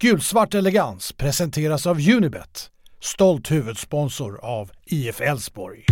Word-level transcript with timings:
Gulsvart 0.00 0.54
elegans 0.54 1.12
presenteras 1.12 1.86
av 1.86 1.96
Unibet, 2.08 2.70
stolt 3.00 3.50
huvudsponsor 3.50 4.44
av 4.44 4.70
IF 4.86 5.20
Elfsborg. 5.20 5.84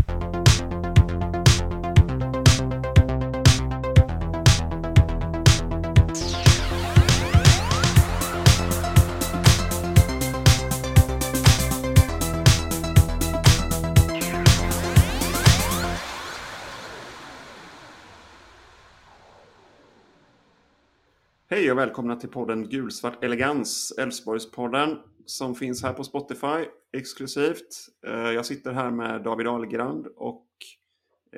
Hej 21.67 21.73
och 21.73 21.79
välkomna 21.79 22.17
till 22.17 22.29
podden 22.29 22.69
Gulsvart 22.69 23.25
Elegans, 23.25 23.93
Älvsborgspodden 23.99 24.99
som 25.27 25.55
finns 25.55 25.82
här 25.82 25.93
på 25.93 26.04
Spotify 26.04 26.64
exklusivt. 26.96 27.89
Eh, 28.07 28.13
jag 28.13 28.46
sitter 28.46 28.73
här 28.73 28.90
med 28.90 29.23
David 29.23 29.46
Ahlgrand 29.46 30.07
och 30.17 30.46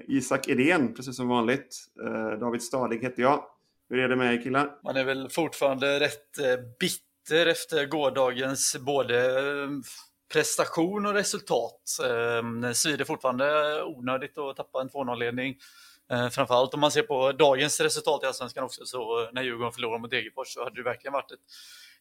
Isak 0.09 0.49
Edén, 0.49 0.95
precis 0.95 1.17
som 1.17 1.29
vanligt. 1.29 1.77
Eh, 2.05 2.39
David 2.39 2.63
Stadig 2.63 3.03
heter 3.03 3.23
jag. 3.23 3.45
Hur 3.89 3.99
är 3.99 4.09
det 4.09 4.17
med 4.17 4.35
er 4.35 4.43
killar? 4.43 4.79
Man 4.85 4.97
är 4.97 5.05
väl 5.05 5.29
fortfarande 5.29 6.01
rätt 6.01 6.39
eh, 6.39 6.65
bitter 6.81 7.47
efter 7.47 7.87
gårdagens 7.87 8.77
både 8.81 9.33
prestation 10.33 11.07
och 11.07 11.15
resultat. 11.15 11.81
Det 12.63 12.75
svider 12.75 13.05
fortfarande 13.05 13.83
onödigt 13.83 14.39
att 14.39 14.57
tappa 14.57 14.81
en 14.81 14.89
2-0-ledning. 14.89 15.57
Eh, 16.13 16.29
framförallt 16.29 16.75
om 16.75 16.81
man 16.81 16.91
ser 16.91 17.03
på 17.03 17.33
dagens 17.33 17.81
resultat 17.81 18.23
i 18.23 18.27
Allsvenskan 18.27 18.65
också, 18.65 18.85
så 18.85 19.23
eh, 19.23 19.29
när 19.33 19.43
Djurgården 19.43 19.73
förlorade 19.73 20.01
mot 20.01 20.11
Degerfors 20.11 20.49
så 20.49 20.65
hade 20.65 20.77
det 20.77 20.83
verkligen 20.83 21.13
varit 21.13 21.31
ett 21.31 21.39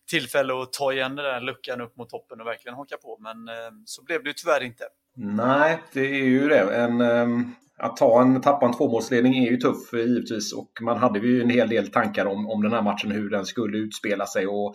tillfälle 0.10 0.62
att 0.62 0.74
ta 0.74 0.94
igen 0.94 1.16
den 1.16 1.26
där 1.26 1.42
luckan 1.42 1.82
upp 1.82 1.98
mot 1.98 2.10
toppen 2.10 2.42
och 2.42 2.48
verkligen 2.48 2.76
haka 2.76 2.98
på. 2.98 3.18
Men 3.20 3.48
eh, 3.48 3.72
så 3.86 4.04
blev 4.04 4.24
det 4.24 4.30
ju 4.30 4.34
tyvärr 4.34 4.64
inte. 4.64 4.84
Nej, 5.16 5.80
det 5.94 6.06
är 6.06 6.26
ju 6.26 6.48
det. 6.48 6.76
En, 6.76 7.02
ehm, 7.02 7.56
att 7.78 7.98
ta 7.98 8.22
en, 8.22 8.42
tappa 8.42 8.66
en 8.66 8.74
tvåmålsledning 8.74 9.38
är 9.38 9.52
ju 9.52 9.58
tuff 9.58 9.94
eh, 9.94 10.00
givetvis 10.00 10.54
och 10.54 10.72
man 10.82 10.98
hade 10.98 11.20
ju 11.20 11.42
en 11.42 11.50
hel 11.50 11.70
del 11.70 11.92
tankar 11.92 12.26
om, 12.26 12.50
om 12.50 12.64
den 12.64 12.74
här 12.74 12.82
matchen, 12.82 13.12
hur 13.12 13.30
den 13.30 13.46
skulle 13.46 13.78
utspela 13.78 14.26
sig 14.26 14.48
och, 14.48 14.68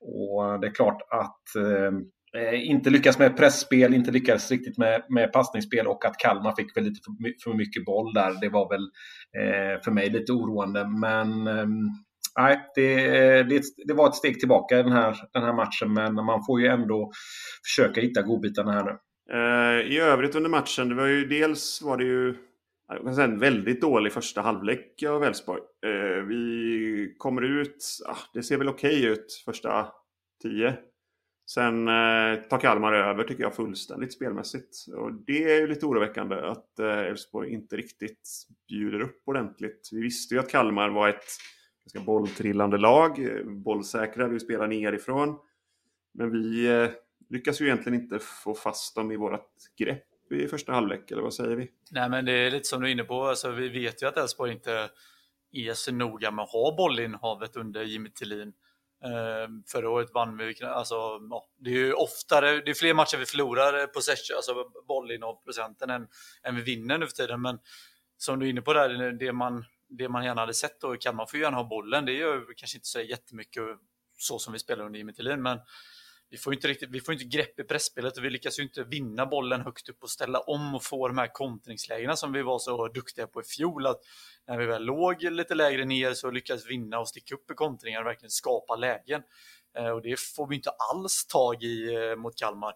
och 0.00 0.60
det 0.60 0.66
är 0.66 0.74
klart 0.74 1.02
att 1.10 1.56
Eh, 1.56 1.92
Eh, 2.36 2.70
inte 2.70 2.90
lyckas 2.90 3.18
med 3.18 3.36
pressspel, 3.36 3.94
inte 3.94 4.10
lyckas 4.10 4.50
riktigt 4.50 4.78
med, 4.78 5.02
med 5.08 5.32
passningsspel 5.32 5.86
och 5.86 6.04
att 6.04 6.18
Kalmar 6.18 6.54
fick 6.56 6.76
väl 6.76 6.84
lite 6.84 7.00
för, 7.04 7.42
för 7.50 7.56
mycket 7.56 7.84
boll 7.84 8.14
där. 8.14 8.40
Det 8.40 8.48
var 8.48 8.68
väl 8.68 8.82
eh, 9.38 9.82
för 9.84 9.90
mig 9.90 10.10
lite 10.10 10.32
oroande. 10.32 10.88
Men 11.00 11.46
eh, 11.46 11.66
det, 12.74 13.42
det, 13.42 13.62
det, 13.86 13.94
var 13.94 14.08
ett 14.08 14.14
steg 14.14 14.40
tillbaka 14.40 14.78
i 14.78 14.82
den 14.82 14.92
här, 14.92 15.16
den 15.32 15.42
här 15.42 15.52
matchen. 15.52 15.92
Men 15.92 16.14
man 16.14 16.44
får 16.46 16.60
ju 16.60 16.66
ändå 16.66 17.10
försöka 17.64 18.00
hitta 18.00 18.22
godbitarna 18.22 18.72
här 18.72 18.84
nu. 18.84 18.98
Eh, 19.32 19.92
I 19.92 19.98
övrigt 19.98 20.34
under 20.34 20.50
matchen, 20.50 20.88
det 20.88 20.94
var 20.94 21.06
ju 21.06 21.26
dels 21.26 21.82
var 21.82 21.96
det 21.96 22.04
ju 22.04 22.34
en 23.18 23.38
väldigt 23.38 23.80
dålig 23.80 24.12
första 24.12 24.40
halvlek 24.40 25.02
av 25.08 25.24
Elfsborg. 25.24 25.60
Eh, 25.86 26.24
vi 26.24 27.14
kommer 27.18 27.42
ut, 27.42 27.84
ah, 28.06 28.16
det 28.34 28.42
ser 28.42 28.58
väl 28.58 28.68
okej 28.68 28.98
okay 28.98 29.12
ut 29.12 29.42
första 29.44 29.86
tio 30.42 30.76
Sen 31.46 31.88
eh, 31.88 32.34
tar 32.50 32.60
Kalmar 32.60 32.92
över 32.92 33.24
tycker 33.24 33.42
jag 33.42 33.54
fullständigt 33.54 34.12
spelmässigt. 34.12 34.76
Och 34.96 35.12
det 35.12 35.44
är 35.44 35.60
ju 35.60 35.66
lite 35.66 35.86
oroväckande 35.86 36.36
att 36.36 36.78
eh, 36.78 36.98
Elfsborg 36.98 37.52
inte 37.52 37.76
riktigt 37.76 38.28
bjuder 38.68 39.00
upp 39.00 39.22
ordentligt. 39.24 39.88
Vi 39.92 40.00
visste 40.00 40.34
ju 40.34 40.40
att 40.40 40.50
Kalmar 40.50 40.88
var 40.88 41.08
ett 41.08 41.24
ganska 41.84 42.00
bolltrillande 42.00 42.78
lag. 42.78 43.28
Bollsäkra, 43.44 44.28
vi 44.28 44.40
spelar 44.40 44.66
nerifrån. 44.66 45.38
Men 46.14 46.30
vi 46.30 46.66
eh, 46.66 46.88
lyckas 47.28 47.60
ju 47.60 47.64
egentligen 47.64 48.00
inte 48.02 48.18
få 48.18 48.54
fast 48.54 48.94
dem 48.94 49.12
i 49.12 49.16
vårt 49.16 49.50
grepp 49.78 50.04
i 50.30 50.46
första 50.46 50.72
halvlek, 50.72 51.10
eller 51.10 51.22
vad 51.22 51.34
säger 51.34 51.56
vi? 51.56 51.70
Nej, 51.90 52.10
men 52.10 52.24
det 52.24 52.32
är 52.32 52.50
lite 52.50 52.68
som 52.68 52.80
du 52.80 52.88
är 52.88 52.92
inne 52.92 53.04
på. 53.04 53.24
Alltså, 53.24 53.50
vi 53.50 53.68
vet 53.68 54.02
ju 54.02 54.06
att 54.06 54.16
Elfsborg 54.16 54.52
inte 54.52 54.90
är 55.52 55.74
så 55.74 55.92
noga 55.92 56.30
med 56.30 56.42
att 56.42 56.50
ha 56.50 56.76
bollinnehavet 56.76 57.56
under 57.56 57.82
Jimmy 57.82 58.10
Tillin. 58.10 58.52
Ehm, 59.06 59.62
förra 59.66 59.90
året 59.90 60.10
vann 60.14 60.36
vi, 60.36 60.64
alltså, 60.64 60.94
ja, 61.30 61.46
det 61.58 61.70
är 61.70 61.74
ju 61.74 61.92
oftare, 61.92 62.60
det 62.60 62.70
är 62.70 62.74
fler 62.74 62.94
matcher 62.94 63.16
vi 63.16 63.26
förlorar 63.26 63.86
på 63.86 63.92
possession, 63.92 64.36
alltså 64.36 64.54
bollinnehavsprocenten 64.88 65.90
än, 65.90 66.08
än 66.42 66.56
vi 66.56 66.62
vinner 66.62 66.98
nu 66.98 67.06
för 67.06 67.12
tiden. 67.12 67.42
Men 67.42 67.58
som 68.16 68.38
du 68.38 68.46
är 68.46 68.50
inne 68.50 68.62
på 68.62 68.72
där, 68.72 69.12
det 69.12 69.32
man, 69.32 69.64
det 69.88 70.08
man 70.08 70.24
gärna 70.24 70.40
hade 70.40 70.54
sett 70.54 70.80
då, 70.80 70.96
kan 70.96 71.16
man 71.16 71.26
få 71.26 71.36
gärna 71.36 71.56
ha 71.56 71.64
bollen, 71.64 72.04
det 72.04 72.12
gör 72.12 72.44
kanske 72.56 72.76
inte 72.78 72.88
så 72.88 73.00
jättemycket 73.00 73.62
så 74.18 74.38
som 74.38 74.52
vi 74.52 74.58
spelar 74.58 74.84
under 74.84 74.98
Jimmy 74.98 75.12
Tillin, 75.12 75.42
men 75.42 75.58
vi 76.30 76.36
får 76.36 76.54
inte 76.54 76.68
riktigt, 76.68 76.90
vi 76.90 77.00
får 77.00 77.14
inte 77.14 77.24
grepp 77.24 77.60
i 77.60 77.64
pressspelet 77.64 78.18
och 78.18 78.24
vi 78.24 78.30
lyckas 78.30 78.58
ju 78.58 78.62
inte 78.62 78.84
vinna 78.84 79.26
bollen 79.26 79.60
högt 79.60 79.88
upp 79.88 80.02
och 80.02 80.10
ställa 80.10 80.38
om 80.38 80.74
och 80.74 80.84
få 80.84 81.08
de 81.08 81.18
här 81.18 81.32
kontringslägena 81.32 82.16
som 82.16 82.32
vi 82.32 82.42
var 82.42 82.58
så 82.58 82.88
duktiga 82.88 83.26
på 83.26 83.40
i 83.40 83.44
fjol. 83.44 83.86
Att 83.86 84.00
när 84.48 84.58
vi 84.58 84.66
väl 84.66 84.84
låg 84.84 85.22
lite 85.22 85.54
lägre 85.54 85.84
ner 85.84 86.14
så 86.14 86.30
lyckades 86.30 86.66
vi 86.66 86.68
vinna 86.68 86.98
och 86.98 87.08
sticka 87.08 87.34
upp 87.34 87.50
i 87.50 87.54
kontringar 87.54 88.00
och 88.00 88.06
verkligen 88.06 88.30
skapa 88.30 88.76
lägen. 88.76 89.22
Eh, 89.78 89.88
och 89.88 90.02
det 90.02 90.20
får 90.20 90.48
vi 90.48 90.56
inte 90.56 90.70
alls 90.70 91.26
tag 91.26 91.62
i 91.62 91.94
eh, 91.94 92.16
mot 92.16 92.36
Kalmar. 92.36 92.74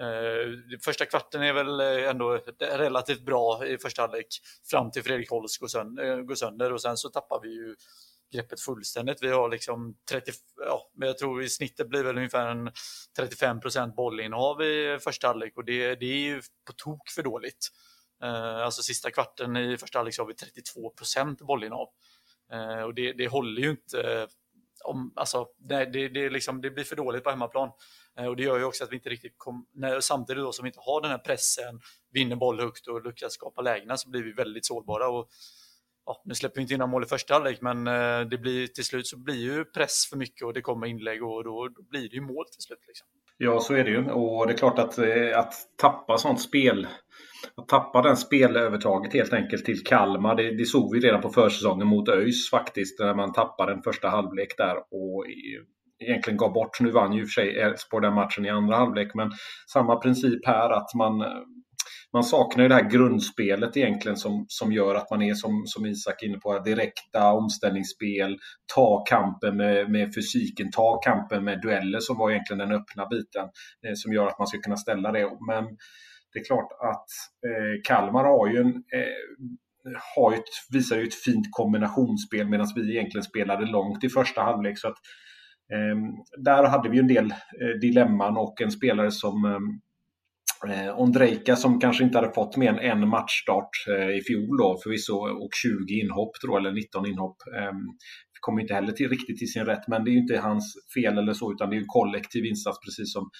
Eh, 0.00 0.78
första 0.84 1.04
kvarten 1.04 1.42
är 1.42 1.52
väl 1.52 1.80
ändå 1.80 2.40
relativt 2.60 3.20
bra 3.20 3.66
i 3.66 3.78
första 3.78 4.02
halvlek 4.02 4.26
fram 4.70 4.90
till 4.90 5.02
Fredrik 5.02 5.30
Holst 5.30 5.60
går 5.60 6.34
sönder 6.34 6.72
och 6.72 6.82
sen 6.82 6.96
så 6.96 7.08
tappar 7.08 7.40
vi 7.42 7.48
ju 7.48 7.76
greppet 8.32 8.60
fullständigt. 8.60 9.22
Vi 9.22 9.28
har 9.28 9.48
liksom 9.48 9.96
30, 10.10 10.32
ja, 10.56 10.90
men 10.94 11.08
jag 11.08 11.18
tror 11.18 11.42
i 11.42 11.48
snittet 11.48 11.88
blir 11.88 12.02
väl 12.02 12.16
ungefär 12.16 12.46
en 12.46 12.70
35% 13.18 13.94
bollinnehav 13.94 14.62
i 14.62 14.98
första 15.00 15.26
halvlek 15.26 15.56
och 15.56 15.64
det, 15.64 15.94
det 15.94 16.06
är 16.06 16.18
ju 16.18 16.42
på 16.66 16.72
tok 16.72 17.08
för 17.10 17.22
dåligt. 17.22 17.68
Eh, 18.22 18.56
alltså 18.56 18.82
sista 18.82 19.10
kvarten 19.10 19.56
i 19.56 19.78
första 19.78 19.98
halvlek 19.98 20.14
så 20.14 20.22
har 20.22 20.26
vi 20.26 20.34
32 20.34 20.92
bollinnehav 21.40 21.88
eh, 22.52 22.82
och 22.82 22.94
det, 22.94 23.12
det 23.12 23.28
håller 23.28 23.62
ju 23.62 23.70
inte. 23.70 24.00
Eh, 24.00 24.26
om, 24.84 25.12
alltså, 25.16 25.46
det, 25.58 25.84
det, 25.84 26.08
det, 26.08 26.30
liksom, 26.30 26.60
det 26.60 26.70
blir 26.70 26.84
för 26.84 26.96
dåligt 26.96 27.24
på 27.24 27.30
hemmaplan 27.30 27.70
eh, 28.18 28.26
och 28.26 28.36
det 28.36 28.42
gör 28.42 28.58
ju 28.58 28.64
också 28.64 28.84
att 28.84 28.92
vi 28.92 28.96
inte 28.96 29.08
riktigt 29.08 29.34
kom, 29.36 29.66
när, 29.72 30.00
samtidigt 30.00 30.42
då 30.42 30.52
som 30.52 30.62
vi 30.62 30.68
inte 30.68 30.80
har 30.82 31.00
den 31.00 31.10
här 31.10 31.18
pressen, 31.18 31.80
vinner 32.10 32.36
boll 32.36 32.60
högt 32.60 32.86
och 32.86 33.06
lyckas 33.06 33.32
skapa 33.32 33.62
lägena 33.62 33.96
så 33.96 34.10
blir 34.10 34.22
vi 34.22 34.32
väldigt 34.32 34.66
sårbara. 34.66 35.08
Och, 35.08 35.28
ja, 36.06 36.22
nu 36.24 36.34
släpper 36.34 36.56
vi 36.56 36.62
inte 36.62 36.74
in 36.74 36.78
några 36.78 36.90
mål 36.90 37.02
i 37.02 37.06
första 37.06 37.34
halvlek, 37.34 37.60
men 37.60 37.86
eh, 37.86 38.20
det 38.20 38.38
blir, 38.38 38.66
till 38.66 38.84
slut 38.84 39.06
så 39.06 39.18
blir 39.18 39.54
ju 39.54 39.64
press 39.64 40.06
för 40.10 40.16
mycket 40.16 40.46
och 40.46 40.52
det 40.52 40.60
kommer 40.60 40.86
inlägg 40.86 41.22
och 41.22 41.44
då, 41.44 41.68
då 41.68 41.82
blir 41.90 42.08
det 42.08 42.16
ju 42.16 42.20
mål 42.20 42.44
till 42.52 42.62
slut. 42.62 42.78
Liksom. 42.86 43.06
Ja, 43.38 43.60
så 43.60 43.74
är 43.74 43.84
det 43.84 43.90
ju. 43.90 44.10
Och 44.10 44.46
det 44.46 44.52
är 44.52 44.56
klart 44.56 44.78
att, 44.78 44.98
eh, 44.98 45.38
att 45.38 45.54
tappa 45.76 46.18
sånt 46.18 46.40
spel, 46.40 46.86
att 47.56 47.68
tappa 47.68 48.02
den 48.02 48.16
spelövertaget 48.16 49.12
helt 49.12 49.32
enkelt 49.32 49.64
till 49.64 49.84
Kalmar, 49.84 50.34
det, 50.34 50.56
det 50.56 50.64
såg 50.64 50.94
vi 50.94 51.00
redan 51.00 51.20
på 51.20 51.30
försäsongen 51.30 51.86
mot 51.86 52.08
ÖIS 52.08 52.50
faktiskt, 52.50 53.00
när 53.00 53.14
man 53.14 53.32
tappade 53.32 53.72
en 53.72 53.82
första 53.82 54.08
halvlek 54.08 54.56
där 54.56 54.76
och 54.76 55.26
egentligen 55.98 56.36
gav 56.36 56.52
bort. 56.52 56.80
Nu 56.80 56.90
vann 56.90 57.12
ju 57.12 57.20
i 57.20 57.24
och 57.24 57.28
för 57.28 57.42
sig 57.42 57.58
Elfsborg 57.58 58.02
den 58.02 58.14
matchen 58.14 58.46
i 58.46 58.48
andra 58.48 58.76
halvlek, 58.76 59.14
men 59.14 59.30
samma 59.72 59.96
princip 59.96 60.46
här 60.46 60.70
att 60.70 60.94
man 60.94 61.24
man 62.12 62.24
saknar 62.24 62.62
ju 62.62 62.68
det 62.68 62.74
här 62.74 62.90
grundspelet 62.90 63.76
egentligen 63.76 64.16
som, 64.16 64.44
som 64.48 64.72
gör 64.72 64.94
att 64.94 65.10
man 65.10 65.22
är 65.22 65.34
som, 65.34 65.62
som 65.66 65.86
Isak 65.86 66.22
är 66.22 66.26
inne 66.26 66.38
på, 66.38 66.58
direkta 66.58 67.32
omställningsspel, 67.32 68.38
ta 68.74 69.04
kampen 69.04 69.56
med, 69.56 69.90
med 69.90 70.14
fysiken, 70.14 70.70
ta 70.70 71.00
kampen 71.00 71.44
med 71.44 71.60
dueller 71.60 72.00
som 72.00 72.18
var 72.18 72.30
egentligen 72.30 72.58
den 72.58 72.78
öppna 72.78 73.06
biten 73.06 73.44
eh, 73.86 73.92
som 73.94 74.12
gör 74.12 74.26
att 74.26 74.38
man 74.38 74.46
ska 74.46 74.58
kunna 74.58 74.76
ställa 74.76 75.12
det. 75.12 75.30
Men 75.46 75.64
det 76.32 76.38
är 76.40 76.44
klart 76.44 76.72
att 76.72 77.08
eh, 77.46 77.82
Kalmar 77.84 78.24
har 78.24 78.48
ju 78.48 78.60
en 78.60 78.68
eh, 78.68 80.00
har 80.16 80.32
ett, 80.32 80.44
visar 80.70 80.96
ju 80.96 81.06
ett 81.06 81.14
fint 81.14 81.46
kombinationsspel 81.50 82.48
medan 82.48 82.66
vi 82.74 82.96
egentligen 82.96 83.24
spelade 83.24 83.66
långt 83.66 84.04
i 84.04 84.08
första 84.08 84.42
halvlek. 84.42 84.78
Så 84.78 84.88
att, 84.88 84.96
eh, 85.72 85.96
där 86.44 86.64
hade 86.64 86.88
vi 86.88 86.98
en 86.98 87.08
del 87.08 87.30
eh, 87.30 87.78
dilemman 87.80 88.36
och 88.36 88.60
en 88.60 88.70
spelare 88.70 89.10
som 89.10 89.44
ehm, 89.44 89.80
Eh, 90.68 91.00
Ondrejka 91.00 91.56
som 91.56 91.80
kanske 91.80 92.04
inte 92.04 92.18
hade 92.18 92.34
fått 92.34 92.56
mer 92.56 92.68
än 92.68 93.02
en 93.02 93.08
matchstart 93.08 93.70
eh, 93.88 94.16
i 94.18 94.22
fjol 94.26 94.56
då 94.58 94.78
förvisso 94.82 95.14
och 95.14 95.50
20 95.62 96.00
inhopp 96.00 96.40
tror 96.40 96.52
jag, 96.52 96.60
eller 96.60 96.72
19 96.72 97.06
inhopp. 97.06 97.36
Eh, 97.58 97.72
kommer 98.40 98.62
inte 98.62 98.74
heller 98.74 98.92
till, 98.92 99.08
riktigt 99.08 99.38
till 99.38 99.52
sin 99.52 99.64
rätt 99.64 99.88
men 99.88 100.04
det 100.04 100.10
är 100.10 100.12
ju 100.12 100.18
inte 100.18 100.38
hans 100.38 100.74
fel 100.94 101.18
eller 101.18 101.32
så 101.32 101.52
utan 101.52 101.70
det 101.70 101.76
är 101.76 101.80
en 101.80 101.86
kollektiv 101.86 102.44
insats 102.44 102.78
precis 102.84 103.12
som 103.12 103.30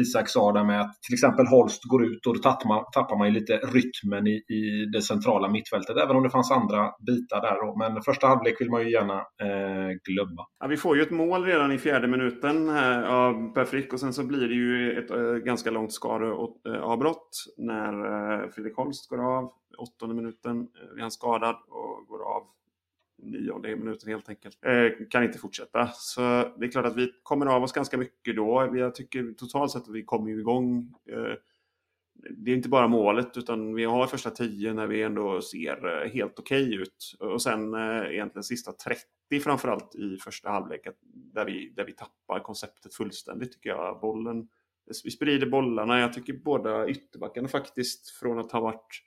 Isak 0.00 0.28
sa 0.28 0.52
där 0.52 0.64
med 0.64 0.80
att 0.80 1.02
till 1.02 1.14
exempel 1.14 1.46
Holst 1.46 1.84
går 1.84 2.04
ut 2.04 2.26
och 2.26 2.34
då 2.34 2.40
tappar 2.40 2.68
man, 2.68 2.84
tappar 2.92 3.16
man 3.16 3.26
ju 3.28 3.34
lite 3.34 3.56
rytmen 3.56 4.26
i, 4.26 4.30
i 4.30 4.86
det 4.92 5.02
centrala 5.02 5.48
mittfältet, 5.48 5.96
även 5.96 6.16
om 6.16 6.22
det 6.22 6.30
fanns 6.30 6.50
andra 6.50 6.90
bitar 7.06 7.40
där. 7.40 7.66
Då. 7.66 7.76
Men 7.76 8.02
första 8.02 8.26
halvlek 8.26 8.60
vill 8.60 8.70
man 8.70 8.82
ju 8.82 8.90
gärna 8.92 9.18
eh, 9.18 9.90
glömma. 10.08 10.46
Ja, 10.60 10.66
vi 10.66 10.76
får 10.76 10.96
ju 10.96 11.02
ett 11.02 11.10
mål 11.10 11.44
redan 11.44 11.72
i 11.72 11.78
fjärde 11.78 12.08
minuten 12.08 12.68
av 13.06 13.54
Per 13.54 13.64
Frick 13.64 13.92
och 13.92 14.00
sen 14.00 14.12
så 14.12 14.24
blir 14.24 14.48
det 14.48 14.54
ju 14.54 14.98
ett 14.98 15.10
äh, 15.10 15.34
ganska 15.34 15.70
långt 15.70 15.92
skadeavbrott 15.92 17.28
eh, 17.58 17.64
när 17.64 17.92
äh, 18.42 18.50
Fredrik 18.50 18.76
Holst 18.76 19.10
går 19.10 19.36
av. 19.36 19.52
Åttonde 19.78 20.14
minuten 20.14 20.68
är 20.96 21.00
han 21.00 21.10
skadad 21.10 21.56
och 21.68 22.06
går 22.08 22.22
av 22.22 22.42
nionde 23.24 23.76
minuten 23.76 24.08
helt 24.08 24.28
enkelt. 24.28 24.58
Eh, 24.66 25.06
kan 25.10 25.24
inte 25.24 25.38
fortsätta. 25.38 25.88
Så 25.94 26.20
det 26.58 26.66
är 26.66 26.70
klart 26.70 26.86
att 26.86 26.96
vi 26.96 27.12
kommer 27.22 27.46
av 27.46 27.62
oss 27.62 27.72
ganska 27.72 27.98
mycket 27.98 28.36
då. 28.36 28.72
Jag 28.74 28.94
tycker 28.94 29.32
totalt 29.32 29.72
sett 29.72 29.82
att 29.82 29.94
vi 29.94 30.02
kommer 30.02 30.38
igång. 30.38 30.94
Eh, 31.08 31.34
det 32.30 32.50
är 32.50 32.56
inte 32.56 32.68
bara 32.68 32.88
målet 32.88 33.36
utan 33.36 33.74
vi 33.74 33.84
har 33.84 34.06
första 34.06 34.30
tio 34.30 34.74
när 34.74 34.86
vi 34.86 35.02
ändå 35.02 35.40
ser 35.40 36.02
eh, 36.02 36.10
helt 36.10 36.38
okej 36.38 36.64
okay 36.64 36.82
ut. 36.82 37.16
Och 37.20 37.42
sen 37.42 37.74
eh, 37.74 38.12
egentligen 38.12 38.44
sista 38.44 38.72
30 38.72 39.40
framförallt 39.44 39.94
i 39.94 40.16
första 40.16 40.50
halvlek 40.50 40.86
där 41.12 41.44
vi, 41.44 41.72
där 41.76 41.84
vi 41.84 41.92
tappar 41.92 42.40
konceptet 42.40 42.94
fullständigt 42.94 43.52
tycker 43.52 43.70
jag. 43.70 44.00
Bollen, 44.00 44.48
vi 45.04 45.10
sprider 45.10 45.46
bollarna. 45.46 46.00
Jag 46.00 46.12
tycker 46.12 46.32
båda 46.32 46.88
ytterbackarna 46.88 47.48
faktiskt 47.48 48.10
från 48.10 48.38
att 48.38 48.52
ha 48.52 48.60
varit 48.60 49.02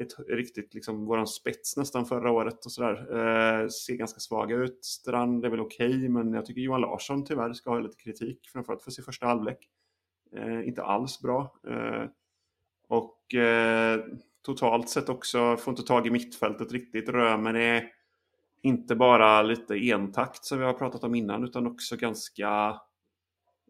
ett 0.00 0.28
riktigt, 0.28 0.74
liksom, 0.74 1.06
våran 1.06 1.26
spets 1.26 1.76
nästan 1.76 2.06
förra 2.06 2.30
året 2.30 2.66
och 2.66 2.72
sådär. 2.72 2.94
Eh, 3.10 3.68
ser 3.68 3.94
ganska 3.94 4.20
svaga 4.20 4.56
ut. 4.56 4.84
Strand 4.84 5.44
är 5.44 5.50
väl 5.50 5.60
okej, 5.60 5.88
okay, 5.88 6.08
men 6.08 6.32
jag 6.32 6.46
tycker 6.46 6.60
Johan 6.60 6.80
Larsson 6.80 7.24
tyvärr 7.24 7.52
ska 7.52 7.70
ha 7.70 7.78
lite 7.78 8.02
kritik, 8.02 8.48
framförallt 8.52 8.82
för 8.82 8.90
sin 8.90 9.04
första 9.04 9.26
halvlek. 9.26 9.58
Eh, 10.36 10.68
inte 10.68 10.82
alls 10.82 11.22
bra. 11.22 11.60
Eh, 11.68 12.04
och 12.88 13.34
eh, 13.34 14.00
totalt 14.42 14.88
sett 14.88 15.08
också, 15.08 15.56
får 15.56 15.72
inte 15.72 15.82
tag 15.82 16.06
i 16.06 16.10
mittfältet 16.10 16.72
riktigt. 16.72 17.08
Römer 17.08 17.54
är 17.54 17.84
inte 18.62 18.94
bara 18.94 19.42
lite 19.42 19.74
entakt 19.74 20.44
som 20.44 20.58
vi 20.58 20.64
har 20.64 20.72
pratat 20.72 21.04
om 21.04 21.14
innan, 21.14 21.44
utan 21.44 21.66
också 21.66 21.96
ganska 21.96 22.80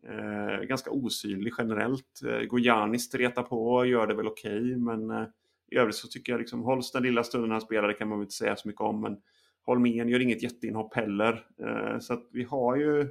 eh, 0.02 0.66
ganska 0.66 0.90
osynlig 0.90 1.52
generellt. 1.58 2.22
Eh, 2.26 2.46
Gojani 2.46 2.98
stretar 2.98 3.42
på 3.42 3.74
och 3.74 3.86
gör 3.86 4.06
det 4.06 4.14
väl 4.14 4.26
okej, 4.26 4.60
okay, 4.60 4.76
men 4.76 5.10
eh, 5.10 5.26
i 5.70 5.76
övrigt 5.76 5.96
så 5.96 6.08
tycker 6.08 6.32
jag 6.32 6.38
liksom 6.38 6.62
hålls 6.62 6.92
den 6.92 7.02
lilla 7.02 7.24
stunden 7.24 7.50
han 7.50 7.60
spelar, 7.60 7.88
det 7.88 7.94
kan 7.94 8.08
man 8.08 8.18
väl 8.18 8.24
inte 8.24 8.34
säga 8.34 8.56
så 8.56 8.68
mycket 8.68 8.80
om, 8.80 9.00
men 9.00 9.16
Holmén 9.62 10.08
gör 10.08 10.20
inget 10.20 10.42
jätteinhopp 10.42 10.94
heller. 10.94 11.46
Eh, 11.60 11.98
så 11.98 12.12
att 12.12 12.28
vi 12.32 12.42
har 12.42 12.76
ju 12.76 13.08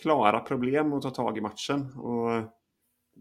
klara 0.00 0.40
problem 0.40 0.92
att 0.92 1.02
ta 1.02 1.10
tag 1.10 1.38
i 1.38 1.40
matchen 1.40 1.92
och 1.92 2.56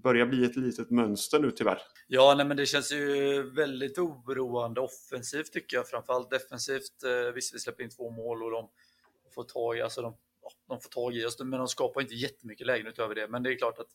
börjar 0.03 0.25
bli 0.25 0.45
ett 0.45 0.55
litet 0.55 0.89
mönster 0.89 1.39
nu 1.39 1.51
tyvärr. 1.51 1.81
Ja, 2.07 2.33
nej, 2.37 2.45
men 2.45 2.57
det 2.57 2.65
känns 2.65 2.91
ju 2.91 3.43
väldigt 3.49 3.97
oroande 3.97 4.81
offensivt 4.81 5.53
tycker 5.53 5.77
jag, 5.77 5.87
framförallt 5.87 6.29
defensivt. 6.29 7.03
Eh, 7.03 7.33
visst, 7.33 7.55
vi 7.55 7.59
släpper 7.59 7.83
in 7.83 7.89
två 7.89 8.09
mål 8.09 8.43
och 8.43 8.51
de 8.51 8.69
får 9.35 9.43
tag 9.43 9.77
i, 9.77 9.81
alltså 9.81 10.01
de, 10.01 10.17
de 10.67 10.81
får 10.81 10.89
tag 10.89 11.15
i 11.15 11.25
oss, 11.25 11.39
men 11.39 11.59
de 11.59 11.67
skapar 11.67 12.01
inte 12.01 12.13
jättemycket 12.13 12.67
lägen 12.67 12.87
utöver 12.87 13.15
det. 13.15 13.27
Men 13.27 13.43
det 13.43 13.51
är 13.51 13.57
klart 13.57 13.79
att 13.79 13.89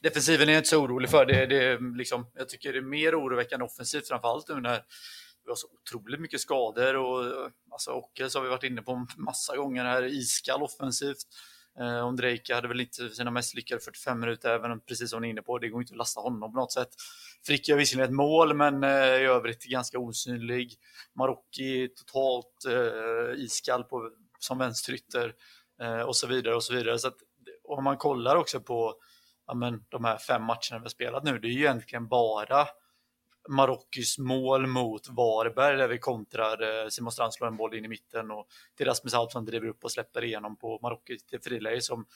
defensiven 0.00 0.48
är 0.48 0.52
jag 0.52 0.60
inte 0.60 0.68
så 0.68 0.82
orolig 0.82 1.10
för. 1.10 1.26
Det, 1.26 1.46
det, 1.46 1.78
liksom, 1.96 2.26
jag 2.34 2.48
tycker 2.48 2.72
det 2.72 2.78
är 2.78 2.82
mer 2.82 3.20
oroväckande 3.20 3.64
offensivt, 3.64 4.08
framförallt 4.08 4.48
nu 4.48 4.60
när 4.60 4.82
vi 5.44 5.50
har 5.50 5.56
så 5.56 5.66
otroligt 5.72 6.20
mycket 6.20 6.40
skador 6.40 6.96
och 6.96 7.50
alltså 7.70 7.90
Ockels 7.90 8.34
har 8.34 8.42
vi 8.42 8.48
varit 8.48 8.64
inne 8.64 8.82
på 8.82 9.06
massa 9.16 9.56
gånger 9.56 9.84
här, 9.84 10.02
iskall 10.02 10.62
offensivt. 10.62 11.26
Eh, 11.80 12.06
Ondrejka 12.06 12.54
hade 12.54 12.68
väl 12.68 12.80
inte 12.80 13.10
sina 13.10 13.30
mest 13.30 13.54
lyckade 13.54 13.80
45 13.80 14.20
minuter, 14.20 14.50
även 14.50 14.70
om 14.70 14.80
precis 14.80 15.10
som 15.10 15.22
ni 15.22 15.28
är 15.28 15.30
inne 15.30 15.42
på, 15.42 15.58
det 15.58 15.68
går 15.68 15.80
inte 15.80 15.92
att 15.92 15.98
lasta 15.98 16.20
honom 16.20 16.52
på 16.52 16.60
något 16.60 16.72
sätt. 16.72 16.88
Frick 17.46 17.68
gör 17.68 17.76
visserligen 17.76 18.10
ett 18.10 18.16
mål, 18.16 18.54
men 18.54 18.84
eh, 18.84 18.90
i 18.90 19.24
övrigt 19.24 19.64
ganska 19.64 19.98
osynlig. 19.98 20.74
Marocki 21.14 21.88
totalt 21.88 22.64
eh, 22.68 23.44
iskall 23.44 23.84
på, 23.84 24.10
som 24.38 24.58
vänsterytter 24.58 25.34
eh, 25.82 26.00
och 26.00 26.16
så 26.16 26.26
vidare 26.26 26.54
och 26.54 26.64
så 26.64 26.74
vidare. 26.74 26.98
Så 26.98 27.08
att, 27.08 27.16
om 27.64 27.84
man 27.84 27.96
kollar 27.96 28.36
också 28.36 28.60
på 28.60 28.94
ja, 29.50 29.54
men, 29.54 29.84
de 29.88 30.04
här 30.04 30.18
fem 30.18 30.42
matcherna 30.42 30.78
vi 30.78 30.78
har 30.78 30.88
spelat 30.88 31.24
nu, 31.24 31.38
det 31.38 31.48
är 31.48 31.52
ju 31.52 31.60
egentligen 31.60 32.08
bara 32.08 32.68
Marockos 33.48 34.18
mål 34.18 34.66
mot 34.66 35.08
Varberg 35.08 35.76
där 35.76 35.88
vi 35.88 35.98
kontrar. 35.98 36.82
Eh, 36.82 36.88
Simon 36.88 37.12
Strand 37.12 37.34
slår 37.34 37.48
en 37.48 37.56
boll 37.56 37.74
in 37.74 37.84
i 37.84 37.88
mitten 37.88 38.30
och 38.30 38.46
till 38.76 38.86
Rasmus 38.86 39.14
Alfsson 39.14 39.44
driver 39.44 39.68
upp 39.68 39.84
och 39.84 39.92
släpper 39.92 40.24
igenom 40.24 40.56
på 40.56 40.78
Marocki 40.82 41.18
till 41.18 41.40
friläge 41.40 41.80
som 41.80 42.06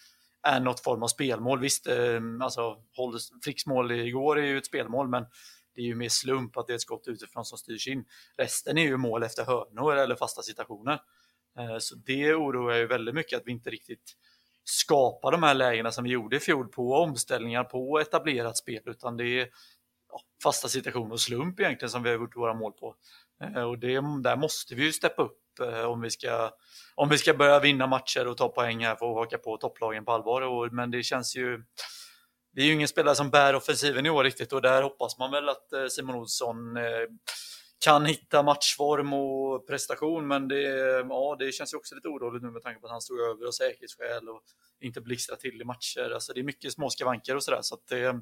är 0.42 0.60
något 0.60 0.80
form 0.80 1.02
av 1.02 1.08
spelmål. 1.08 1.60
Visst, 1.60 1.86
eh, 1.86 2.20
alltså 2.40 2.76
Fricks 3.44 3.66
mål 3.66 3.90
igår 3.92 4.38
är 4.38 4.46
ju 4.46 4.58
ett 4.58 4.66
spelmål, 4.66 5.08
men 5.08 5.26
det 5.74 5.80
är 5.80 5.86
ju 5.86 5.94
mer 5.94 6.08
slump 6.08 6.56
att 6.56 6.66
det 6.66 6.72
är 6.72 6.74
ett 6.74 6.80
skott 6.80 7.08
utifrån 7.08 7.44
som 7.44 7.58
styrs 7.58 7.88
in. 7.88 8.04
Resten 8.36 8.78
är 8.78 8.82
ju 8.82 8.96
mål 8.96 9.22
efter 9.22 9.44
hörnor 9.44 9.96
eller 9.96 10.16
fasta 10.16 10.42
situationer. 10.42 11.00
Eh, 11.58 11.78
så 11.78 11.94
det 11.94 12.34
oroar 12.34 12.74
ju 12.74 12.86
väldigt 12.86 13.14
mycket 13.14 13.38
att 13.38 13.46
vi 13.46 13.52
inte 13.52 13.70
riktigt 13.70 14.16
skapa 14.64 15.30
de 15.30 15.42
här 15.42 15.54
lägena 15.54 15.92
som 15.92 16.04
vi 16.04 16.10
gjorde 16.10 16.36
i 16.36 16.40
fjol 16.40 16.68
på 16.68 16.94
omställningar, 16.94 17.64
på 17.64 18.00
etablerat 18.00 18.56
spel, 18.56 18.82
utan 18.86 19.16
det 19.16 19.40
är 19.40 19.48
fasta 20.42 20.68
situationer 20.68 21.12
och 21.12 21.20
slump 21.20 21.60
egentligen 21.60 21.90
som 21.90 22.02
vi 22.02 22.08
har 22.08 22.16
gjort 22.16 22.36
våra 22.36 22.54
mål 22.54 22.72
på. 22.72 22.94
Eh, 23.44 23.62
och 23.62 23.78
det, 23.78 23.94
där 24.22 24.36
måste 24.36 24.74
vi 24.74 24.84
ju 24.84 24.92
steppa 24.92 25.22
upp 25.22 25.60
eh, 25.60 25.84
om 25.84 26.00
vi, 26.00 26.10
ska, 26.10 26.50
om 26.94 27.08
vi 27.08 27.18
ska 27.18 27.34
börja 27.34 27.60
vinna 27.60 27.86
matcher 27.86 28.26
och 28.26 28.36
ta 28.36 28.48
poäng 28.48 28.84
här 28.84 28.96
för 28.96 29.10
att 29.10 29.16
haka 29.16 29.38
på 29.38 29.56
topplagen 29.56 30.04
på 30.04 30.12
allvar. 30.12 30.42
Och, 30.42 30.72
men 30.72 30.90
det 30.90 31.02
känns 31.02 31.36
ju... 31.36 31.64
Det 32.52 32.60
är 32.60 32.66
ju 32.66 32.72
ingen 32.72 32.88
spelare 32.88 33.14
som 33.14 33.30
bär 33.30 33.54
offensiven 33.54 34.06
i 34.06 34.10
år 34.10 34.24
riktigt 34.24 34.52
och 34.52 34.62
där 34.62 34.82
hoppas 34.82 35.18
man 35.18 35.30
väl 35.30 35.48
att 35.48 35.72
eh, 35.72 35.86
Simon 35.86 36.14
Olsson 36.14 36.56
kan 37.84 38.06
hitta 38.06 38.42
matchform 38.42 39.12
och 39.12 39.66
prestation, 39.66 40.26
men 40.28 40.48
det, 40.48 40.62
ja, 41.08 41.36
det 41.38 41.52
känns 41.52 41.74
ju 41.74 41.76
också 41.76 41.94
lite 41.94 42.08
oroligt 42.08 42.42
nu 42.42 42.50
med 42.50 42.62
tanke 42.62 42.80
på 42.80 42.86
att 42.86 42.92
han 42.92 43.00
stod 43.00 43.20
över 43.20 43.46
av 43.46 43.50
säkerhetsskäl 43.50 44.28
och 44.28 44.42
inte 44.80 45.00
blixtrar 45.00 45.36
till 45.36 45.60
i 45.60 45.64
matcher. 45.64 46.10
Alltså 46.14 46.32
det 46.32 46.40
är 46.40 46.44
mycket 46.44 46.72
små 46.72 46.90
skavanker 46.90 47.36
och 47.36 47.44
sådär, 47.44 47.58
så 47.62 47.74
att 47.74 47.86
det, 47.88 48.20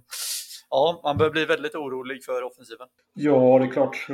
ja, 0.70 1.00
man 1.04 1.18
börjar 1.18 1.32
bli 1.32 1.44
väldigt 1.44 1.74
orolig 1.74 2.24
för 2.24 2.42
offensiven. 2.42 2.88
Ja, 3.14 3.58
det 3.58 3.64
är 3.64 3.72
klart. 3.72 4.06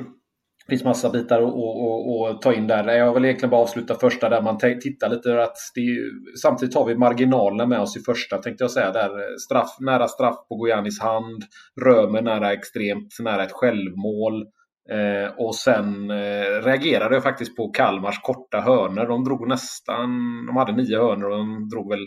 Det 0.66 0.72
finns 0.72 0.84
massa 0.84 1.10
bitar 1.10 1.42
att, 1.42 2.42
ta 2.42 2.54
in 2.54 2.66
där. 2.66 2.88
Jag 2.88 3.14
vill 3.14 3.24
egentligen 3.24 3.50
bara 3.50 3.60
avsluta 3.60 3.94
första 3.94 4.28
där 4.28 4.42
man 4.42 4.58
tittar 4.58 5.08
lite 5.08 5.42
att 5.42 5.56
det 5.74 5.80
är, 5.80 6.10
samtidigt 6.42 6.74
har 6.74 6.86
vi 6.86 6.96
marginalerna 6.96 7.66
med 7.66 7.80
oss 7.80 7.96
i 7.96 8.00
första 8.00 8.38
tänkte 8.38 8.64
jag 8.64 8.70
säga. 8.70 8.92
Där 8.92 9.38
straff, 9.38 9.76
nära 9.80 10.08
straff 10.08 10.36
på 10.48 10.56
Gojanis 10.56 11.00
hand, 11.00 11.42
Römer 11.84 12.22
nära 12.22 12.52
extremt 12.52 13.14
nära 13.20 13.44
ett 13.44 13.52
självmål. 13.52 14.46
Eh, 14.92 15.30
och 15.36 15.54
sen 15.54 16.10
eh, 16.10 16.62
reagerade 16.62 17.14
jag 17.14 17.22
faktiskt 17.22 17.56
på 17.56 17.68
Kalmars 17.68 18.20
korta 18.22 18.60
hörner. 18.60 19.06
De 19.06 19.24
drog 19.24 19.48
nästan, 19.48 20.08
de 20.46 20.56
hade 20.56 20.72
nio 20.72 20.98
hörner 20.98 21.26
och 21.26 21.38
de 21.38 21.68
drog 21.68 21.90
väl 21.90 22.06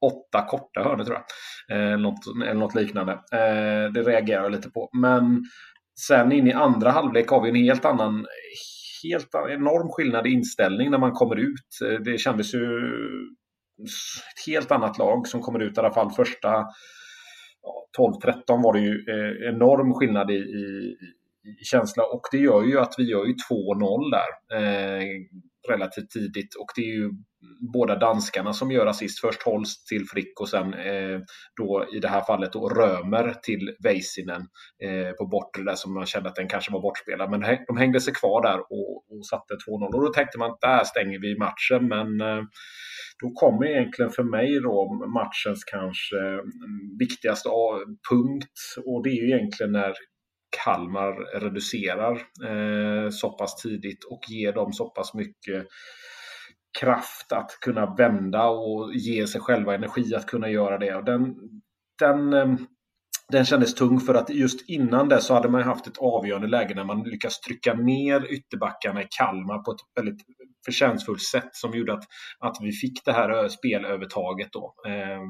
åtta 0.00 0.46
korta 0.48 0.82
hörnor 0.82 1.04
tror 1.04 1.18
jag. 1.68 1.92
Eh, 1.92 1.98
något, 1.98 2.18
eller 2.42 2.60
något 2.60 2.74
liknande. 2.74 3.12
Eh, 3.12 3.92
det 3.92 4.02
reagerar 4.02 4.42
jag 4.42 4.52
lite 4.52 4.70
på. 4.70 4.90
Men 4.92 5.44
sen 6.00 6.32
in 6.32 6.46
i 6.46 6.52
andra 6.52 6.90
halvlek 6.90 7.28
har 7.28 7.42
vi 7.42 7.48
en 7.48 7.56
helt 7.56 7.84
annan 7.84 8.26
helt 9.02 9.34
enorm 9.34 9.88
skillnad 9.88 10.26
i 10.26 10.30
inställning 10.30 10.90
när 10.90 10.98
man 10.98 11.12
kommer 11.12 11.36
ut. 11.36 11.80
Eh, 11.84 12.00
det 12.00 12.18
kändes 12.18 12.54
ju 12.54 12.80
ett 13.82 14.46
helt 14.46 14.70
annat 14.70 14.98
lag 14.98 15.26
som 15.26 15.40
kommer 15.40 15.62
ut 15.62 15.76
i 15.76 15.80
alla 15.80 15.94
fall 15.94 16.10
första 16.10 16.64
12-13 17.98 18.62
var 18.62 18.72
det 18.72 18.80
ju 18.80 19.04
eh, 19.08 19.54
enorm 19.54 19.94
skillnad 19.94 20.30
i, 20.30 20.34
i, 20.34 20.96
känsla 21.62 22.04
och 22.04 22.22
det 22.32 22.38
gör 22.38 22.62
ju 22.62 22.78
att 22.78 22.94
vi 22.98 23.10
gör 23.10 23.24
ju 23.24 23.34
2-0 23.50 24.10
där 24.10 24.58
eh, 24.58 25.04
relativt 25.68 26.10
tidigt 26.10 26.54
och 26.54 26.66
det 26.76 26.82
är 26.82 26.94
ju 26.94 27.10
båda 27.72 27.96
danskarna 27.98 28.52
som 28.52 28.70
gör 28.70 28.86
assist. 28.86 29.20
Först 29.20 29.42
Holst 29.42 29.86
till 29.86 30.06
Frick 30.06 30.40
och 30.40 30.48
sen 30.48 30.74
eh, 30.74 31.20
då 31.56 31.86
i 31.92 31.98
det 31.98 32.08
här 32.08 32.20
fallet 32.20 32.52
då 32.52 32.68
Römer 32.68 33.34
till 33.42 33.76
Väisänen 33.84 34.42
eh, 34.84 35.12
på 35.12 35.26
bortre 35.26 35.62
där 35.62 35.74
som 35.74 35.94
man 35.94 36.06
kände 36.06 36.28
att 36.28 36.34
den 36.34 36.48
kanske 36.48 36.72
var 36.72 36.80
bortspelad. 36.80 37.30
Men 37.30 37.40
de 37.66 37.76
hängde 37.76 38.00
sig 38.00 38.14
kvar 38.14 38.42
där 38.42 38.58
och, 38.60 38.96
och 39.10 39.26
satte 39.26 39.54
2-0 39.54 39.94
och 39.94 40.04
då 40.04 40.12
tänkte 40.12 40.38
man 40.38 40.50
att 40.50 40.60
där 40.60 40.84
stänger 40.84 41.18
vi 41.18 41.38
matchen. 41.38 41.88
Men 41.88 42.20
eh, 42.20 42.44
då 43.22 43.30
kommer 43.30 43.66
egentligen 43.66 44.10
för 44.10 44.22
mig 44.22 44.60
då 44.60 45.06
matchens 45.14 45.64
kanske 45.64 46.18
mm, 46.18 46.98
viktigaste 46.98 47.48
ah, 47.48 47.80
punkt 48.10 48.58
och 48.86 49.02
det 49.02 49.10
är 49.10 49.22
ju 49.22 49.26
egentligen 49.26 49.72
när 49.72 49.94
Kalmar 50.64 51.40
reducerar 51.40 52.12
eh, 52.44 53.10
så 53.10 53.30
pass 53.30 53.62
tidigt 53.62 54.04
och 54.04 54.20
ger 54.28 54.52
dem 54.52 54.72
så 54.72 54.90
pass 54.90 55.14
mycket 55.14 55.66
kraft 56.80 57.32
att 57.32 57.50
kunna 57.60 57.94
vända 57.94 58.48
och 58.48 58.94
ge 58.94 59.26
sig 59.26 59.40
själva 59.40 59.74
energi 59.74 60.14
att 60.14 60.26
kunna 60.26 60.48
göra 60.48 60.78
det. 60.78 60.94
Och 60.94 61.04
den, 61.04 61.34
den, 61.98 62.32
eh, 62.32 62.54
den 63.32 63.44
kändes 63.44 63.74
tung 63.74 64.00
för 64.00 64.14
att 64.14 64.30
just 64.30 64.70
innan 64.70 65.08
det 65.08 65.20
så 65.20 65.34
hade 65.34 65.48
man 65.48 65.62
haft 65.62 65.86
ett 65.86 65.98
avgörande 65.98 66.48
läge 66.48 66.74
när 66.74 66.84
man 66.84 67.02
lyckas 67.02 67.40
trycka 67.40 67.74
ner 67.74 68.32
ytterbackarna 68.32 69.02
i 69.02 69.06
Kalmar 69.18 69.58
på 69.58 69.70
ett 69.70 69.80
väldigt 69.94 70.20
förtjänstfullt 70.64 71.22
sätt 71.22 71.48
som 71.52 71.74
gjorde 71.74 71.92
att, 71.92 72.04
att 72.38 72.56
vi 72.60 72.72
fick 72.72 73.04
det 73.04 73.12
här 73.12 73.48
spelövertaget. 73.48 74.48
Då. 74.52 74.74
Eh, 74.86 75.20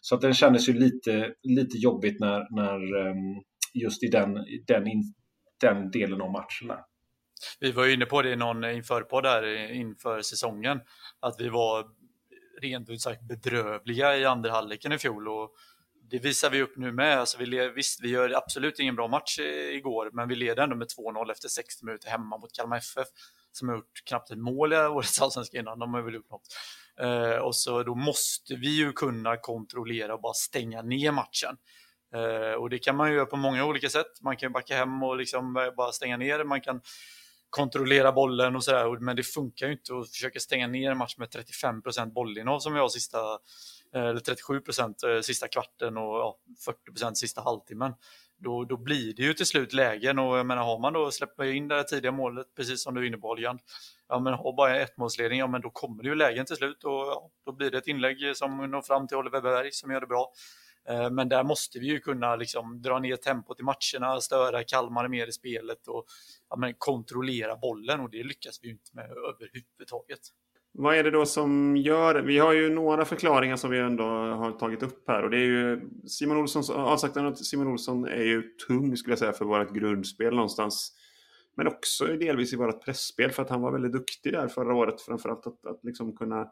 så 0.00 0.14
att 0.14 0.20
den 0.20 0.34
kändes 0.34 0.68
ju 0.68 0.72
lite, 0.72 1.32
lite 1.42 1.78
jobbigt 1.78 2.20
när, 2.20 2.56
när 2.56 3.06
ehm, 3.06 3.42
just 3.82 4.02
i 4.02 4.06
den, 4.06 4.34
den, 4.66 4.84
den 5.60 5.90
delen 5.90 6.20
av 6.20 6.30
matcherna. 6.30 6.84
Vi 7.60 7.72
var 7.72 7.84
ju 7.84 7.92
inne 7.92 8.06
på 8.06 8.22
det 8.22 8.30
i 8.30 8.36
någon 8.36 8.64
införpodd 8.64 9.24
där 9.24 9.72
inför 9.72 10.22
säsongen, 10.22 10.80
att 11.20 11.40
vi 11.40 11.48
var 11.48 11.86
rent 12.62 12.88
ut 12.88 13.00
sagt 13.00 13.22
bedrövliga 13.22 14.16
i 14.16 14.24
andra 14.24 14.50
halvleken 14.50 14.92
i 14.92 14.98
fjol 14.98 15.28
och 15.28 15.50
det 16.10 16.18
visar 16.18 16.50
vi 16.50 16.62
upp 16.62 16.76
nu 16.76 16.92
med. 16.92 17.18
Alltså 17.18 17.38
vi, 17.38 17.68
visst, 17.68 18.02
vi 18.02 18.08
gör 18.08 18.36
absolut 18.36 18.78
ingen 18.78 18.96
bra 18.96 19.08
match 19.08 19.38
igår, 19.72 20.10
men 20.12 20.28
vi 20.28 20.34
leder 20.34 20.62
ändå 20.62 20.76
med 20.76 20.88
2-0 20.98 21.30
efter 21.30 21.48
60 21.48 21.84
minuter 21.84 22.10
hemma 22.10 22.38
mot 22.38 22.52
Kalmar 22.52 22.76
FF. 22.76 23.06
som 23.52 23.68
har 23.68 23.76
gjort 23.76 24.02
knappt 24.08 24.30
ett 24.30 24.38
mål 24.38 24.72
i 24.72 24.76
årets 24.76 25.22
allsvenska 25.22 25.58
innan, 25.58 25.78
de 25.78 25.94
har 25.94 26.02
väl 26.02 26.14
gjort 26.14 26.30
något. 26.30 26.46
Eh, 27.00 27.36
och 27.36 27.56
så 27.56 27.82
då 27.82 27.94
måste 27.94 28.54
vi 28.54 28.76
ju 28.76 28.92
kunna 28.92 29.36
kontrollera 29.36 30.14
och 30.14 30.20
bara 30.20 30.34
stänga 30.34 30.82
ner 30.82 31.12
matchen. 31.12 31.56
Eh, 32.16 32.52
och 32.52 32.70
det 32.70 32.78
kan 32.78 32.96
man 32.96 33.10
ju 33.10 33.14
göra 33.14 33.26
på 33.26 33.36
många 33.36 33.64
olika 33.64 33.88
sätt. 33.88 34.20
Man 34.22 34.36
kan 34.36 34.52
backa 34.52 34.76
hem 34.76 35.02
och 35.02 35.16
liksom 35.16 35.56
eh, 35.56 35.70
bara 35.76 35.92
stänga 35.92 36.16
ner, 36.16 36.44
man 36.44 36.60
kan 36.60 36.80
kontrollera 37.50 38.12
bollen 38.12 38.56
och 38.56 38.64
sådär. 38.64 38.98
Men 39.00 39.16
det 39.16 39.22
funkar 39.22 39.66
ju 39.66 39.72
inte 39.72 39.96
att 39.96 40.10
försöka 40.10 40.40
stänga 40.40 40.66
ner 40.66 40.90
en 40.90 40.98
match 40.98 41.16
med 41.18 41.28
35% 41.28 42.12
bollinnehav 42.12 42.60
som 42.60 42.72
vi 42.74 42.80
har 42.80 42.88
sista, 42.88 43.18
eh, 43.94 44.02
eller 44.02 44.20
37 44.20 44.60
sista 45.22 45.48
kvarten 45.48 45.96
och 45.96 46.18
ja, 46.18 46.38
40% 46.90 47.14
sista 47.14 47.40
halvtimmen. 47.40 47.94
Då, 48.38 48.64
då 48.64 48.76
blir 48.76 49.14
det 49.14 49.22
ju 49.22 49.34
till 49.34 49.46
slut 49.46 49.72
lägen 49.72 50.18
och 50.18 50.38
jag 50.38 50.46
menar 50.46 50.64
har 50.64 50.78
man 50.78 50.92
då 50.92 51.10
släppt 51.10 51.40
in 51.40 51.68
det 51.68 51.74
här 51.74 51.82
tidiga 51.82 52.12
målet, 52.12 52.46
precis 52.56 52.82
som 52.82 52.94
du 52.94 53.00
är 53.02 53.06
inne 53.06 53.16
på 53.16 53.36
ja 54.08 54.18
men 54.18 54.34
har 54.34 54.56
bara 54.56 54.76
ett 54.76 54.96
målsledning, 54.96 55.38
ja 55.38 55.46
men 55.46 55.60
då 55.60 55.70
kommer 55.70 56.02
det 56.02 56.08
ju 56.08 56.14
lägen 56.14 56.46
till 56.46 56.56
slut 56.56 56.84
och 56.84 56.92
ja, 56.92 57.30
då 57.46 57.52
blir 57.52 57.70
det 57.70 57.78
ett 57.78 57.86
inlägg 57.86 58.36
som 58.36 58.70
når 58.70 58.82
fram 58.82 59.08
till 59.08 59.16
Oliver 59.16 59.40
Berg 59.40 59.72
som 59.72 59.90
gör 59.90 60.00
det 60.00 60.06
bra. 60.06 60.32
Eh, 60.88 61.10
men 61.10 61.28
där 61.28 61.44
måste 61.44 61.78
vi 61.78 61.86
ju 61.86 62.00
kunna 62.00 62.36
liksom 62.36 62.82
dra 62.82 62.98
ner 62.98 63.16
tempot 63.16 63.60
i 63.60 63.62
matcherna, 63.62 64.20
störa 64.20 64.64
Kalmar 64.64 65.08
mer 65.08 65.26
i 65.26 65.32
spelet 65.32 65.88
och 65.88 66.04
ja, 66.50 66.56
men 66.56 66.74
kontrollera 66.78 67.56
bollen 67.56 68.00
och 68.00 68.10
det 68.10 68.22
lyckas 68.22 68.58
vi 68.62 68.70
inte 68.70 68.90
med 68.92 69.04
överhuvudtaget. 69.04 70.20
Vad 70.78 70.96
är 70.96 71.04
det 71.04 71.10
då 71.10 71.26
som 71.26 71.76
gör 71.76 72.14
Vi 72.14 72.38
har 72.38 72.52
ju 72.52 72.70
några 72.70 73.04
förklaringar 73.04 73.56
som 73.56 73.70
vi 73.70 73.78
ändå 73.78 74.04
har 74.04 74.52
tagit 74.52 74.82
upp 74.82 75.08
här 75.08 75.22
och 75.22 75.30
det 75.30 75.36
är 75.36 75.46
ju 75.46 75.80
Simon 76.08 76.36
Olssons 76.36 76.70
avsaknaden 76.70 77.36
Simon 77.36 77.66
Olsson 77.66 78.04
är 78.04 78.24
ju 78.24 78.42
tung 78.68 78.96
skulle 78.96 79.12
jag 79.12 79.18
säga 79.18 79.32
för 79.32 79.44
vårt 79.44 79.72
grundspel 79.72 80.34
någonstans. 80.34 80.92
Men 81.56 81.66
också 81.66 82.06
delvis 82.06 82.52
i 82.52 82.56
vårt 82.56 82.84
pressspel 82.84 83.30
för 83.30 83.42
att 83.42 83.50
han 83.50 83.62
var 83.62 83.72
väldigt 83.72 83.92
duktig 83.92 84.32
där 84.32 84.48
förra 84.48 84.74
året 84.74 85.00
framförallt 85.00 85.46
att, 85.46 85.66
att 85.66 85.84
liksom 85.84 86.16
kunna 86.16 86.46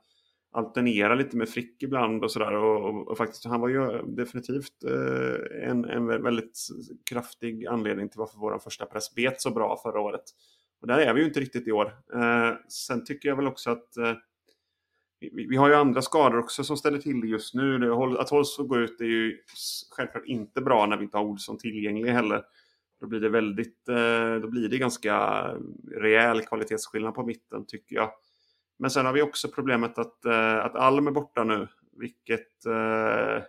alternera 0.55 1.15
lite 1.15 1.37
med 1.37 1.49
Frick 1.49 1.83
ibland 1.83 2.25
och 2.25 2.31
sådär. 2.31 2.55
Och, 2.55 2.89
och, 2.89 3.09
och, 3.09 3.19
faktiskt, 3.19 3.45
han 3.45 3.61
var 3.61 3.69
ju 3.69 3.83
eh, 3.83 4.05
definitivt 4.07 4.85
eh, 4.85 5.69
en, 5.71 5.85
en 5.85 6.07
väldigt 6.07 6.59
kraftig 7.11 7.67
anledning 7.67 8.09
till 8.09 8.19
varför 8.19 8.39
vår 8.39 8.59
första 8.59 8.87
press 8.87 9.15
bet 9.15 9.41
så 9.41 9.51
bra 9.51 9.81
förra 9.83 10.01
året. 10.01 10.25
Och 10.81 10.87
där 10.87 10.99
är 10.99 11.15
vi 11.15 11.21
ju 11.21 11.27
inte 11.27 11.41
riktigt 11.41 11.69
i 11.69 11.73
år. 11.73 11.87
Eh, 12.15 12.57
sen 12.69 13.05
tycker 13.05 13.29
jag 13.29 13.37
väl 13.37 13.47
också 13.47 13.71
att 13.71 13.97
eh, 13.97 14.13
vi, 15.21 15.47
vi, 15.49 15.57
har 15.57 15.69
ju 15.69 15.75
andra 15.75 16.03
skador 16.03 16.39
också 16.39 16.65
som 16.65 16.77
ställer 16.77 16.99
till 16.99 17.21
det 17.21 17.27
just 17.27 17.55
nu. 17.55 17.93
Att 18.19 18.31
Holst 18.31 18.57
får 18.57 18.65
gå 18.65 18.79
ut 18.79 19.01
är 19.01 19.05
ju 19.05 19.39
självklart 19.91 20.27
inte 20.27 20.61
bra 20.61 20.87
när 20.87 20.97
vi 20.97 21.05
inte 21.05 21.17
har 21.17 21.25
Olsson 21.25 21.59
tillgänglig 21.59 22.13
heller. 22.13 22.43
Då 23.01 23.07
blir 23.07 23.21
det 23.21 23.29
väldigt, 23.29 23.89
eh, 23.89 24.35
då 24.43 24.49
blir 24.49 24.69
det 24.69 24.79
ganska 24.79 25.45
rejäl 26.01 26.41
kvalitetsskillnad 26.41 27.15
på 27.15 27.27
mitten 27.27 27.67
tycker 27.67 27.97
jag. 27.97 28.11
Men 28.79 28.91
sen 28.91 29.07
har 29.07 29.13
vi 29.13 29.23
också 29.23 29.49
problemet 29.49 29.99
att, 29.99 30.25
eh, 30.25 30.65
att 30.65 30.77
Alm 30.77 31.07
är 31.07 31.11
borta 31.11 31.45
nu, 31.45 31.69
vilket 31.93 32.67
eh, 32.67 33.43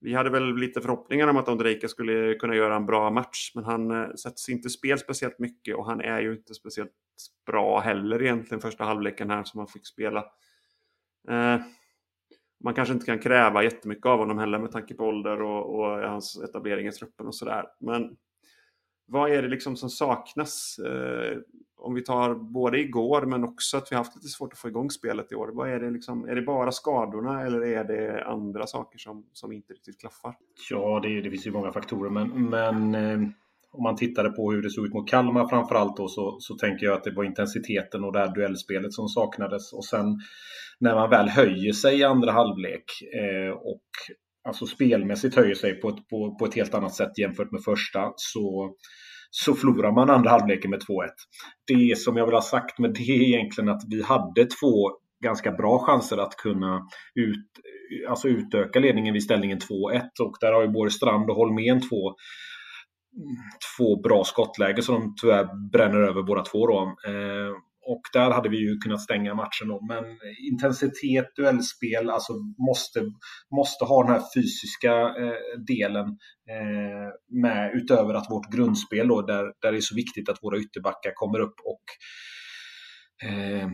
vi 0.00 0.14
hade 0.14 0.30
väl 0.30 0.56
lite 0.56 0.80
förhoppningar 0.80 1.28
om 1.28 1.36
att 1.36 1.48
Ondrejka 1.48 1.88
skulle 1.88 2.34
kunna 2.34 2.54
göra 2.54 2.76
en 2.76 2.86
bra 2.86 3.10
match, 3.10 3.52
men 3.54 3.64
han 3.64 3.90
eh, 3.90 4.14
sätts 4.14 4.48
inte 4.48 4.70
spel 4.70 4.98
speciellt 4.98 5.38
mycket 5.38 5.76
och 5.76 5.86
han 5.86 6.00
är 6.00 6.20
ju 6.20 6.32
inte 6.32 6.54
speciellt 6.54 6.92
bra 7.46 7.80
heller 7.80 8.22
egentligen 8.22 8.60
första 8.60 8.84
halvleken 8.84 9.30
här 9.30 9.44
som 9.44 9.58
han 9.58 9.68
fick 9.68 9.86
spela. 9.86 10.20
Eh, 11.28 11.60
man 12.64 12.74
kanske 12.74 12.94
inte 12.94 13.06
kan 13.06 13.18
kräva 13.18 13.62
jättemycket 13.62 14.06
av 14.06 14.18
honom 14.18 14.38
heller 14.38 14.58
med 14.58 14.72
tanke 14.72 14.94
på 14.94 15.04
ålder 15.04 15.42
och, 15.42 15.74
och 15.74 16.08
hans 16.08 16.36
etablering 16.36 16.86
i 16.86 16.92
truppen 16.92 17.26
och 17.26 17.34
sådär. 17.34 17.64
Men 17.80 18.16
vad 19.06 19.30
är 19.30 19.42
det 19.42 19.48
liksom 19.48 19.76
som 19.76 19.90
saknas? 19.90 20.78
Eh, 20.78 21.38
om 21.78 21.94
vi 21.94 22.02
tar 22.02 22.34
både 22.34 22.80
igår 22.80 23.22
men 23.22 23.44
också 23.44 23.76
att 23.76 23.92
vi 23.92 23.96
haft 23.96 24.16
lite 24.16 24.28
svårt 24.28 24.52
att 24.52 24.58
få 24.58 24.68
igång 24.68 24.90
spelet 24.90 25.32
i 25.32 25.34
år. 25.34 25.50
Vad 25.52 25.70
är, 25.70 25.80
det 25.80 25.90
liksom, 25.90 26.28
är 26.28 26.34
det 26.34 26.42
bara 26.42 26.72
skadorna 26.72 27.42
eller 27.42 27.60
är 27.60 27.84
det 27.84 28.24
andra 28.24 28.66
saker 28.66 28.98
som, 28.98 29.26
som 29.32 29.52
inte 29.52 29.72
riktigt 29.72 30.00
klaffar? 30.00 30.34
Ja, 30.70 31.00
det, 31.02 31.20
det 31.20 31.30
finns 31.30 31.46
ju 31.46 31.50
många 31.50 31.72
faktorer 31.72 32.10
men, 32.10 32.50
men 32.50 32.94
eh, 32.94 33.28
om 33.72 33.82
man 33.82 33.96
tittade 33.96 34.30
på 34.30 34.52
hur 34.52 34.62
det 34.62 34.70
såg 34.70 34.86
ut 34.86 34.94
mot 34.94 35.10
Kalmar 35.10 35.48
framförallt 35.48 35.96
då 35.96 36.08
så, 36.08 36.36
så 36.40 36.54
tänker 36.54 36.86
jag 36.86 36.96
att 36.96 37.04
det 37.04 37.10
var 37.10 37.24
intensiteten 37.24 38.04
och 38.04 38.12
det 38.12 38.18
här 38.18 38.34
duellspelet 38.34 38.92
som 38.92 39.08
saknades 39.08 39.72
och 39.72 39.84
sen 39.84 40.20
när 40.78 40.94
man 40.94 41.10
väl 41.10 41.28
höjer 41.28 41.72
sig 41.72 41.98
i 41.98 42.04
andra 42.04 42.32
halvlek 42.32 42.84
eh, 43.14 43.50
och 43.50 43.86
alltså 44.46 44.66
spelmässigt 44.66 45.34
höjer 45.36 45.54
sig 45.54 45.80
på 45.80 45.88
ett, 45.88 46.08
på, 46.08 46.36
på 46.38 46.44
ett 46.44 46.54
helt 46.54 46.74
annat 46.74 46.94
sätt 46.94 47.18
jämfört 47.18 47.52
med 47.52 47.62
första 47.64 48.12
så 48.16 48.74
så 49.30 49.54
förlorar 49.54 49.92
man 49.92 50.10
andra 50.10 50.30
halvleken 50.30 50.70
med 50.70 50.80
2-1. 50.80 50.84
Det 51.66 51.98
som 51.98 52.16
jag 52.16 52.26
vill 52.26 52.34
ha 52.34 52.42
sagt 52.42 52.78
med 52.78 52.94
det 52.94 53.12
är 53.12 53.22
egentligen 53.22 53.70
att 53.70 53.82
vi 53.88 54.02
hade 54.02 54.44
två 54.44 54.90
ganska 55.24 55.52
bra 55.52 55.78
chanser 55.78 56.18
att 56.18 56.36
kunna 56.36 56.82
ut, 57.14 57.46
alltså 58.08 58.28
utöka 58.28 58.80
ledningen 58.80 59.14
vid 59.14 59.22
ställningen 59.22 59.58
2-1 59.58 60.00
och 60.22 60.36
där 60.40 60.52
har 60.52 60.62
ju 60.62 60.68
både 60.68 60.90
Strand 60.90 61.30
och 61.30 61.36
Holmén 61.36 61.80
två 61.80 62.14
två 63.78 64.00
bra 64.02 64.24
skottlägen 64.24 64.82
som 64.82 64.94
de 64.94 65.14
tyvärr 65.20 65.70
bränner 65.72 65.98
över 65.98 66.22
båda 66.22 66.42
två. 66.42 66.66
Då. 66.66 66.96
Eh, 67.06 67.52
och 67.86 68.02
där 68.12 68.30
hade 68.30 68.48
vi 68.48 68.56
ju 68.56 68.78
kunnat 68.78 69.00
stänga 69.00 69.34
matchen 69.34 69.68
då. 69.68 69.80
Men 69.88 70.04
intensitet, 70.52 71.36
duellspel, 71.36 72.10
alltså 72.10 72.32
måste, 72.68 73.00
måste 73.56 73.84
ha 73.84 74.02
den 74.02 74.12
här 74.12 74.22
fysiska 74.34 74.92
eh, 75.22 75.60
delen 75.66 76.06
eh, 76.54 77.08
med 77.42 77.74
utöver 77.74 78.14
att 78.14 78.30
vårt 78.30 78.52
grundspel 78.54 79.08
då, 79.08 79.22
där, 79.22 79.44
där 79.62 79.72
det 79.72 79.78
är 79.78 79.80
så 79.80 79.94
viktigt 79.94 80.28
att 80.28 80.42
våra 80.42 80.58
ytterbackar 80.58 81.12
kommer 81.14 81.40
upp 81.40 81.56
och 81.64 81.84
eh, 83.24 83.68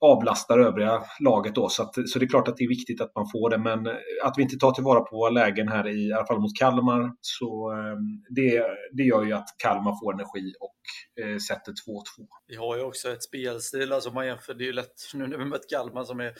avlastar 0.00 0.58
övriga 0.58 1.02
laget 1.20 1.54
då. 1.54 1.68
Så, 1.68 1.82
att, 1.82 2.08
så 2.08 2.18
det 2.18 2.24
är 2.24 2.28
klart 2.28 2.48
att 2.48 2.56
det 2.56 2.64
är 2.64 2.68
viktigt 2.68 3.00
att 3.00 3.14
man 3.14 3.30
får 3.32 3.50
det. 3.50 3.58
Men 3.58 3.86
eh, 3.86 3.96
att 4.24 4.34
vi 4.36 4.42
inte 4.42 4.56
tar 4.56 4.72
tillvara 4.72 5.00
på 5.00 5.16
våra 5.16 5.30
lägen 5.30 5.68
här 5.68 5.88
i, 5.88 6.08
i 6.08 6.12
alla 6.12 6.26
fall 6.26 6.40
mot 6.40 6.58
Kalmar. 6.58 7.12
Så 7.20 7.72
eh, 7.72 7.96
det, 8.28 8.64
det 8.92 9.02
gör 9.02 9.24
ju 9.24 9.32
att 9.32 9.48
Kalmar 9.62 10.04
får 10.04 10.14
energi 10.14 10.54
och 10.60 10.80
eh, 11.24 11.38
sätter 11.38 11.72
2-2. 11.72 11.74
Vi 12.46 12.56
har 12.56 12.76
ju 12.76 12.82
också 12.82 13.12
ett 13.12 13.22
spelstil, 13.22 13.92
alltså 13.92 14.10
man 14.10 14.26
jämför, 14.26 14.54
det 14.54 14.64
är 14.64 14.66
ju 14.66 14.72
lätt 14.72 14.94
nu 15.14 15.26
när 15.26 15.38
vi 15.38 15.44
mött 15.44 15.70
Kalmar 15.70 16.04
som 16.04 16.20
är 16.20 16.32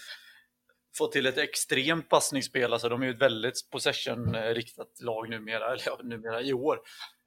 fått 0.98 1.12
till 1.12 1.26
ett 1.26 1.38
extremt 1.38 2.08
passningsspel. 2.08 2.72
Alltså 2.72 2.88
de 2.88 3.02
är 3.02 3.06
ju 3.06 3.12
ett 3.12 3.22
väldigt 3.22 3.70
possession-riktat 3.70 5.00
lag 5.00 5.30
numera, 5.30 5.72
eller 5.72 5.82
ja, 5.86 5.98
numera 6.02 6.42
i 6.42 6.52
år 6.52 6.78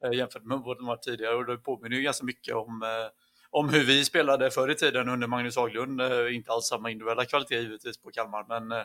eh, 0.04 0.18
jämfört 0.18 0.44
med 0.44 0.58
vad 0.58 0.76
de 0.76 0.86
var 0.86 0.96
tidigare. 0.96 1.34
Och 1.34 1.46
det 1.46 1.56
påminner 1.56 1.96
ju 1.96 2.02
ganska 2.02 2.26
mycket 2.26 2.54
om 2.54 2.82
eh, 2.82 3.10
om 3.50 3.68
hur 3.68 3.84
vi 3.84 4.04
spelade 4.04 4.50
förr 4.50 4.70
i 4.70 4.74
tiden 4.74 5.08
under 5.08 5.26
Magnus 5.26 5.56
Haglund. 5.56 6.00
Eh, 6.00 6.34
inte 6.34 6.52
alls 6.52 6.66
samma 6.66 6.90
individuella 6.90 7.24
kvalitet 7.24 7.60
givetvis 7.60 7.98
på 7.98 8.10
Kalmar, 8.10 8.44
men 8.48 8.72
eh, 8.72 8.84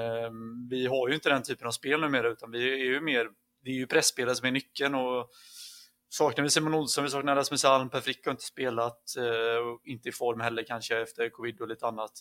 ehm, 0.00 0.68
vi 0.68 0.86
har 0.86 1.08
ju 1.08 1.14
inte 1.14 1.28
den 1.28 1.42
typen 1.42 1.66
av 1.66 1.72
spel 1.72 2.00
numera, 2.00 2.28
utan 2.28 2.50
vi 2.50 2.72
är 2.72 2.84
ju 2.84 3.00
mer, 3.00 3.28
det 3.64 3.70
är 3.70 3.74
ju 3.74 3.86
pressspelet 3.86 4.36
som 4.36 4.46
är 4.46 4.52
nyckeln 4.52 4.94
och 4.94 5.30
saknar 6.08 6.44
vi 6.44 6.50
Simon 6.50 6.74
Olsson, 6.74 7.04
vi 7.04 7.10
saknar 7.10 7.36
Rasmus 7.36 7.64
Alm, 7.64 7.90
Per 7.90 8.00
Frick 8.00 8.24
har 8.24 8.30
inte 8.30 8.44
spelat, 8.44 9.16
eh, 9.16 9.92
inte 9.92 10.08
i 10.08 10.12
form 10.12 10.40
heller 10.40 10.62
kanske 10.62 10.98
efter 10.98 11.28
covid 11.28 11.60
och 11.60 11.68
lite 11.68 11.86
annat 11.86 12.12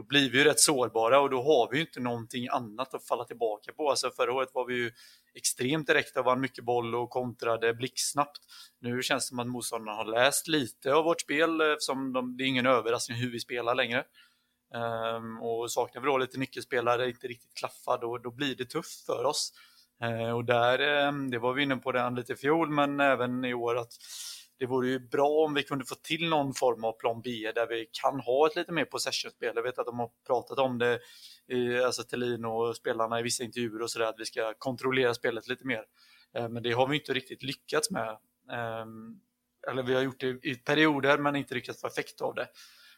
då 0.00 0.06
blir 0.06 0.30
vi 0.30 0.38
ju 0.38 0.44
rätt 0.44 0.60
sårbara 0.60 1.20
och 1.20 1.30
då 1.30 1.42
har 1.42 1.68
vi 1.70 1.76
ju 1.76 1.82
inte 1.82 2.00
någonting 2.00 2.48
annat 2.48 2.94
att 2.94 3.06
falla 3.06 3.24
tillbaka 3.24 3.72
på. 3.72 3.90
Alltså 3.90 4.10
förra 4.10 4.32
året 4.32 4.48
var 4.54 4.66
vi 4.66 4.74
ju 4.74 4.92
extremt 5.34 5.86
direkta, 5.86 6.22
vann 6.22 6.40
mycket 6.40 6.64
boll 6.64 6.94
och 6.94 7.10
kontrade 7.10 7.74
blixtsnabbt. 7.74 8.38
Nu 8.80 9.02
känns 9.02 9.24
det 9.24 9.28
som 9.28 9.38
att 9.38 9.46
motståndarna 9.46 9.96
har 9.96 10.04
läst 10.04 10.48
lite 10.48 10.94
av 10.94 11.04
vårt 11.04 11.20
spel 11.20 11.60
eh, 11.60 11.66
eftersom 11.66 12.12
de, 12.12 12.36
det 12.36 12.44
är 12.44 12.46
ingen 12.46 12.66
överraskning 12.66 13.18
hur 13.18 13.30
vi 13.30 13.40
spelar 13.40 13.74
längre. 13.74 14.04
Um, 15.16 15.42
och 15.42 15.72
saknar 15.72 16.02
vi 16.02 16.06
då 16.06 16.18
lite 16.18 16.38
nyckelspelare, 16.38 17.08
inte 17.08 17.26
riktigt 17.26 17.54
klaffar, 17.54 17.98
då, 18.00 18.18
då 18.18 18.30
blir 18.30 18.56
det 18.56 18.64
tufft 18.64 19.06
för 19.06 19.24
oss. 19.24 19.52
Uh, 20.04 20.30
och 20.30 20.44
där, 20.44 21.06
um, 21.08 21.30
det 21.30 21.38
var 21.38 21.52
vi 21.52 21.62
inne 21.62 21.76
på 21.76 21.92
den 21.92 22.14
lite 22.14 22.32
i 22.32 22.36
fjol, 22.36 22.70
men 22.70 23.00
även 23.00 23.44
i 23.44 23.54
år 23.54 23.78
att 23.78 23.92
det 24.60 24.66
vore 24.66 24.88
ju 24.88 24.98
bra 24.98 25.28
om 25.28 25.54
vi 25.54 25.62
kunde 25.62 25.84
få 25.84 25.94
till 25.94 26.28
någon 26.28 26.54
form 26.54 26.84
av 26.84 26.92
plan 26.92 27.20
B 27.24 27.52
där 27.54 27.66
vi 27.66 27.88
kan 27.92 28.20
ha 28.20 28.46
ett 28.46 28.56
lite 28.56 28.72
mer 28.72 28.84
possession-spel. 28.84 29.52
Jag 29.54 29.62
vet 29.62 29.78
att 29.78 29.86
de 29.86 29.98
har 29.98 30.10
pratat 30.26 30.58
om 30.58 30.78
det, 30.78 31.00
alltså 31.84 32.02
Thelin 32.02 32.44
och 32.44 32.76
spelarna 32.76 33.20
i 33.20 33.22
vissa 33.22 33.44
intervjuer 33.44 33.82
och 33.82 33.90
sådär, 33.90 34.06
att 34.06 34.18
vi 34.20 34.24
ska 34.24 34.54
kontrollera 34.58 35.14
spelet 35.14 35.48
lite 35.48 35.66
mer. 35.66 35.84
Eh, 36.34 36.48
men 36.48 36.62
det 36.62 36.72
har 36.72 36.86
vi 36.86 36.96
inte 36.96 37.12
riktigt 37.12 37.42
lyckats 37.42 37.90
med. 37.90 38.18
Ehm, 38.52 39.20
eller 39.70 39.82
vi 39.82 39.94
har 39.94 40.02
gjort 40.02 40.20
det 40.20 40.28
i 40.28 40.54
perioder 40.54 41.18
men 41.18 41.36
inte 41.36 41.54
riktigt 41.54 41.80
få 41.80 41.86
effekt 41.86 42.20
av 42.20 42.34
det. 42.34 42.48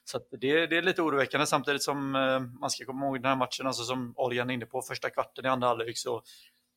Så 0.04 0.18
det, 0.30 0.66
det, 0.66 0.76
är 0.76 0.82
lite 0.82 1.02
oroväckande 1.02 1.46
samtidigt 1.46 1.82
som 1.82 2.14
eh, 2.14 2.40
man 2.40 2.70
ska 2.70 2.84
komma 2.84 3.06
ihåg 3.06 3.16
den 3.16 3.24
här 3.24 3.36
matchen, 3.36 3.66
alltså 3.66 3.82
som 3.82 4.14
Orjan 4.16 4.50
är 4.50 4.54
inne 4.54 4.66
på, 4.66 4.82
första 4.82 5.10
kvarten 5.10 5.44
i 5.44 5.48
andra 5.48 5.68
halvlek 5.68 5.98
så 5.98 6.22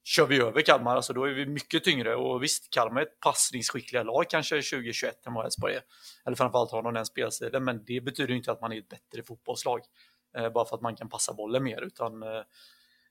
kör 0.05 0.25
vi 0.25 0.41
över 0.41 0.61
Kalmar, 0.61 0.95
alltså 0.95 1.13
då 1.13 1.23
är 1.23 1.33
vi 1.33 1.45
mycket 1.45 1.83
tyngre. 1.83 2.15
Och 2.15 2.43
visst, 2.43 2.73
Kalmar 2.73 3.01
är 3.01 3.05
ett 3.05 3.19
passningsskickliga 3.19 4.03
lag 4.03 4.29
kanske 4.29 4.55
2021 4.55 5.27
än 5.27 5.33
vad 5.33 5.45
Elfsborg 5.45 5.73
är. 5.73 5.81
Eller 6.25 6.35
framförallt 6.35 6.71
har 6.71 6.83
de 6.83 6.93
den 6.93 7.05
spelstilen, 7.05 7.63
men 7.63 7.83
det 7.85 8.01
betyder 8.01 8.33
inte 8.33 8.51
att 8.51 8.61
man 8.61 8.71
är 8.71 8.77
ett 8.77 8.89
bättre 8.89 9.23
fotbollslag. 9.23 9.81
Eh, 10.37 10.49
bara 10.49 10.65
för 10.65 10.75
att 10.75 10.81
man 10.81 10.95
kan 10.95 11.09
passa 11.09 11.33
bollen 11.33 11.63
mer, 11.63 11.81
utan 11.81 12.23
eh, 12.23 12.41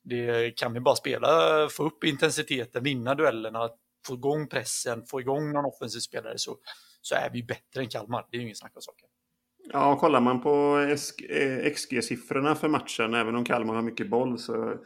det 0.03 0.51
kan 0.51 0.73
vi 0.73 0.81
bara 0.81 0.97
spela, 0.97 1.29
få 1.69 1.85
upp 1.85 2.05
intensiteten, 2.05 2.83
vinna 2.83 3.15
duellerna, 3.15 3.69
få 4.07 4.15
igång 4.15 4.49
pressen, 4.49 5.07
få 5.07 5.21
igång 5.21 5.53
någon 5.53 5.65
offensiv 5.65 6.01
spelare 6.01 6.39
så, 6.39 6.57
så 7.01 7.15
är 7.15 7.31
vi 7.33 7.43
bättre 7.43 7.81
än 7.81 7.89
Kalmar. 7.89 8.27
Det 8.31 8.37
är 8.37 8.39
ju 8.39 8.45
ingen 8.45 8.57
snack 8.57 8.73
om 8.75 8.83
saken. 8.83 9.09
Ja, 9.73 9.97
kollar 9.97 10.21
man 10.21 10.43
på 10.43 10.77
XG-siffrorna 11.75 12.55
för 12.55 12.69
matchen, 12.69 13.15
även 13.15 13.37
om 13.37 13.45
Kalmar 13.45 13.75
har 13.75 13.83
mycket 13.83 14.11
boll, 14.11 14.39
så 14.39 14.79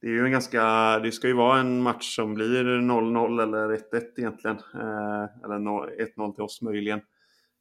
det 0.00 0.06
är 0.06 0.10
ju 0.10 0.24
en 0.24 0.32
ganska, 0.32 0.62
det 0.98 1.12
ska 1.12 1.26
ju 1.26 1.34
vara 1.34 1.58
en 1.60 1.82
match 1.82 2.16
som 2.16 2.34
blir 2.34 2.64
0-0 2.64 3.42
eller 3.42 3.68
1-1 3.68 4.02
egentligen. 4.16 4.56
Eh, 4.56 5.44
eller 5.44 5.58
1-0 6.16 6.34
till 6.34 6.44
oss 6.44 6.62
möjligen. 6.62 7.00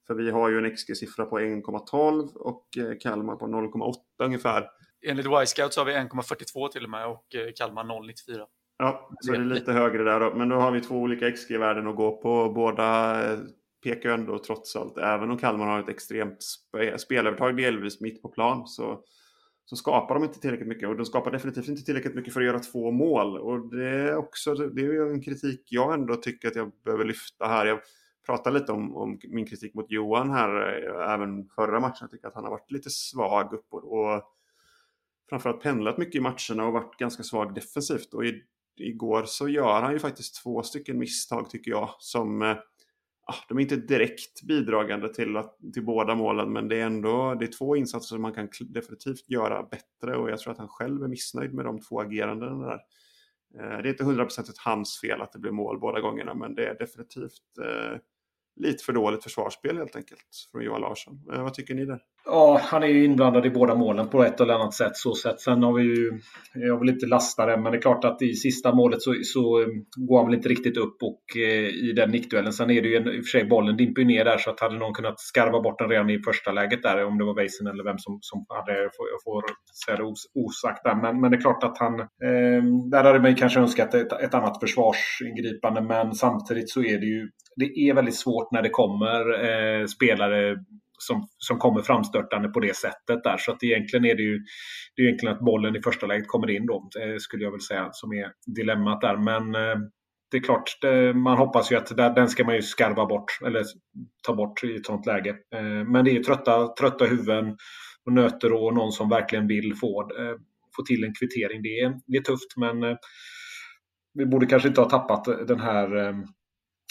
För 0.08 0.14
vi 0.14 0.32
har 0.32 0.50
ju 0.50 0.58
en 0.58 0.76
XG-siffra 0.76 1.26
på 1.26 1.40
1,12 1.40 2.34
och 2.34 2.66
eh, 2.78 2.98
Kalmar 3.00 3.36
på 3.36 3.46
0,8 3.46 3.94
ungefär. 4.24 4.70
Enligt 5.08 5.26
Y-scout 5.26 5.74
så 5.74 5.82
har 5.82 5.86
vi 5.86 5.94
1,42 5.94 6.68
till 6.68 6.84
och 6.84 6.90
med 6.90 7.08
och 7.08 7.36
eh, 7.36 7.52
Kalmar 7.56 7.84
0,94. 7.84 8.46
Ja, 8.78 9.10
så 9.20 9.32
det 9.32 9.38
är 9.38 9.42
lite 9.42 9.72
högre 9.72 10.04
där 10.04 10.20
då. 10.20 10.36
Men 10.36 10.50
då 10.50 10.56
har 10.56 10.72
vi 10.72 10.82
två 10.82 10.96
olika 10.96 11.32
XG-värden 11.32 11.88
att 11.88 11.96
gå 11.96 12.22
på. 12.22 12.50
Båda 12.50 13.18
pekar 13.84 14.10
ändå 14.10 14.40
trots 14.40 14.76
allt, 14.76 14.98
även 14.98 15.32
om 15.32 15.38
Kalmar 15.38 15.66
har 15.66 15.80
ett 15.80 15.90
extremt 15.90 16.38
spelövertag 16.98 17.58
delvis 17.58 18.02
mitt 18.02 18.22
på 18.22 18.30
plan, 18.30 18.68
så 18.68 19.04
så 19.70 19.76
skapar 19.76 20.16
de 20.16 20.24
inte 20.24 20.40
tillräckligt 20.40 20.68
mycket. 20.68 20.90
Och 20.90 20.98
de 20.98 21.06
skapar 21.06 21.32
definitivt 21.32 21.68
inte 21.68 21.84
tillräckligt 21.84 22.16
mycket 22.16 22.34
för 22.34 22.42
att 22.42 22.48
göra 22.48 22.60
två 22.60 22.92
mål. 22.92 23.38
Och 23.38 23.76
det 23.76 23.90
är 23.90 24.16
också 24.16 24.54
det 24.56 24.82
är 24.82 25.12
en 25.12 25.22
kritik 25.22 25.68
jag 25.70 25.94
ändå 25.94 26.16
tycker 26.16 26.48
att 26.48 26.56
jag 26.56 26.72
behöver 26.86 27.06
lyfta 27.06 27.46
här. 27.46 27.66
Jag 27.66 27.80
pratade 28.26 28.60
lite 28.60 28.72
om, 28.72 28.96
om 28.96 29.20
min 29.24 29.46
kritik 29.46 29.74
mot 29.74 29.92
Johan 29.92 30.30
här 30.30 30.84
eh, 30.84 31.14
även 31.14 31.50
förra 31.50 31.80
matchen. 31.80 31.98
Jag 32.02 32.12
tycker 32.12 32.28
att 32.28 32.36
han 32.36 32.44
har 32.44 32.52
varit 32.52 32.72
lite 32.72 32.90
svag 32.90 33.54
uppåt. 33.54 33.84
Och 33.84 34.24
framförallt 35.30 35.64
pendlat 35.64 35.98
mycket 35.98 36.16
i 36.16 36.20
matcherna 36.20 36.68
och 36.68 36.74
varit 36.74 36.98
ganska 36.98 37.24
svag 37.24 37.56
defensivt. 37.56 38.14
Och 38.14 38.26
i, 38.26 38.44
igår 38.78 39.24
så 39.26 39.50
gör 39.50 39.82
han 39.82 39.94
ju 39.94 40.00
faktiskt 40.00 40.44
två 40.44 40.64
stycken 40.64 41.00
misstag 41.00 41.50
tycker 41.50 41.72
jag. 41.72 41.90
Som 42.00 42.42
eh, 42.42 42.58
de 43.48 43.58
är 43.58 43.62
inte 43.62 43.76
direkt 43.76 44.44
bidragande 44.44 45.14
till, 45.14 45.38
att, 45.38 45.58
till 45.74 45.86
båda 45.86 46.16
målen, 46.16 46.54
men 46.54 46.68
det 46.68 46.80
är 46.80 46.86
ändå 46.86 47.36
det 47.36 47.46
är 47.46 47.52
två 47.58 47.76
insatser 47.76 48.08
som 48.16 48.22
man 48.22 48.34
kan 48.34 48.50
definitivt 48.62 49.30
göra 49.30 49.64
bättre 49.64 50.18
och 50.18 50.30
jag 50.30 50.40
tror 50.40 50.54
att 50.54 50.60
han 50.60 50.68
själv 50.68 51.04
är 51.04 51.08
missnöjd 51.08 51.54
med 51.54 51.66
de 51.66 51.82
två 51.82 52.00
agerandena 52.00 52.68
där. 52.68 52.80
Eh, 53.56 53.82
det 53.82 53.88
är 53.88 53.88
inte 53.88 54.04
hundraprocentigt 54.04 54.58
hans 54.58 55.02
fel 55.02 55.22
att 55.22 55.34
det 55.34 55.40
blir 55.40 55.52
mål 55.52 55.80
båda 55.80 56.00
gångerna, 56.00 56.34
men 56.34 56.56
det 56.56 56.68
är 56.68 56.78
definitivt 56.80 57.58
eh, 57.62 58.00
lite 58.56 58.84
för 58.84 58.94
dåligt 58.94 59.24
försvarsspel 59.24 59.78
helt 59.78 59.96
enkelt 59.96 60.48
från 60.52 60.64
Johan 60.64 60.82
Larsson. 60.82 61.22
Eh, 61.34 61.44
vad 61.44 61.54
tycker 61.54 61.76
ni 61.76 61.86
där? 61.86 62.02
Ja, 62.32 62.60
han 62.64 62.84
är 62.84 62.88
ju 62.88 63.06
inblandad 63.06 63.46
i 63.46 63.50
båda 63.50 63.76
målen 63.76 64.10
på 64.10 64.24
ett 64.24 64.42
eller 64.42 64.54
annat 64.54 64.74
sätt. 64.74 64.96
Så 64.96 65.16
sätt. 65.16 65.40
Sen 65.40 65.64
har 65.64 65.74
vi 65.74 65.84
ju, 65.84 66.20
jag 66.54 66.80
vill 66.80 66.90
inte 66.90 67.06
lasta 67.06 67.46
det, 67.46 67.58
men 67.58 67.72
det 67.72 67.78
är 67.78 67.82
klart 67.82 68.06
att 68.06 68.22
i 68.22 68.34
sista 68.34 68.76
målet 68.76 69.02
så, 69.02 69.16
så 69.24 69.62
eh, 69.62 69.68
går 69.96 70.18
han 70.18 70.26
väl 70.26 70.36
inte 70.36 70.50
riktigt 70.50 70.78
upp 70.78 71.04
och 71.04 71.22
eh, 71.38 71.68
i 71.68 71.94
den 71.96 72.12
nickduellen. 72.12 72.54
Sen 72.54 72.70
är 72.70 72.82
det 72.82 72.88
ju 72.88 72.96
en, 72.96 73.08
i 73.08 73.20
och 73.20 73.26
för 73.26 73.40
sig 73.40 73.46
bollen 73.46 73.78
dimper 73.78 74.02
ju 74.02 74.08
ner 74.08 74.26
där 74.26 74.38
så 74.38 74.50
att 74.50 74.60
hade 74.60 74.78
någon 74.78 74.94
kunnat 74.94 75.20
skarva 75.20 75.62
bort 75.62 75.80
den 75.80 75.90
redan 75.90 76.10
i 76.10 76.20
första 76.20 76.52
läget 76.52 76.84
där, 76.84 77.06
om 77.06 77.18
det 77.18 77.26
var 77.26 77.36
Weisen 77.36 77.68
eller 77.68 77.84
vem 77.84 77.98
som, 77.98 78.20
som 78.22 78.46
hade, 78.50 78.72
jag 78.72 78.96
får, 78.96 79.08
jag 79.10 79.24
får 79.24 79.44
säga 79.86 79.98
det 79.98 80.04
os, 80.04 80.26
osagt 80.36 80.84
där. 80.84 80.96
Men, 80.96 81.22
men 81.22 81.32
det 81.32 81.38
är 81.38 81.42
klart 81.42 81.64
att 81.64 81.78
han, 81.78 82.00
eh, 82.00 82.64
där 82.92 83.04
hade 83.04 83.20
man 83.20 83.30
ju 83.30 83.36
kanske 83.36 83.60
önskat 83.60 83.94
ett, 83.94 84.12
ett 84.12 84.34
annat 84.34 84.60
försvarsingripande, 84.60 85.82
men 85.82 86.14
samtidigt 86.14 86.70
så 86.70 86.84
är 86.84 87.00
det 87.00 87.06
ju, 87.06 87.30
det 87.56 87.66
är 87.66 87.94
väldigt 87.94 88.16
svårt 88.16 88.52
när 88.52 88.62
det 88.62 88.70
kommer 88.70 89.22
eh, 89.46 89.86
spelare 89.86 90.56
som, 91.00 91.28
som 91.38 91.58
kommer 91.58 91.82
framstörtande 91.82 92.50
på 92.50 92.60
det 92.60 92.76
sättet 92.76 93.24
där. 93.24 93.38
Så 93.38 93.52
att 93.52 93.64
egentligen 93.64 94.06
är 94.06 94.16
det 94.16 94.24
ju 94.24 94.40
det 94.96 95.02
är 95.02 95.06
egentligen 95.06 95.36
att 95.36 95.42
bollen 95.42 95.76
i 95.76 95.82
första 95.82 96.08
läget 96.08 96.28
kommer 96.28 96.50
in 96.50 96.66
då, 96.66 96.90
eh, 97.02 97.18
skulle 97.18 97.44
jag 97.44 97.52
väl 97.52 97.62
säga, 97.62 97.90
som 97.92 98.14
är 98.14 98.32
dilemmat 98.56 99.02
där. 99.02 99.18
Men 99.18 99.56
eh, 99.56 99.78
det 100.32 100.38
är 100.38 100.42
klart, 100.42 100.78
det, 100.82 101.14
man 101.14 101.38
hoppas 101.38 101.72
ju 101.72 101.76
att 101.76 101.98
där, 101.98 102.16
den 102.16 102.30
ska 102.30 102.44
man 102.44 102.56
ju 102.56 102.62
skarva 102.62 103.06
bort, 103.06 103.40
eller 103.46 103.64
ta 104.28 104.36
bort 104.36 104.64
i 104.64 104.76
ett 104.76 104.86
sånt 104.86 105.06
läge. 105.06 105.36
Men 105.88 106.06
det 106.06 106.12
är 106.12 106.14
ju 106.14 106.24
trötta, 106.24 106.68
trötta 106.68 107.06
huvuden 107.06 107.58
och 108.06 108.14
nöter 108.14 108.54
och 108.54 108.74
någon 108.74 108.92
som 108.92 109.10
verkligen 109.10 109.48
vill 109.48 109.76
få, 109.76 110.10
få 110.76 110.84
till 110.84 111.04
en 111.04 111.14
kvittering. 111.14 111.62
Det 111.62 111.80
är, 111.80 112.00
det 112.06 112.18
är 112.18 112.22
tufft, 112.22 112.58
men 112.58 112.98
vi 114.14 114.26
borde 114.26 114.46
kanske 114.46 114.68
inte 114.68 114.82
ha 114.82 114.90
tappat 114.90 115.48
den 115.48 115.60
här, 115.60 115.90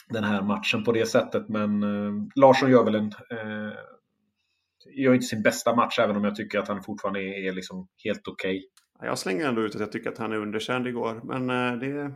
den 0.09 0.25
här 0.25 0.43
matchen 0.43 0.85
på 0.85 0.93
det 0.93 1.07
sättet. 1.07 1.49
Men 1.49 1.81
Larsson 2.35 2.71
gör 2.71 2.85
väl 2.85 2.95
en 2.95 3.13
gör 4.91 5.15
inte 5.15 5.27
sin 5.27 5.43
bästa 5.43 5.75
match 5.75 5.99
även 5.99 6.17
om 6.17 6.25
jag 6.25 6.37
tycker 6.37 6.59
att 6.59 6.69
han 6.69 6.83
fortfarande 6.83 7.21
är, 7.21 7.49
är 7.49 7.53
liksom 7.53 7.89
helt 8.05 8.29
okej. 8.29 8.57
Okay. 8.99 9.09
Jag 9.09 9.19
slänger 9.19 9.49
ändå 9.49 9.63
ut 9.63 9.75
att 9.75 9.81
jag 9.81 9.93
tycker 9.93 10.11
att 10.11 10.19
han 10.19 10.33
är 10.33 10.37
underkänd 10.37 10.87
igår. 10.87 11.21
Men 11.25 11.51
eh, 11.51 11.79
det, 11.81 12.13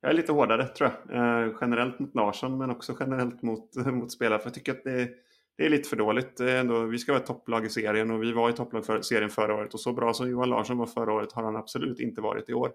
jag 0.00 0.10
är 0.10 0.14
lite 0.14 0.32
hårdare 0.32 0.66
tror 0.66 0.90
jag. 0.90 1.16
Eh, 1.16 1.54
generellt 1.60 1.98
mot 1.98 2.14
Larsson 2.14 2.58
men 2.58 2.70
också 2.70 2.96
generellt 3.00 3.42
mot, 3.42 3.76
mot 3.86 4.12
spelare. 4.12 4.38
För 4.38 4.46
jag 4.46 4.54
tycker 4.54 4.72
att 4.72 4.84
det, 4.84 5.08
det 5.56 5.66
är 5.66 5.70
lite 5.70 5.88
för 5.88 5.96
dåligt. 5.96 6.40
Ändå, 6.40 6.80
vi 6.80 6.98
ska 6.98 7.12
vara 7.12 7.20
ett 7.20 7.26
topplag 7.26 7.66
i 7.66 7.68
serien 7.68 8.10
och 8.10 8.22
vi 8.22 8.32
var 8.32 8.50
i 8.50 8.52
topplag 8.52 8.86
för 8.86 9.00
serien 9.00 9.30
förra 9.30 9.54
året. 9.54 9.74
Och 9.74 9.80
så 9.80 9.92
bra 9.92 10.14
som 10.14 10.30
Johan 10.30 10.48
Larsson 10.48 10.78
var 10.78 10.86
förra 10.86 11.12
året 11.12 11.32
har 11.32 11.42
han 11.42 11.56
absolut 11.56 12.00
inte 12.00 12.20
varit 12.20 12.48
i 12.48 12.54
år. 12.54 12.72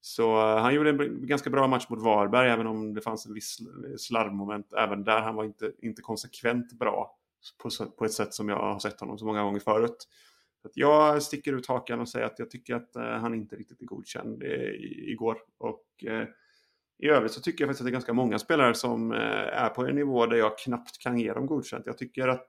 Så 0.00 0.36
eh, 0.36 0.58
han 0.62 0.74
gjorde 0.74 0.90
en 0.90 1.26
ganska 1.26 1.50
bra 1.50 1.66
match 1.66 1.86
mot 1.88 2.02
Varberg 2.02 2.50
även 2.50 2.66
om 2.66 2.94
det 2.94 3.00
fanns 3.00 3.26
en 3.26 3.34
viss 3.34 3.58
slarvmoment 3.98 4.72
även 4.72 5.04
där. 5.04 5.20
Han 5.20 5.34
var 5.34 5.44
inte, 5.44 5.72
inte 5.82 6.02
konsekvent 6.02 6.72
bra 6.72 7.15
på, 7.62 7.86
på 7.86 8.04
ett 8.04 8.12
sätt 8.12 8.34
som 8.34 8.48
jag 8.48 8.56
har 8.56 8.78
sett 8.78 9.00
honom 9.00 9.18
så 9.18 9.24
många 9.24 9.42
gånger 9.42 9.60
förut. 9.60 10.08
Så 10.62 10.70
jag 10.74 11.22
sticker 11.22 11.52
ut 11.52 11.66
hakan 11.66 12.00
och 12.00 12.08
säger 12.08 12.26
att 12.26 12.38
jag 12.38 12.50
tycker 12.50 12.74
att 12.74 12.96
eh, 12.96 13.02
han 13.02 13.34
inte 13.34 13.56
riktigt 13.56 13.82
är 13.82 13.86
godkänd 13.86 14.42
i, 14.42 15.12
igår. 15.12 15.38
Och 15.58 16.04
eh, 16.06 16.28
i 16.98 17.08
övrigt 17.08 17.32
så 17.32 17.40
tycker 17.40 17.64
jag 17.64 17.68
faktiskt 17.68 17.80
att 17.80 17.86
det 17.86 17.90
är 17.90 17.92
ganska 17.92 18.12
många 18.12 18.38
spelare 18.38 18.74
som 18.74 19.12
eh, 19.12 19.18
är 19.62 19.68
på 19.68 19.86
en 19.86 19.94
nivå 19.94 20.26
där 20.26 20.36
jag 20.36 20.58
knappt 20.58 20.98
kan 20.98 21.18
ge 21.18 21.32
dem 21.32 21.46
godkänt. 21.46 21.86
Jag 21.86 21.98
tycker 21.98 22.28
att 22.28 22.48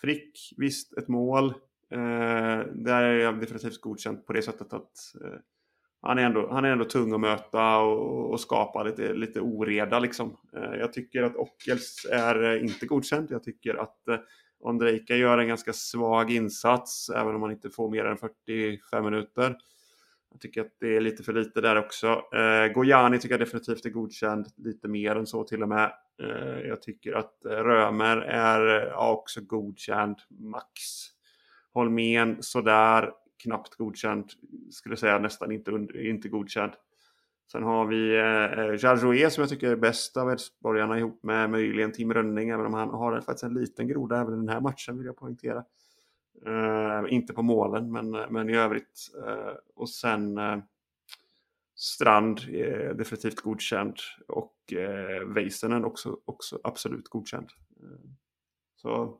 Frick, 0.00 0.54
visst 0.56 0.98
ett 0.98 1.08
mål. 1.08 1.54
där 2.74 3.02
är 3.02 3.18
jag 3.18 3.40
definitivt 3.40 3.80
godkänt 3.80 4.26
på 4.26 4.32
det 4.32 4.42
sättet 4.42 4.72
att 4.72 4.96
han 6.06 6.18
är, 6.18 6.22
ändå, 6.22 6.48
han 6.50 6.64
är 6.64 6.70
ändå 6.70 6.84
tung 6.84 7.12
att 7.12 7.20
möta 7.20 7.76
och, 7.76 8.30
och 8.30 8.40
skapa 8.40 8.82
lite, 8.82 9.12
lite 9.12 9.40
oreda. 9.40 9.98
Liksom. 9.98 10.36
Eh, 10.56 10.74
jag 10.78 10.92
tycker 10.92 11.22
att 11.22 11.36
Ockels 11.36 12.06
är 12.12 12.42
eh, 12.42 12.62
inte 12.62 12.86
godkänd. 12.86 13.30
Jag 13.30 13.42
tycker 13.42 13.74
att 13.74 14.08
eh, 14.08 14.16
Ondrejka 14.60 15.16
gör 15.16 15.38
en 15.38 15.48
ganska 15.48 15.72
svag 15.72 16.30
insats, 16.30 17.10
även 17.10 17.34
om 17.34 17.42
han 17.42 17.52
inte 17.52 17.70
får 17.70 17.90
mer 17.90 18.04
än 18.04 18.16
45 18.16 19.04
minuter. 19.04 19.56
Jag 20.30 20.40
tycker 20.40 20.60
att 20.60 20.76
det 20.80 20.96
är 20.96 21.00
lite 21.00 21.22
för 21.22 21.32
lite 21.32 21.60
där 21.60 21.76
också. 21.76 22.06
Eh, 22.34 22.72
Gojani 22.74 23.18
tycker 23.18 23.32
jag 23.32 23.40
definitivt 23.40 23.86
är 23.86 23.90
godkänd, 23.90 24.46
lite 24.56 24.88
mer 24.88 25.16
än 25.16 25.26
så 25.26 25.44
till 25.44 25.62
och 25.62 25.68
med. 25.68 25.92
Eh, 26.22 26.68
jag 26.68 26.82
tycker 26.82 27.12
att 27.12 27.34
Römer 27.44 28.16
är 28.16 28.88
ja, 28.90 29.12
också 29.12 29.40
godkänd, 29.40 30.16
max. 30.28 30.80
Holmén 31.72 32.36
sådär 32.40 33.10
knappt 33.44 33.74
godkänd. 33.74 34.30
Skulle 34.70 34.96
säga 34.96 35.18
nästan 35.18 35.52
inte, 35.52 35.70
inte 35.94 36.28
godkänd. 36.28 36.72
Sen 37.52 37.62
har 37.62 37.86
vi 37.86 38.16
eh, 38.16 38.64
eh 38.64 38.78
Jarjoé 38.78 39.30
som 39.30 39.42
jag 39.42 39.50
tycker 39.50 39.70
är 39.70 39.76
bäst 39.76 40.16
av 40.16 40.30
Elfsborgarna 40.30 40.98
ihop 40.98 41.22
med 41.22 41.50
möjligen 41.50 41.92
Tim 41.92 42.14
Rönning. 42.14 42.48
Även 42.48 42.66
om 42.66 42.74
han 42.74 42.90
har 42.90 43.20
faktiskt 43.20 43.44
en 43.44 43.54
liten 43.54 43.88
groda 43.88 44.20
även 44.20 44.34
i 44.34 44.36
den 44.36 44.48
här 44.48 44.60
matchen 44.60 44.98
vill 44.98 45.06
jag 45.06 45.16
poängtera. 45.16 45.64
Eh, 46.46 47.14
inte 47.14 47.32
på 47.32 47.42
målen 47.42 47.92
men, 47.92 48.14
eh, 48.14 48.30
men 48.30 48.50
i 48.50 48.56
övrigt. 48.56 49.10
Eh, 49.26 49.54
och 49.74 49.90
sen 49.90 50.38
eh, 50.38 50.58
Strand 51.76 52.40
är 52.48 52.94
definitivt 52.94 53.40
godkänd. 53.40 53.96
Och 54.28 54.72
eh, 54.72 55.28
Väisänen 55.28 55.84
också, 55.84 56.18
också 56.24 56.60
absolut 56.64 57.08
godkänd. 57.08 57.48
Så 58.76 59.18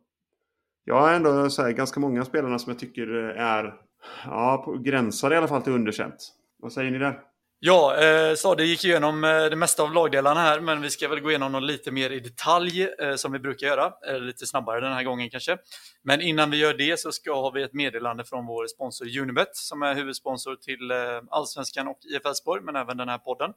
jag 0.85 1.01
har 1.01 1.13
ändå 1.13 1.51
så 1.51 1.63
här, 1.63 1.73
ganska 1.73 2.01
många 2.01 2.25
spelarna 2.25 2.59
som 2.59 2.71
jag 2.71 2.79
tycker 2.79 3.07
är 3.07 3.81
Ja, 4.25 4.77
gränsar 4.85 5.33
i 5.33 5.37
alla 5.37 5.49
fall 5.49 5.62
till 5.62 5.73
underkänt. 5.73 6.33
Vad 6.59 6.73
säger 6.73 6.90
ni 6.90 6.99
där? 6.99 7.21
Ja, 7.67 7.97
eh, 7.97 8.35
Stade 8.35 8.62
det 8.62 8.67
gick 8.67 8.85
igenom 8.85 9.25
eh, 9.25 9.45
det 9.45 9.57
mesta 9.57 9.83
av 9.83 9.93
lagdelarna 9.93 10.40
här, 10.40 10.61
men 10.61 10.83
vi 10.83 10.90
ska 10.90 11.09
väl 11.09 11.21
gå 11.21 11.31
igenom 11.31 11.53
dem 11.53 11.62
lite 11.62 11.90
mer 11.90 12.11
i 12.11 12.21
detalj 12.21 12.83
eh, 12.83 13.14
som 13.14 13.33
vi 13.33 13.38
brukar 13.38 13.67
göra. 13.67 13.93
Eh, 14.09 14.21
lite 14.21 14.47
snabbare 14.47 14.81
den 14.81 14.93
här 14.93 15.05
gången 15.05 15.31
kanske. 15.31 15.59
Men 16.03 16.21
innan 16.21 16.51
vi 16.51 16.57
gör 16.57 16.75
det 16.75 17.01
så 17.01 17.12
ska 17.12 17.35
ha 17.35 17.51
vi 17.51 17.62
ett 17.62 17.73
meddelande 17.73 18.25
från 18.25 18.47
vår 18.47 18.67
sponsor 18.67 19.19
Unibet 19.19 19.57
som 19.57 19.83
är 19.83 19.95
huvudsponsor 19.95 20.57
till 20.57 20.90
eh, 20.90 20.97
Allsvenskan 21.31 21.88
och 21.88 21.99
IF 22.14 22.27
Elfsborg, 22.27 22.62
men 22.62 22.77
även 22.77 22.97
den 22.97 23.09
här 23.09 23.19
podden. 23.19 23.51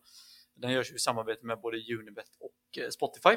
Den 0.55 0.71
görs 0.71 0.91
i 0.91 0.99
samarbete 0.99 1.45
med 1.45 1.59
både 1.61 1.77
Unibet 1.77 2.29
och 2.39 2.83
eh, 2.83 2.89
Spotify. 2.89 3.35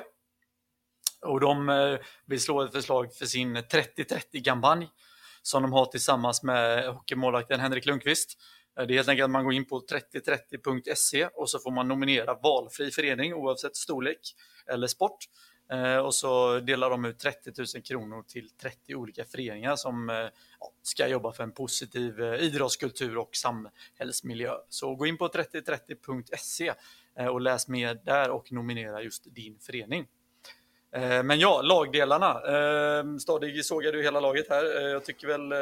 Och 1.26 1.40
de 1.40 1.68
eh, 1.68 1.98
vill 2.26 2.40
slå 2.40 2.62
ett 2.62 2.72
förslag 2.72 3.14
för 3.14 3.26
sin 3.26 3.56
30-30-kampanj 3.56 4.88
som 5.42 5.62
de 5.62 5.72
har 5.72 5.86
tillsammans 5.86 6.42
med 6.42 6.88
hockeymålvakten 6.88 7.60
Henrik 7.60 7.86
Lundqvist. 7.86 8.38
Eh, 8.78 8.86
det 8.86 8.94
är 8.94 8.96
helt 8.96 9.08
enkelt 9.08 9.24
att 9.24 9.30
man 9.30 9.44
går 9.44 9.52
in 9.52 9.64
på 9.64 9.80
3030.se 9.80 11.26
och 11.26 11.50
så 11.50 11.58
får 11.58 11.70
man 11.70 11.88
nominera 11.88 12.34
valfri 12.34 12.90
förening 12.90 13.34
oavsett 13.34 13.76
storlek 13.76 14.34
eller 14.66 14.86
sport. 14.86 15.18
Eh, 15.72 15.96
och 15.96 16.14
så 16.14 16.60
delar 16.60 16.90
de 16.90 17.04
ut 17.04 17.18
30 17.18 17.52
000 17.58 17.82
kronor 17.82 18.22
till 18.22 18.50
30 18.50 18.94
olika 18.94 19.24
föreningar 19.24 19.76
som 19.76 20.10
eh, 20.10 20.26
ska 20.82 21.08
jobba 21.08 21.32
för 21.32 21.42
en 21.42 21.52
positiv 21.52 22.20
idrottskultur 22.20 23.18
och 23.18 23.36
samhällsmiljö. 23.36 24.52
Så 24.68 24.94
gå 24.94 25.06
in 25.06 25.18
på 25.18 25.28
3030.se 25.28 26.72
och 27.30 27.40
läs 27.40 27.68
mer 27.68 28.00
där 28.04 28.30
och 28.30 28.52
nominera 28.52 29.02
just 29.02 29.34
din 29.34 29.58
förening. 29.58 30.06
Eh, 30.92 31.22
men 31.22 31.38
ja, 31.38 31.62
lagdelarna. 31.62 32.30
Eh, 32.30 33.16
Stadig 33.16 33.64
sågade 33.64 33.96
ju 33.96 34.02
hela 34.02 34.20
laget 34.20 34.46
här. 34.50 34.76
Eh, 34.76 34.90
jag 34.90 35.04
tycker 35.04 35.26
väl 35.26 35.52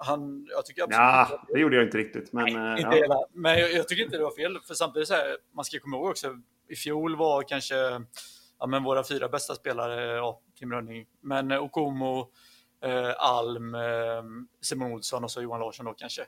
han... 0.00 0.46
Jag 0.50 0.66
tycker 0.66 0.82
absolut 0.82 1.00
ja, 1.00 1.44
det 1.48 1.60
gjorde 1.60 1.76
jag 1.76 1.84
inte 1.84 1.98
riktigt. 1.98 2.32
Men, 2.32 2.44
Nej, 2.44 2.80
inte 2.80 2.96
ja. 2.96 3.02
hela. 3.02 3.24
men 3.32 3.58
jag, 3.58 3.72
jag, 3.72 3.88
tycker 3.88 4.04
inte 4.04 4.16
det 4.16 4.22
var 4.22 4.36
fel. 4.36 4.58
För 4.66 4.74
samtidigt 4.74 5.08
så 5.08 5.14
här, 5.14 5.36
man 5.52 5.64
ska 5.64 5.80
komma 5.80 5.96
ihåg 5.96 6.10
också, 6.10 6.38
i 6.68 6.76
fjol 6.76 7.16
var 7.16 7.42
kanske 7.42 7.74
ja, 8.58 8.66
men 8.66 8.84
våra 8.84 9.04
fyra 9.04 9.28
bästa 9.28 9.54
spelare, 9.54 10.16
ja, 10.16 10.40
Tim 10.58 10.72
Rönning, 10.72 11.06
men 11.20 11.52
Okomo, 11.52 12.30
Alm, 13.16 13.76
Simon 14.60 14.92
Olsson 14.92 15.24
och 15.24 15.30
så 15.30 15.42
Johan 15.42 15.60
Larsson 15.60 15.86
då 15.86 15.92
kanske. 15.92 16.22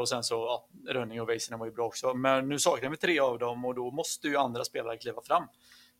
Och 0.00 0.08
sen 0.08 0.22
så, 0.22 0.34
ja, 0.34 0.68
Rönning 0.92 1.20
och 1.20 1.28
Väisänen 1.28 1.58
var 1.58 1.66
ju 1.66 1.72
bra 1.72 1.86
också. 1.86 2.14
Men 2.14 2.48
nu 2.48 2.58
saknar 2.58 2.90
vi 2.90 2.96
tre 2.96 3.20
av 3.20 3.38
dem 3.38 3.64
och 3.64 3.74
då 3.74 3.90
måste 3.90 4.28
ju 4.28 4.36
andra 4.36 4.64
spelare 4.64 4.96
kliva 4.96 5.22
fram. 5.22 5.44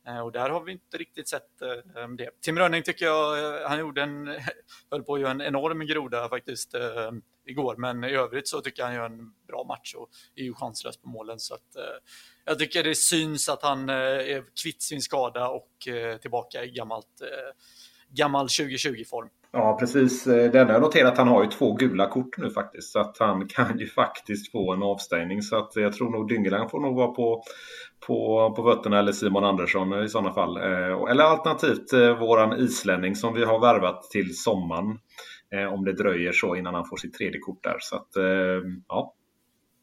Eh, 0.06 0.20
och 0.20 0.32
där 0.32 0.50
har 0.50 0.60
vi 0.64 0.72
inte 0.72 0.96
riktigt 0.96 1.28
sett 1.28 1.62
eh, 1.62 2.08
det. 2.08 2.30
Tim 2.40 2.58
Rönning 2.58 2.82
tycker 2.82 3.06
jag, 3.06 3.38
eh, 3.38 3.68
han 3.68 3.78
gjorde 3.78 4.02
en, 4.02 4.26
höll 4.90 5.02
på 5.02 5.14
att 5.14 5.20
göra 5.20 5.30
en 5.30 5.40
enorm 5.40 5.86
groda 5.86 6.28
faktiskt 6.28 6.74
igår, 7.46 7.76
men 7.76 8.04
i 8.04 8.14
övrigt 8.14 8.48
så 8.48 8.60
tycker 8.60 8.82
jag 8.82 8.86
han 8.86 8.96
gör 8.96 9.06
en 9.06 9.32
bra 9.48 9.64
match 9.64 9.94
och 9.94 10.08
är 10.36 10.42
ju 10.42 10.54
chanslös 10.54 10.96
på 10.96 11.08
målen. 11.08 11.38
Så 11.38 11.54
att, 11.54 11.76
jag 12.44 12.58
tycker 12.58 12.84
det 12.84 12.94
syns 12.94 13.48
att 13.48 13.62
han 13.62 13.88
är 13.88 14.44
kvitt 14.62 14.82
sin 14.82 15.00
skada 15.00 15.48
och 15.48 15.88
tillbaka 16.20 16.64
i 16.64 16.70
gammalt, 16.70 17.22
gammal 18.08 18.46
2020-form. 18.46 19.28
Ja, 19.52 19.76
precis. 19.80 20.24
Det 20.24 20.60
enda 20.60 20.72
jag 20.72 20.82
noterat 20.82 21.12
att 21.12 21.18
han 21.18 21.28
har 21.28 21.44
ju 21.44 21.50
två 21.50 21.74
gula 21.74 22.08
kort 22.08 22.38
nu 22.38 22.50
faktiskt. 22.50 22.92
Så 22.92 23.00
att 23.00 23.18
han 23.18 23.48
kan 23.48 23.78
ju 23.78 23.86
faktiskt 23.86 24.52
få 24.52 24.72
en 24.72 24.82
avstängning. 24.82 25.42
Så 25.42 25.56
att 25.56 25.76
jag 25.76 25.92
tror 25.92 26.10
nog 26.10 26.28
Dyngeland 26.28 26.70
får 26.70 26.80
nog 26.80 26.96
vara 26.96 27.08
på, 27.08 27.42
på, 28.06 28.52
på 28.56 28.62
fötterna 28.62 28.98
eller 28.98 29.12
Simon 29.12 29.44
Andersson 29.44 30.04
i 30.04 30.08
sådana 30.08 30.32
fall. 30.32 30.56
Eh, 30.56 31.10
eller 31.10 31.24
alternativt 31.24 31.92
eh, 31.92 32.18
våran 32.18 32.60
islänning 32.60 33.14
som 33.14 33.34
vi 33.34 33.44
har 33.44 33.60
värvat 33.60 34.02
till 34.02 34.36
sommaren. 34.36 34.98
Eh, 35.54 35.72
om 35.72 35.84
det 35.84 35.92
dröjer 35.92 36.32
så 36.32 36.56
innan 36.56 36.74
han 36.74 36.84
får 36.84 36.96
sitt 36.96 37.14
tredje 37.14 37.40
kort 37.40 37.64
där. 37.64 37.76
Så 37.80 37.96
att, 37.96 38.16
eh, 38.16 38.62
ja, 38.88 39.14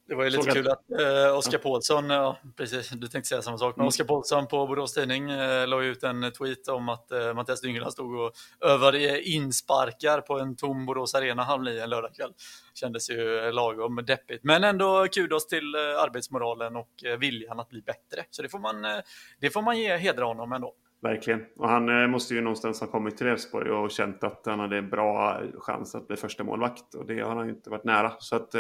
det 0.10 0.16
var 0.16 0.24
ju 0.24 0.30
lite 0.30 0.52
kul 0.52 0.68
att 0.68 0.92
eh, 0.92 1.38
Oskar 1.38 1.58
Paulsson, 1.58 2.10
ja, 2.10 2.38
precis, 2.58 2.90
du 2.90 3.08
tänkte 3.08 3.30
säga 3.30 3.42
samma 3.42 3.58
sak, 3.58 3.76
men 3.76 3.82
mm. 3.82 3.88
Oskar 3.88 4.06
Paulsson 4.06 4.48
på 4.48 4.68
Borås 4.68 4.94
Tidning 4.94 5.30
eh, 5.30 5.68
la 5.68 5.84
ut 5.84 6.04
en 6.04 6.32
tweet 6.32 6.68
om 6.68 6.90
att 6.90 7.12
eh, 7.12 7.34
Mattias 7.34 7.62
Dyngeland 7.62 7.94
stod 7.94 8.20
och 8.20 8.32
övade 8.66 9.22
insparkar 9.22 10.22
på 10.22 10.40
en 10.40 10.56
tom 10.56 10.86
Borås 10.86 11.16
Arena 11.16 11.44
halv 11.44 11.64
nio 11.64 11.84
en 11.84 11.90
lördagkväll. 11.90 12.32
Kändes 12.74 13.10
ju 13.10 13.52
lagom 13.52 13.96
deppigt, 13.96 14.44
men 14.44 14.64
ändå 14.64 15.08
kudos 15.12 15.48
till 15.48 15.76
eh, 15.76 15.82
arbetsmoralen 15.82 16.76
och 16.76 17.04
eh, 17.06 17.18
viljan 17.18 17.60
att 17.60 17.70
bli 17.70 17.82
bättre. 17.82 18.26
Så 18.30 18.42
det 18.42 18.50
får 18.50 18.60
man, 18.60 18.86
eh, 18.86 18.98
det 19.42 19.50
får 19.50 19.62
man 19.62 19.80
ge 19.80 19.98
hedra 19.98 20.26
honom 20.26 20.52
ändå. 20.52 20.74
Verkligen. 21.02 21.46
Och 21.58 21.70
han 21.70 22.02
eh, 22.02 22.08
måste 22.08 22.34
ju 22.34 22.42
någonstans 22.42 22.82
ha 22.82 22.88
kommit 22.88 23.18
till 23.18 23.28
Elfsborg 23.28 23.72
och 23.72 23.92
känt 23.92 24.24
att 24.24 24.42
han 24.46 24.60
hade 24.60 24.78
en 24.78 24.90
bra 24.90 25.42
chans 25.60 25.96
att 25.96 26.08
bli 26.08 26.18
första 26.18 26.44
målvakt 26.44 26.96
och 26.96 27.06
det 27.06 27.20
har 27.20 27.36
han 27.36 27.46
ju 27.46 27.54
inte 27.54 27.70
varit 27.70 27.84
nära. 27.84 28.14
Så 28.20 28.36
att 28.36 28.56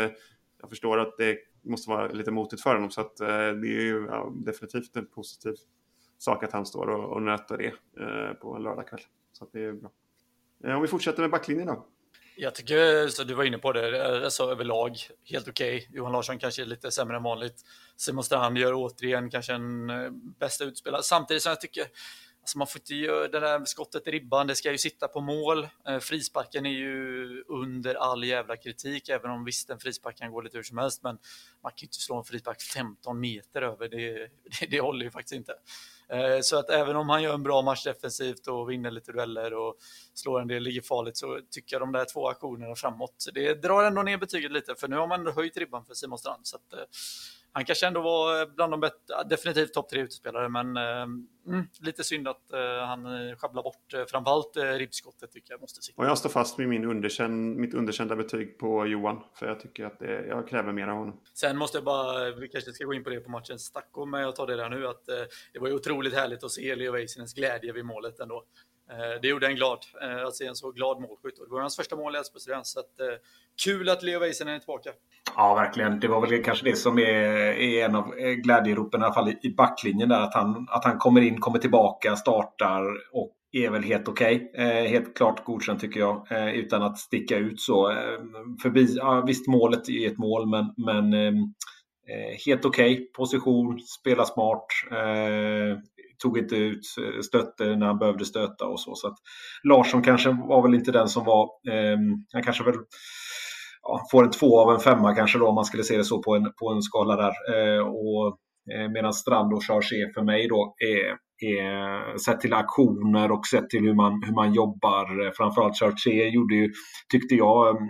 jag 0.59 0.69
förstår 0.69 0.97
att 0.99 1.17
det 1.17 1.37
måste 1.61 1.89
vara 1.89 2.07
lite 2.07 2.31
motigt 2.31 2.61
för 2.61 2.73
honom. 2.73 2.91
Så 2.91 3.01
att, 3.01 3.19
eh, 3.19 3.27
det 3.27 3.67
är 3.67 3.81
ju 3.81 4.07
ja, 4.09 4.33
definitivt 4.35 4.95
en 4.95 5.05
positiv 5.05 5.55
sak 6.17 6.43
att 6.43 6.51
han 6.51 6.65
står 6.65 6.89
och, 6.89 7.13
och 7.13 7.21
nöter 7.21 7.57
det 7.57 7.73
eh, 8.03 8.33
på 8.33 8.55
en 8.55 8.63
lördagkväll. 8.63 9.01
Så 9.31 9.43
att 9.43 9.51
det 9.51 9.63
är 9.63 9.73
bra. 9.73 9.91
Eh, 10.63 10.75
om 10.75 10.81
vi 10.81 10.87
fortsätter 10.87 11.21
med 11.21 11.31
backlinjen 11.31 11.67
då. 11.67 11.85
Jag 12.35 12.55
tycker, 12.55 13.07
så 13.07 13.23
du 13.23 13.33
var 13.33 13.43
inne 13.43 13.57
på 13.57 13.71
det, 13.71 14.17
eh, 14.17 14.23
alltså 14.23 14.43
överlag 14.43 14.97
helt 15.25 15.47
okej. 15.47 15.77
Okay. 15.77 15.97
Johan 15.97 16.11
Larsson 16.11 16.39
kanske 16.39 16.61
är 16.61 16.65
lite 16.65 16.91
sämre 16.91 17.17
än 17.17 17.23
vanligt. 17.23 17.61
Simon 17.95 18.23
Strand 18.23 18.57
gör 18.57 18.73
återigen 18.73 19.29
kanske 19.29 19.53
en 19.53 19.89
eh, 19.89 20.11
bästa 20.39 20.63
utspelare. 20.63 21.03
Samtidigt 21.03 21.43
som 21.43 21.49
jag 21.49 21.61
tycker 21.61 21.83
Alltså 22.41 22.57
man 22.57 22.67
får 22.67 22.81
inte 22.81 22.95
göra 22.95 23.27
det 23.27 23.39
där 23.39 23.65
skottet 23.65 24.07
i 24.07 24.11
ribban, 24.11 24.47
det 24.47 24.55
ska 24.55 24.71
ju 24.71 24.77
sitta 24.77 25.07
på 25.07 25.21
mål. 25.21 25.67
Eh, 25.87 25.99
frisparken 25.99 26.65
är 26.65 26.69
ju 26.69 27.43
under 27.47 27.95
all 27.95 28.23
jävla 28.23 28.57
kritik, 28.57 29.09
även 29.09 29.31
om 29.31 29.45
visst 29.45 29.69
en 29.69 29.79
frispark 29.79 30.17
kan 30.17 30.31
gå 30.31 30.41
lite 30.41 30.57
hur 30.57 30.63
som 30.63 30.77
helst, 30.77 31.03
men 31.03 31.17
man 31.63 31.71
kan 31.71 31.77
ju 31.77 31.85
inte 31.85 31.97
slå 31.97 32.17
en 32.17 32.23
frispark 32.23 32.61
15 32.61 33.19
meter 33.19 33.61
över, 33.61 33.89
det, 33.89 34.29
det, 34.59 34.65
det 34.69 34.79
håller 34.79 35.05
ju 35.05 35.11
faktiskt 35.11 35.35
inte. 35.35 35.53
Eh, 36.09 36.39
så 36.41 36.59
att 36.59 36.69
även 36.69 36.95
om 36.95 37.09
han 37.09 37.23
gör 37.23 37.33
en 37.33 37.43
bra 37.43 37.61
match 37.61 37.83
defensivt 37.83 38.47
och 38.47 38.71
vinner 38.71 38.91
lite 38.91 39.11
dueller 39.11 39.53
och 39.53 39.75
slår 40.13 40.41
en 40.41 40.47
del, 40.47 40.63
ligger 40.63 40.81
farligt, 40.81 41.17
så 41.17 41.39
tycker 41.49 41.75
jag 41.75 41.81
de 41.81 41.91
där 41.91 42.05
två 42.13 42.29
aktionerna 42.29 42.75
framåt, 42.75 43.25
det 43.33 43.53
drar 43.53 43.83
ändå 43.83 44.01
ner 44.01 44.17
betyget 44.17 44.51
lite, 44.51 44.75
för 44.75 44.87
nu 44.87 44.95
har 44.95 45.07
man 45.07 45.27
höjt 45.27 45.57
ribban 45.57 45.85
för 45.85 45.93
Simon 45.93 46.19
Strand. 46.19 46.47
Så 46.47 46.55
att, 46.55 46.73
eh, 46.73 46.79
han 47.51 47.65
kanske 47.65 47.87
ändå 47.87 48.01
var 48.01 48.55
bland 48.55 48.73
de 48.73 48.79
bättre, 48.79 49.23
definitivt 49.29 49.73
topp 49.73 49.89
tre 49.89 50.01
utespelare, 50.01 50.49
men 50.49 50.77
eh, 50.77 51.01
mm, 51.01 51.67
lite 51.81 52.03
synd 52.03 52.27
att 52.27 52.53
eh, 52.53 52.59
han 52.87 53.05
sjabblar 53.37 53.63
bort 53.63 53.93
eh, 53.93 54.05
framförallt 54.05 54.57
eh, 54.57 54.63
ribbskottet 54.63 55.31
tycker 55.31 55.53
jag 55.53 55.61
måste 55.61 55.81
sitta. 55.81 56.01
Och 56.01 56.07
jag 56.07 56.17
står 56.17 56.29
fast 56.29 56.59
vid 56.59 56.67
min 56.67 56.85
underkänd, 56.85 57.57
mitt 57.57 57.73
underkända 57.73 58.15
betyg 58.15 58.57
på 58.57 58.85
Johan, 58.85 59.23
för 59.35 59.47
jag 59.47 59.59
tycker 59.59 59.85
att 59.85 59.99
det, 59.99 60.25
jag 60.27 60.47
kräver 60.47 60.73
mer 60.73 60.87
av 60.87 60.97
honom. 60.97 61.19
Sen 61.33 61.57
måste 61.57 61.77
jag 61.77 61.85
bara, 61.85 62.31
vi 62.31 62.47
kanske 62.47 62.71
ska 62.71 62.85
gå 62.85 62.93
in 62.93 63.03
på 63.03 63.09
det 63.09 63.19
på 63.19 63.31
matchen 63.31 63.59
Stacko, 63.59 64.05
men 64.05 64.21
jag 64.21 64.35
tar 64.35 64.47
det 64.47 64.55
där 64.55 64.69
nu, 64.69 64.87
att 64.87 65.09
eh, 65.09 65.15
det 65.53 65.59
var 65.59 65.67
ju 65.67 65.73
otroligt 65.73 66.13
härligt 66.13 66.43
att 66.43 66.51
se 66.51 66.75
Leo 66.75 66.91
Väisänens 66.91 67.33
glädje 67.33 67.73
vid 67.73 67.85
målet 67.85 68.19
ändå. 68.19 68.43
Eh, 68.91 69.21
det 69.21 69.27
gjorde 69.27 69.47
en 69.47 69.55
glad, 69.55 69.79
eh, 70.01 70.25
att 70.25 70.35
se 70.35 70.45
en 70.45 70.55
så 70.55 70.71
glad 70.71 71.01
målskytt. 71.01 71.35
Det 71.35 71.53
var 71.53 71.61
hans 71.61 71.75
första 71.75 71.95
mål 71.95 72.15
i 72.15 72.17
Elfsborgsrevyn, 72.17 72.63
så 72.63 72.79
att, 72.79 72.99
eh, 72.99 73.05
kul 73.63 73.89
att 73.89 74.03
Leo 74.03 74.19
Väisänen 74.19 74.55
är 74.55 74.59
tillbaka. 74.59 74.89
Ja, 75.35 75.55
verkligen. 75.55 75.99
Det 75.99 76.07
var 76.07 76.27
väl 76.27 76.43
kanske 76.43 76.65
det 76.65 76.75
som 76.75 76.97
är, 76.99 77.03
är 77.03 77.85
en 77.85 77.95
av 77.95 78.15
glädjeropen 78.15 79.01
i 79.01 79.03
alla 79.03 79.13
fall 79.13 79.33
i 79.41 79.49
backlinjen 79.57 80.09
där. 80.09 80.21
Att 80.21 80.33
han, 80.33 80.67
att 80.69 80.85
han 80.85 80.97
kommer 80.97 81.21
in, 81.21 81.39
kommer 81.39 81.59
tillbaka, 81.59 82.15
startar 82.15 82.83
och 83.13 83.35
är 83.51 83.69
väl 83.69 83.83
helt 83.83 84.07
okej. 84.07 84.49
Okay. 84.53 84.65
Eh, 84.65 84.89
helt 84.89 85.17
klart 85.17 85.43
godkänt 85.43 85.81
tycker 85.81 85.99
jag. 85.99 86.31
Eh, 86.31 86.49
utan 86.49 86.83
att 86.83 86.97
sticka 86.97 87.37
ut 87.37 87.61
så. 87.61 87.91
Eh, 87.91 88.19
förbi, 88.61 88.95
ja, 88.95 89.23
visst, 89.27 89.47
målet 89.47 89.89
är 89.89 90.07
ett 90.07 90.17
mål 90.17 90.49
men, 90.49 90.73
men 90.77 91.13
helt 92.45 92.65
okej. 92.65 92.93
Okay. 92.93 93.05
Position, 93.05 93.79
spela 93.79 94.25
smart. 94.25 94.65
Tog 96.23 96.37
inte 96.37 96.55
ut, 96.55 96.81
eh, 97.01 97.21
stötte 97.21 97.75
när 97.75 97.85
han 97.85 97.97
behövde 97.97 98.25
stöta 98.25 98.65
och 98.65 98.79
så. 98.79 98.95
så 98.95 99.07
att 99.07 99.17
Larsson 99.63 100.01
kanske 100.01 100.29
var 100.29 100.61
väl 100.61 100.75
inte 100.75 100.91
den 100.91 101.07
som 101.07 101.25
var... 101.25 101.43
Eh, 101.43 101.97
han 102.33 102.43
kanske 102.43 102.63
väl 102.63 102.75
ja, 103.81 104.07
får 104.11 104.23
en 104.23 104.31
två 104.31 104.59
av 104.59 104.73
en 104.73 104.79
femma 104.79 105.15
kanske 105.15 105.39
då 105.39 105.47
om 105.47 105.55
man 105.55 105.65
skulle 105.65 105.83
se 105.83 105.97
det 105.97 106.03
så 106.03 106.21
på 106.21 106.35
en, 106.35 106.53
på 106.59 106.69
en 106.69 106.81
skala 106.81 107.15
där. 107.15 107.33
Eh, 107.53 107.87
och 107.87 108.37
eh, 108.73 108.89
Medan 108.89 109.13
Strand 109.13 109.53
och 109.53 109.63
Chargé 109.63 110.13
för 110.13 110.21
mig 110.21 110.47
då 110.47 110.75
är, 110.79 111.29
sett 112.25 112.39
till 112.39 112.53
aktioner 112.53 113.31
och 113.31 113.45
sett 113.45 113.69
till 113.69 113.79
hur 113.81 113.93
man, 113.93 114.23
hur 114.25 114.33
man 114.33 114.53
jobbar. 114.53 115.25
Eh, 115.25 115.31
framförallt 115.37 115.79
Chargé 115.79 116.29
gjorde 116.29 116.55
ju, 116.55 116.71
tyckte 117.11 117.35
jag, 117.35 117.67
eh, 117.67 117.81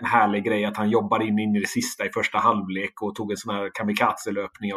en 0.00 0.06
härlig 0.06 0.44
grej 0.44 0.64
att 0.64 0.76
han 0.76 0.90
jobbar 0.90 1.22
in, 1.22 1.38
in 1.38 1.56
i 1.56 1.60
det 1.60 1.68
sista 1.68 2.06
i 2.06 2.10
första 2.14 2.38
halvlek 2.38 3.02
och 3.02 3.14
tog 3.14 3.30
en 3.30 3.36
sån 3.36 3.54
här 3.54 3.70
kamikaze-löpning 3.74 4.70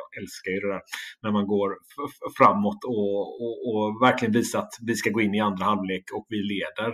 jag 0.00 0.22
älskar 0.22 0.50
ju 0.50 0.60
det 0.60 0.72
där 0.74 0.82
när 1.22 1.30
man 1.30 1.46
går 1.46 1.68
framåt 2.38 2.84
och, 2.84 3.42
och, 3.42 3.56
och, 3.68 4.02
verkligen 4.06 4.32
visar 4.32 4.58
att 4.58 4.74
vi 4.82 4.94
ska 4.94 5.10
gå 5.10 5.20
in 5.20 5.34
i 5.34 5.40
andra 5.40 5.64
halvlek 5.64 6.04
och 6.12 6.26
vi 6.28 6.36
leder 6.36 6.90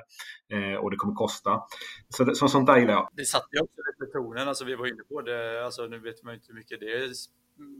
eh, 0.55 0.77
och 0.81 0.91
det 0.91 0.97
kommer 0.97 1.15
kosta. 1.15 1.63
Så, 2.09 2.25
det, 2.25 2.35
så 2.35 2.49
sånt 2.49 2.67
där 2.67 2.79
gillar 2.79 2.95
jag. 2.95 3.09
Det 3.13 3.25
satte 3.25 3.57
ju 3.57 3.61
också 3.61 3.81
lite 4.01 4.13
tonen, 4.13 4.49
alltså 4.49 4.65
vi 4.65 4.75
var 4.75 4.87
inne 4.87 5.03
på 5.09 5.21
det, 5.23 5.65
alltså 5.65 5.87
nu 5.87 5.99
vet 5.99 6.23
man 6.23 6.33
ju 6.33 6.37
inte 6.37 6.47
hur 6.49 6.55
mycket 6.55 6.81
det 6.81 7.13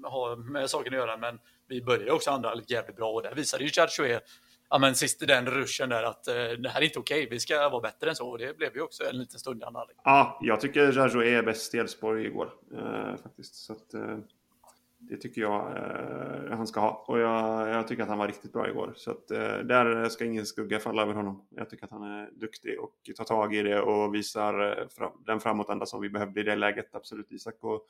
har 0.09 0.37
med 0.37 0.71
saken 0.71 0.93
att 0.93 0.99
göra, 0.99 1.17
men 1.17 1.39
vi 1.69 1.83
började 1.83 2.13
också 2.13 2.31
andra 2.31 2.49
halvlek 2.49 2.71
jävligt 2.71 2.97
bra 2.97 3.11
och 3.13 3.23
där 3.23 3.35
visade 3.35 3.65
ju 3.65 3.71
Chad 3.71 3.91
ja, 4.73 4.79
men 4.79 4.95
sist 4.95 5.23
i 5.23 5.27
den 5.27 5.47
ruschen 5.47 5.89
där 5.89 6.03
att 6.03 6.29
eh, 6.29 6.35
det 6.35 6.69
här 6.69 6.81
är 6.81 6.85
inte 6.85 6.99
okej, 6.99 7.29
vi 7.31 7.41
ska 7.41 7.69
vara 7.69 7.81
bättre 7.81 8.11
än 8.11 8.17
så. 8.17 8.29
Och 8.29 8.39
det 8.39 8.57
blev 8.57 8.75
ju 8.75 8.83
också 8.83 9.05
en 9.05 9.19
liten 9.19 9.39
stund 9.41 9.63
i 9.63 9.65
andra 9.65 9.81
halvlek. 9.81 9.97
Ja, 10.05 10.39
jag 10.43 10.61
tycker 10.61 10.93
Jarjo 10.93 11.23
är 11.23 11.43
bäst 11.43 11.75
i 11.75 11.79
Elfsborg 11.79 12.27
igår. 12.27 12.53
Eh, 12.75 13.17
faktiskt. 13.23 13.55
Så 13.55 13.73
att, 13.73 13.95
eh, 13.95 14.19
det 15.09 15.17
tycker 15.17 15.41
jag 15.41 15.77
eh, 15.77 16.57
han 16.57 16.67
ska 16.67 16.81
ha. 16.81 17.05
Och 17.09 17.19
jag, 17.19 17.69
jag, 17.69 17.89
tycker 17.89 18.03
att 18.03 18.09
han 18.09 18.19
var 18.19 18.27
riktigt 18.29 18.53
bra 18.53 18.69
igår. 18.69 18.93
Så 18.97 19.11
att, 19.11 19.31
eh, 19.31 19.59
där 19.59 20.09
ska 20.09 20.25
ingen 20.25 20.47
skugga 20.47 20.79
falla 20.79 21.03
över 21.03 21.15
honom. 21.15 21.47
Jag 21.51 21.71
tycker 21.71 21.85
att 21.85 21.91
han 21.91 22.03
är 22.03 22.31
duktig 22.33 22.81
och 22.81 22.95
tar 23.17 23.25
tag 23.25 23.55
i 23.55 23.63
det 23.63 23.81
och 23.81 24.15
visar 24.15 24.79
eh, 24.81 24.89
fram, 24.89 25.13
den 25.27 25.41
framåtanda 25.41 25.87
som 25.87 26.01
vi 26.01 26.11
behövde 26.11 26.41
i 26.41 26.43
det 26.43 26.57
läget. 26.57 26.95
Absolut 26.95 27.33
Isak. 27.33 27.55
Och, 27.61 27.87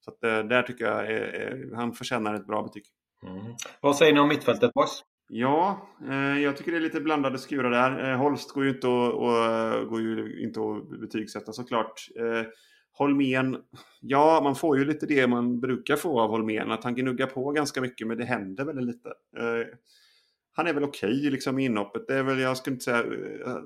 så 0.00 0.10
att, 0.10 0.24
eh, 0.24 0.38
där 0.38 0.62
tycker 0.62 0.84
jag 0.84 1.06
är, 1.06 1.20
är, 1.20 1.74
han 1.74 1.92
förtjänar 1.92 2.34
ett 2.34 2.46
bra 2.46 2.62
betyg. 2.62 2.84
Mm. 3.22 3.54
Vad 3.80 3.96
säger 3.96 4.12
ni 4.12 4.20
om 4.20 4.28
mittfältet 4.28 4.74
boys? 4.74 5.04
Ja, 5.28 5.88
eh, 6.08 6.42
jag 6.42 6.56
tycker 6.56 6.72
det 6.72 6.78
är 6.78 6.80
lite 6.80 7.00
blandade 7.00 7.38
skurar 7.38 7.70
där. 7.70 8.10
Eh, 8.10 8.16
Holst 8.16 8.52
går 8.52 8.64
ju 8.64 8.70
inte 8.70 8.86
att, 8.86 9.14
och, 9.14 9.88
går 9.88 10.00
ju 10.00 10.42
inte 10.42 10.60
att 10.60 11.00
betygsätta 11.00 11.52
såklart. 11.52 12.08
Eh, 12.16 12.46
Holmén, 12.98 13.56
ja 14.00 14.40
man 14.42 14.54
får 14.56 14.78
ju 14.78 14.84
lite 14.84 15.06
det 15.06 15.26
man 15.26 15.60
brukar 15.60 15.96
få 15.96 16.20
av 16.20 16.30
Holmén, 16.30 16.70
att 16.70 16.84
han 16.84 16.94
gnuggar 16.94 17.26
på 17.26 17.50
ganska 17.50 17.80
mycket 17.80 18.06
men 18.06 18.18
det 18.18 18.24
händer 18.24 18.64
väldigt 18.64 18.86
lite. 18.86 19.08
Eh, 19.36 19.66
han 20.52 20.66
är 20.66 20.74
väl 20.74 20.84
okej 20.84 21.18
okay, 21.18 21.30
liksom 21.30 21.58
i 21.58 21.64
inhoppet, 21.64 22.06
det 22.06 22.14
är 22.14 22.22
väl, 22.22 22.38
jag 22.38 22.56
skulle 22.56 22.74
inte 22.74 22.84
säga, 22.84 22.98
eh, 22.98 23.52
eh, 23.52 23.58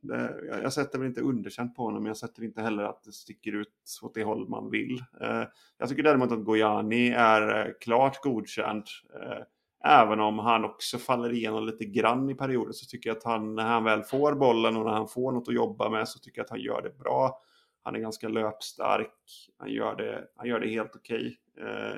det, 0.00 0.34
jag 0.62 0.72
sätter 0.72 0.98
väl 0.98 1.08
inte 1.08 1.20
underkänt 1.20 1.76
på 1.76 1.82
honom 1.82 2.02
men 2.02 2.10
jag 2.10 2.16
sätter 2.16 2.44
inte 2.44 2.62
heller 2.62 2.82
att 2.82 3.02
det 3.04 3.12
sticker 3.12 3.52
ut 3.52 3.98
åt 4.02 4.14
det 4.14 4.24
håll 4.24 4.48
man 4.48 4.70
vill. 4.70 4.98
Eh, 5.20 5.44
jag 5.78 5.88
tycker 5.88 6.02
däremot 6.02 6.32
att 6.32 6.44
Gojani 6.44 7.10
är 7.10 7.66
eh, 7.66 7.72
klart 7.80 8.22
godkänd. 8.22 8.84
Eh, 9.14 9.42
Även 9.84 10.20
om 10.20 10.38
han 10.38 10.64
också 10.64 10.98
faller 10.98 11.32
igenom 11.32 11.66
lite 11.66 11.84
grann 11.84 12.30
i 12.30 12.34
perioder 12.34 12.72
så 12.72 12.86
tycker 12.86 13.10
jag 13.10 13.16
att 13.16 13.24
han, 13.24 13.54
när 13.54 13.64
han 13.64 13.84
väl 13.84 14.02
får 14.02 14.34
bollen 14.34 14.76
och 14.76 14.84
när 14.84 14.92
han 14.92 15.08
får 15.08 15.32
något 15.32 15.48
att 15.48 15.54
jobba 15.54 15.90
med 15.90 16.08
så 16.08 16.18
tycker 16.18 16.38
jag 16.38 16.44
att 16.44 16.50
han 16.50 16.60
gör 16.60 16.82
det 16.82 16.98
bra. 16.98 17.42
Han 17.82 17.96
är 17.96 18.00
ganska 18.00 18.28
löpstark. 18.28 19.14
Han 19.58 19.70
gör 19.70 19.96
det, 19.96 20.28
han 20.36 20.48
gör 20.48 20.60
det 20.60 20.68
helt 20.68 20.96
okej. 20.96 21.38
Okay. 21.56 21.68
Eh, 21.68 21.96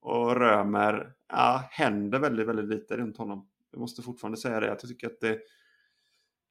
och 0.00 0.36
Römer, 0.36 1.12
ja, 1.28 1.68
händer 1.70 2.18
väldigt, 2.18 2.46
väldigt 2.46 2.68
lite 2.68 2.96
runt 2.96 3.16
honom. 3.16 3.48
Jag 3.70 3.80
måste 3.80 4.02
fortfarande 4.02 4.38
säga 4.38 4.60
det, 4.60 4.72
att 4.72 4.82
jag 4.82 4.90
tycker 4.90 5.06
att 5.06 5.20
det, 5.20 5.38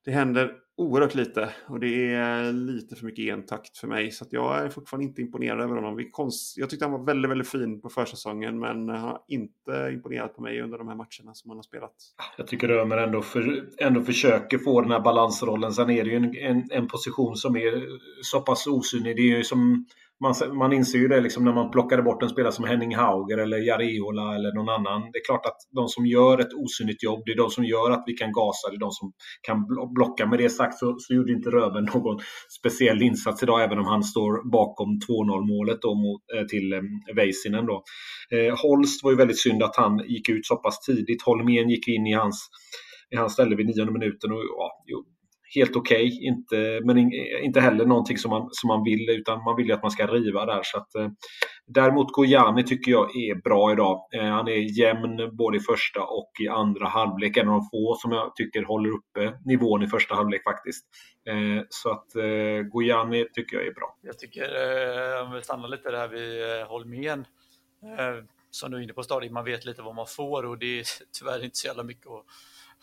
det 0.05 0.11
händer 0.11 0.51
oerhört 0.77 1.15
lite 1.15 1.49
och 1.67 1.79
det 1.79 2.13
är 2.13 2.51
lite 2.51 2.95
för 2.95 3.05
mycket 3.05 3.33
entakt 3.33 3.77
för 3.77 3.87
mig. 3.87 4.11
Så 4.11 4.25
jag 4.29 4.65
är 4.65 4.69
fortfarande 4.69 5.05
inte 5.05 5.21
imponerad 5.21 5.61
över 5.61 5.75
honom. 5.75 6.09
Jag 6.55 6.69
tyckte 6.69 6.85
han 6.85 6.91
var 6.91 7.05
väldigt, 7.05 7.31
väldigt 7.31 7.47
fin 7.47 7.81
på 7.81 7.89
försäsongen 7.89 8.59
men 8.59 8.89
han 8.89 9.01
har 9.01 9.21
inte 9.27 9.89
imponerat 9.93 10.35
på 10.35 10.41
mig 10.41 10.61
under 10.61 10.77
de 10.77 10.87
här 10.87 10.95
matcherna 10.95 11.33
som 11.33 11.49
han 11.49 11.57
har 11.57 11.63
spelat. 11.63 11.93
Jag 12.37 12.47
tycker 12.47 12.67
Römer 12.67 12.97
ändå, 12.97 13.21
för, 13.21 13.69
ändå 13.77 14.01
försöker 14.01 14.57
få 14.57 14.81
den 14.81 14.91
här 14.91 14.99
balansrollen. 14.99 15.73
Sen 15.73 15.89
är 15.89 16.03
det 16.03 16.09
ju 16.09 16.15
en, 16.15 16.35
en, 16.37 16.63
en 16.71 16.87
position 16.87 17.35
som 17.35 17.55
är 17.55 17.83
så 18.21 18.41
pass 18.41 18.67
osynlig. 18.67 19.15
Det 19.15 19.21
är 19.21 19.37
ju 19.37 19.43
som 19.43 19.85
man, 20.23 20.57
man 20.57 20.73
inser 20.73 20.99
ju 20.99 21.07
det 21.07 21.21
liksom 21.21 21.45
när 21.45 21.53
man 21.53 21.71
plockade 21.71 22.03
bort 22.03 22.23
en 22.23 22.29
spelare 22.29 22.51
som 22.51 22.65
Henning 22.65 22.95
Hauger 22.95 23.37
eller 23.37 23.57
Jareola 23.57 24.35
eller 24.35 24.53
någon 24.53 24.69
annan. 24.69 25.01
Det 25.11 25.17
är 25.17 25.25
klart 25.25 25.45
att 25.45 25.57
de 25.71 25.87
som 25.87 26.05
gör 26.05 26.37
ett 26.39 26.53
osynligt 26.53 27.03
jobb, 27.03 27.21
det 27.25 27.31
är 27.31 27.37
de 27.37 27.49
som 27.49 27.63
gör 27.63 27.91
att 27.91 28.03
vi 28.05 28.13
kan 28.13 28.31
gasa, 28.31 28.69
det 28.69 28.75
är 28.75 28.79
de 28.79 28.91
som 28.91 29.13
kan 29.47 29.57
blocka. 29.93 30.25
Med 30.25 30.39
det 30.39 30.49
sagt 30.49 30.77
så, 30.79 30.95
så 30.99 31.13
gjorde 31.13 31.31
inte 31.31 31.49
Röven 31.49 31.83
någon 31.93 32.19
speciell 32.59 33.01
insats 33.01 33.43
idag, 33.43 33.63
även 33.63 33.79
om 33.79 33.85
han 33.85 34.03
står 34.03 34.51
bakom 34.51 34.87
2-0 34.87 35.47
målet 35.53 35.81
då 35.81 35.95
mot, 35.95 36.21
eh, 36.35 36.45
till 36.45 36.73
eh, 36.73 37.15
Väisänen. 37.15 37.65
Då. 37.65 37.83
Eh, 38.35 38.53
Holst 38.63 39.03
var 39.03 39.11
ju 39.11 39.17
väldigt 39.17 39.41
synd 39.41 39.63
att 39.63 39.75
han 39.75 39.97
gick 40.07 40.29
ut 40.29 40.45
så 40.45 40.55
pass 40.55 40.79
tidigt. 40.79 41.21
Holmén 41.21 41.69
gick 41.69 41.87
in 41.87 42.07
i 42.07 42.13
hans 42.13 42.49
i 43.11 43.15
hans 43.15 43.33
ställe 43.33 43.55
vid 43.55 43.65
nionde 43.65 43.93
minuten 43.93 44.31
och 44.31 44.43
ja, 44.57 44.71
helt 45.55 45.75
okej. 45.75 46.07
Okay. 46.07 46.27
Inte, 46.27 46.81
men 46.85 46.97
in, 46.97 47.11
inte 47.43 47.59
heller 47.59 47.85
någonting 47.85 48.17
som 48.17 48.29
man, 48.31 48.49
som 48.51 48.67
man 48.67 48.83
vill, 48.83 49.09
utan 49.09 49.43
man 49.43 49.55
vill 49.55 49.67
ju 49.67 49.73
att 49.73 49.81
man 49.81 49.91
ska 49.91 50.07
riva 50.07 50.45
där. 50.45 50.61
Så 50.63 50.77
att, 50.77 50.95
eh, 50.95 51.09
däremot 51.67 52.11
Gojani 52.11 52.63
tycker 52.63 52.91
jag 52.91 53.15
är 53.15 53.35
bra 53.35 53.71
idag. 53.71 54.07
Eh, 54.13 54.23
han 54.23 54.47
är 54.47 54.79
jämn 54.79 55.37
både 55.37 55.57
i 55.57 55.59
första 55.59 56.01
och 56.03 56.31
i 56.43 56.47
andra 56.47 56.87
halvlek. 56.87 57.37
En 57.37 57.49
av 57.49 57.53
de 57.53 57.69
få 57.71 57.95
som 57.95 58.11
jag 58.11 58.35
tycker 58.35 58.63
håller 58.63 58.89
uppe 58.89 59.33
nivån 59.45 59.83
i 59.83 59.87
första 59.87 60.15
halvlek 60.15 60.43
faktiskt. 60.43 60.85
Eh, 61.29 61.63
så 61.69 61.89
att 61.89 62.15
eh, 62.15 62.67
Gojani 62.71 63.27
tycker 63.33 63.57
jag 63.57 63.67
är 63.67 63.73
bra. 63.73 63.97
Jag 64.01 64.19
tycker, 64.19 64.43
eh, 64.43 65.25
om 65.25 65.33
vi 65.33 65.41
stannar 65.41 65.67
lite 65.67 65.91
där 65.91 66.07
vid 66.07 66.59
eh, 66.59 66.67
Holmén, 66.67 67.25
eh, 67.99 68.23
som 68.51 68.71
du 68.71 68.77
är 68.77 68.81
inne 68.81 68.93
på 68.93 69.03
stadiet, 69.03 69.31
man 69.31 69.45
vet 69.45 69.65
lite 69.65 69.81
vad 69.81 69.95
man 69.95 70.07
får 70.07 70.45
och 70.45 70.57
det 70.57 70.79
är 70.79 70.85
tyvärr 71.19 71.43
inte 71.43 71.57
så 71.57 71.67
jävla 71.67 71.83
mycket 71.83 72.07
att 72.07 72.25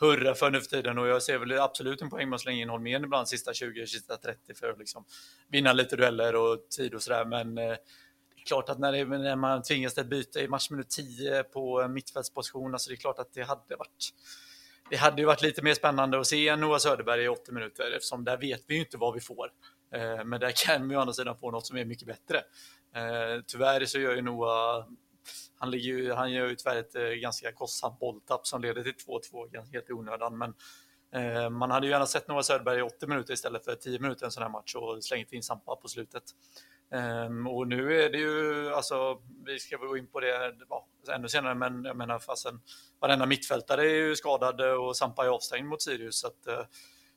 hurra 0.01 0.35
för 0.35 0.51
nu 0.51 0.61
för 0.61 0.69
tiden 0.69 0.99
och 0.99 1.09
jag 1.09 1.23
ser 1.23 1.39
väl 1.39 1.59
absolut 1.59 2.03
en 2.03 2.11
poäng 2.11 2.29
med 2.29 2.35
att 2.35 2.41
slänga 2.41 2.63
in 2.63 2.69
Holmén 2.69 3.05
ibland 3.05 3.29
sista 3.29 3.55
20, 3.55 3.87
sista 3.87 4.17
30 4.17 4.55
för 4.55 4.71
att 4.71 4.79
liksom 4.79 5.05
vinna 5.49 5.73
lite 5.73 5.97
dueller 5.97 6.37
och 6.37 6.69
tid 6.77 6.95
och 6.95 7.03
sådär. 7.03 7.25
Men 7.25 7.59
eh, 7.59 7.65
det 7.65 8.43
är 8.43 8.47
klart 8.47 8.69
att 8.69 8.79
när, 8.79 8.93
det, 8.93 9.05
när 9.05 9.37
man 9.37 9.63
tvingas 9.63 9.95
till 9.95 10.01
ett 10.03 10.11
byte 10.11 10.41
i 10.41 10.49
matchminut 10.49 10.91
10 10.91 11.43
på 11.43 11.89
mittfältsposition, 11.89 12.73
alltså 12.75 12.91
det 12.91 12.95
är 12.95 12.97
klart 12.97 13.19
att 13.19 13.33
det 13.33 13.43
hade 13.43 13.77
varit 13.77 14.15
det 14.91 14.97
hade 14.97 15.23
ju 15.23 15.27
varit 15.27 15.43
lite 15.43 15.63
mer 15.63 15.75
spännande 15.75 16.21
att 16.21 16.27
se 16.27 16.57
Noah 16.57 16.79
Söderberg 16.79 17.25
i 17.25 17.29
80 17.29 17.53
minuter 17.53 17.93
eftersom 17.97 18.25
där 18.25 18.37
vet 18.37 18.65
vi 18.67 18.75
ju 18.75 18.81
inte 18.81 18.97
vad 18.97 19.15
vi 19.15 19.21
får. 19.21 19.51
Eh, 19.95 20.25
men 20.25 20.41
där 20.41 20.53
kan 20.67 20.89
vi 20.89 20.97
å 20.97 21.01
andra 21.01 21.13
sidan 21.13 21.37
få 21.37 21.51
något 21.51 21.67
som 21.67 21.77
är 21.77 21.85
mycket 21.85 22.07
bättre. 22.07 22.37
Eh, 22.95 23.43
tyvärr 23.47 23.85
så 23.85 23.99
gör 23.99 24.15
ju 24.15 24.23
Noah 24.23 24.87
han, 25.61 25.71
ligger 25.71 25.89
ju, 25.89 26.13
han 26.13 26.33
gör 26.33 26.49
ju 26.49 26.57
tyvärr 26.57 26.77
ett 26.77 26.97
eh, 26.97 27.03
ganska 27.03 27.53
kostsamt 27.53 27.99
bolltapp 27.99 28.47
som 28.47 28.63
leder 28.63 28.83
till 28.83 28.93
2-2 28.93 29.73
helt 29.73 29.91
i 29.91 29.93
onödan. 29.93 30.39
Men 30.39 30.55
eh, 31.15 31.51
man 31.51 31.71
hade 31.71 31.87
ju 31.87 31.93
gärna 31.93 32.07
sett 32.07 32.29
Noah 32.29 32.43
Söderberg 32.43 32.79
i 32.79 32.83
80 32.83 33.07
minuter 33.07 33.33
istället 33.33 33.65
för 33.65 33.75
10 33.75 33.99
minuter 33.99 34.25
en 34.25 34.33
sån 34.33 34.43
här 34.43 34.51
match 34.51 34.75
och 34.75 35.05
slängt 35.05 35.33
in 35.33 35.43
Sampa 35.43 35.77
på 35.77 35.89
slutet. 35.89 36.23
Eh, 36.95 37.49
och 37.49 37.69
nu 37.69 38.03
är 38.03 38.11
det 38.11 38.19
ju, 38.19 38.69
alltså, 38.73 39.23
vi 39.47 39.59
ska 39.59 39.77
gå 39.77 39.97
in 39.97 40.07
på 40.07 40.21
det 40.21 40.55
ja, 40.69 40.87
ännu 41.15 41.29
senare, 41.29 41.55
men 41.55 41.85
jag 41.85 41.97
menar 41.97 42.19
fasen, 42.19 42.61
varenda 43.01 43.27
mittfältare 43.27 43.83
är 43.83 43.95
ju 43.95 44.17
skadade 44.17 44.73
och 44.73 44.97
Sampa 44.97 45.25
är 45.25 45.29
avstängd 45.29 45.69
mot 45.69 45.83
Sirius. 45.83 46.21
Så 46.21 46.27
att, 46.27 46.47
eh, 46.47 46.65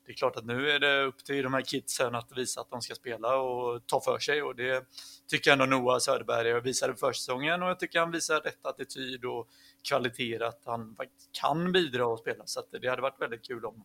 det 0.06 0.12
är 0.12 0.16
klart 0.16 0.36
att 0.36 0.46
nu 0.46 0.70
är 0.70 0.80
det 0.80 1.04
upp 1.04 1.26
till 1.26 1.44
de 1.44 1.54
här 1.54 1.62
kidsen 1.62 2.16
att 2.16 2.38
visa 2.38 2.62
att 2.62 2.70
de 2.70 2.82
ska 2.82 2.96
spela 2.96 3.36
och 3.36 3.88
ta 3.88 4.02
för 4.02 4.20
sig 4.20 4.44
och 4.44 4.56
det 4.56 4.86
tycker 5.28 5.52
jag 5.52 5.62
ändå 5.62 5.78
Noah 5.78 6.00
Söderberg 6.00 6.62
visade 6.62 6.96
försäsongen 6.96 7.64
och 7.64 7.70
jag 7.70 7.80
tycker 7.80 8.00
han 8.00 8.12
visar 8.12 8.42
rätt 8.42 8.66
attityd 8.66 9.26
och 9.26 9.48
kvalitet 9.90 10.44
att 10.44 10.62
han 10.66 10.96
kan 11.42 11.72
bidra 11.72 12.08
och 12.08 12.20
spela 12.20 12.44
så 12.46 12.62
det 12.82 12.88
hade 12.88 13.02
varit 13.02 13.22
väldigt 13.22 13.48
kul 13.48 13.66
om 13.66 13.84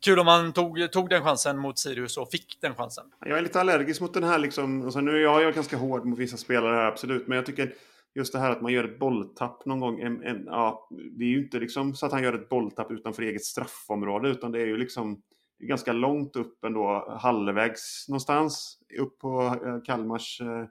Kul 0.00 0.18
om 0.18 0.26
han 0.26 0.52
tog, 0.52 0.92
tog 0.92 1.08
den 1.08 1.22
chansen 1.22 1.58
mot 1.58 1.78
Sirius 1.78 2.16
och 2.16 2.30
fick 2.30 2.58
den 2.60 2.74
chansen. 2.74 3.04
Jag 3.20 3.38
är 3.38 3.42
lite 3.42 3.60
allergisk 3.60 4.00
mot 4.00 4.14
den 4.14 4.24
här 4.24 4.38
liksom, 4.38 4.82
alltså 4.82 5.00
nu 5.00 5.10
är 5.10 5.20
jag, 5.20 5.42
jag 5.42 5.48
är 5.48 5.52
ganska 5.52 5.76
hård 5.76 6.04
mot 6.04 6.18
vissa 6.18 6.36
spelare 6.36 6.76
här 6.76 6.86
absolut, 6.86 7.28
men 7.28 7.36
jag 7.36 7.46
tycker 7.46 7.74
just 8.14 8.32
det 8.32 8.38
här 8.38 8.50
att 8.50 8.62
man 8.62 8.72
gör 8.72 8.84
ett 8.84 8.98
bolltapp 8.98 9.66
någon 9.66 9.80
gång. 9.80 10.00
En, 10.00 10.22
en, 10.22 10.44
ja, 10.46 10.88
det 10.90 11.24
är 11.24 11.28
ju 11.28 11.42
inte 11.42 11.58
liksom 11.58 11.94
så 11.94 12.06
att 12.06 12.12
han 12.12 12.22
gör 12.22 12.32
ett 12.32 12.48
bolltapp 12.48 12.90
utanför 12.90 13.22
eget 13.22 13.44
straffområde, 13.44 14.28
utan 14.28 14.52
det 14.52 14.60
är 14.60 14.66
ju 14.66 14.76
liksom 14.76 15.22
det 15.58 15.64
är 15.64 15.68
ganska 15.68 15.92
långt 15.92 16.36
upp 16.36 16.64
ändå, 16.64 17.16
halvvägs 17.20 18.08
någonstans 18.08 18.78
upp 18.98 19.18
på 19.18 19.42
eh, 19.64 19.82
Kalmars 19.84 20.40
eh, 20.40 20.66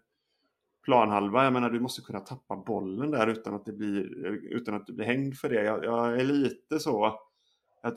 planhalva. 0.85 1.43
Jag 1.43 1.53
menar, 1.53 1.69
du 1.69 1.79
måste 1.79 2.01
kunna 2.01 2.19
tappa 2.19 2.55
bollen 2.55 3.11
där 3.11 3.27
utan 3.27 3.53
att 3.53 3.65
det 3.65 3.73
blir, 3.73 4.25
eh, 4.25 4.31
utan 4.33 4.75
att 4.75 4.87
du 4.87 4.93
blir 4.93 5.05
hängd 5.05 5.37
för 5.37 5.49
det. 5.49 5.63
Jag, 5.63 5.85
jag 5.85 6.19
är 6.19 6.23
lite 6.23 6.79
så... 6.79 7.19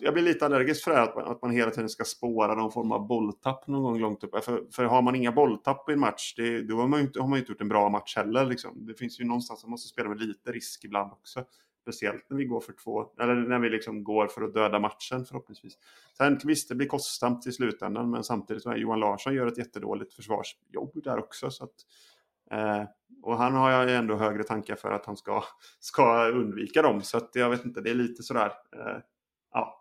Jag 0.00 0.14
blir 0.14 0.22
lite 0.22 0.46
allergisk 0.46 0.84
för 0.84 0.90
det 0.90 0.96
här, 0.96 1.04
att 1.04 1.16
man, 1.16 1.24
att 1.24 1.42
man 1.42 1.50
hela 1.50 1.70
tiden 1.70 1.88
ska 1.88 2.04
spåra 2.04 2.54
någon 2.54 2.72
form 2.72 2.92
av 2.92 3.06
bolltapp 3.06 3.66
någon 3.66 3.82
gång 3.82 3.98
långt 3.98 4.24
upp. 4.24 4.44
För, 4.44 4.64
för 4.72 4.84
har 4.84 5.02
man 5.02 5.14
inga 5.14 5.32
bolltapp 5.32 5.90
i 5.90 5.92
en 5.92 6.00
match, 6.00 6.34
det, 6.36 6.62
då 6.62 6.76
har 6.76 6.88
man, 6.88 7.00
ju 7.00 7.06
inte, 7.06 7.20
har 7.20 7.28
man 7.28 7.38
inte 7.38 7.52
gjort 7.52 7.60
en 7.60 7.68
bra 7.68 7.88
match 7.88 8.16
heller. 8.16 8.46
Liksom. 8.46 8.86
Det 8.86 8.94
finns 8.94 9.20
ju 9.20 9.24
någonstans 9.24 9.64
man 9.64 9.70
måste 9.70 9.88
spela 9.88 10.08
med 10.08 10.20
lite 10.20 10.52
risk 10.52 10.84
ibland 10.84 11.12
också. 11.12 11.44
Speciellt 11.82 12.30
när 12.30 12.36
vi 12.36 12.44
går 12.44 12.60
för 12.60 12.72
två, 12.72 13.06
eller 13.20 13.34
när 13.34 13.58
vi 13.58 13.70
liksom 13.70 14.04
går 14.04 14.26
för 14.26 14.42
att 14.42 14.54
döda 14.54 14.78
matchen 14.78 15.24
förhoppningsvis. 15.24 15.78
Sen 16.16 16.40
visst, 16.44 16.68
det 16.68 16.74
blir 16.74 16.86
kostsamt 16.86 17.46
i 17.46 17.52
slutändan, 17.52 18.10
men 18.10 18.24
samtidigt 18.24 18.62
så 18.62 18.74
Johan 18.74 19.00
Larsson 19.00 19.34
gör 19.34 19.46
ett 19.46 19.58
jättedåligt 19.58 20.14
försvarsjobb 20.14 21.02
där 21.04 21.18
också. 21.18 21.50
Så 21.50 21.64
att, 21.64 21.74
eh, 22.50 22.84
och 23.22 23.36
han 23.36 23.54
har 23.54 23.70
jag 23.70 23.94
ändå 23.94 24.16
högre 24.16 24.44
tankar 24.44 24.76
för 24.76 24.90
att 24.90 25.06
han 25.06 25.16
ska, 25.16 25.44
ska 25.80 26.28
undvika 26.28 26.82
dem. 26.82 27.02
Så 27.02 27.16
att 27.16 27.30
jag 27.34 27.50
vet 27.50 27.64
inte, 27.64 27.80
det 27.80 27.90
är 27.90 27.94
lite 27.94 28.22
sådär. 28.22 28.52
Eh, 28.76 28.98
ja, 29.52 29.79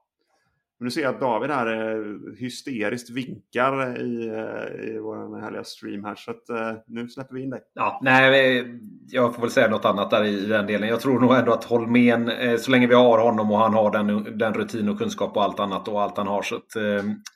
men 0.80 0.86
nu 0.86 0.92
ser 0.92 1.02
jag 1.02 1.14
att 1.14 1.20
David 1.20 1.50
här 1.50 1.68
eh, 1.68 2.38
hysteriskt 2.40 3.10
vinkar 3.10 4.02
i, 4.02 4.28
eh, 4.28 4.90
i 4.90 5.00
vår 5.00 5.42
härliga 5.42 5.64
stream 5.64 6.04
här. 6.04 6.16
Så 6.16 6.32
att, 6.32 6.50
eh, 6.50 6.78
nu 6.88 7.10
släpper 7.10 7.36
vi 7.36 7.44
in 7.44 7.50
dig. 7.50 7.60
Ja, 7.74 8.00
nej, 8.04 8.66
jag 9.08 9.36
får 9.36 9.42
väl 9.42 9.52
säga 9.52 9.70
något 9.70 9.86
annat 9.86 10.10
där 10.10 10.24
i 10.24 10.46
den 10.46 10.68
delen. 10.68 10.90
Jag 10.90 11.00
tror 11.00 11.20
nog 11.20 11.36
ändå 11.36 11.52
att 11.52 11.64
Holmén, 11.64 12.32
så 12.60 12.72
länge 12.72 12.88
vi 12.88 12.94
har 12.94 13.20
honom 13.20 13.52
och 13.52 13.58
han 13.58 13.74
har 13.74 13.92
den, 13.92 14.38
den 14.38 14.54
rutin 14.54 14.90
och 14.90 14.98
kunskap 14.98 15.36
och 15.36 15.44
allt 15.44 15.60
annat 15.60 15.88
och 15.88 16.02
allt 16.02 16.18
han 16.18 16.28
har 16.28 16.42
så, 16.42 16.56
att, 16.56 16.72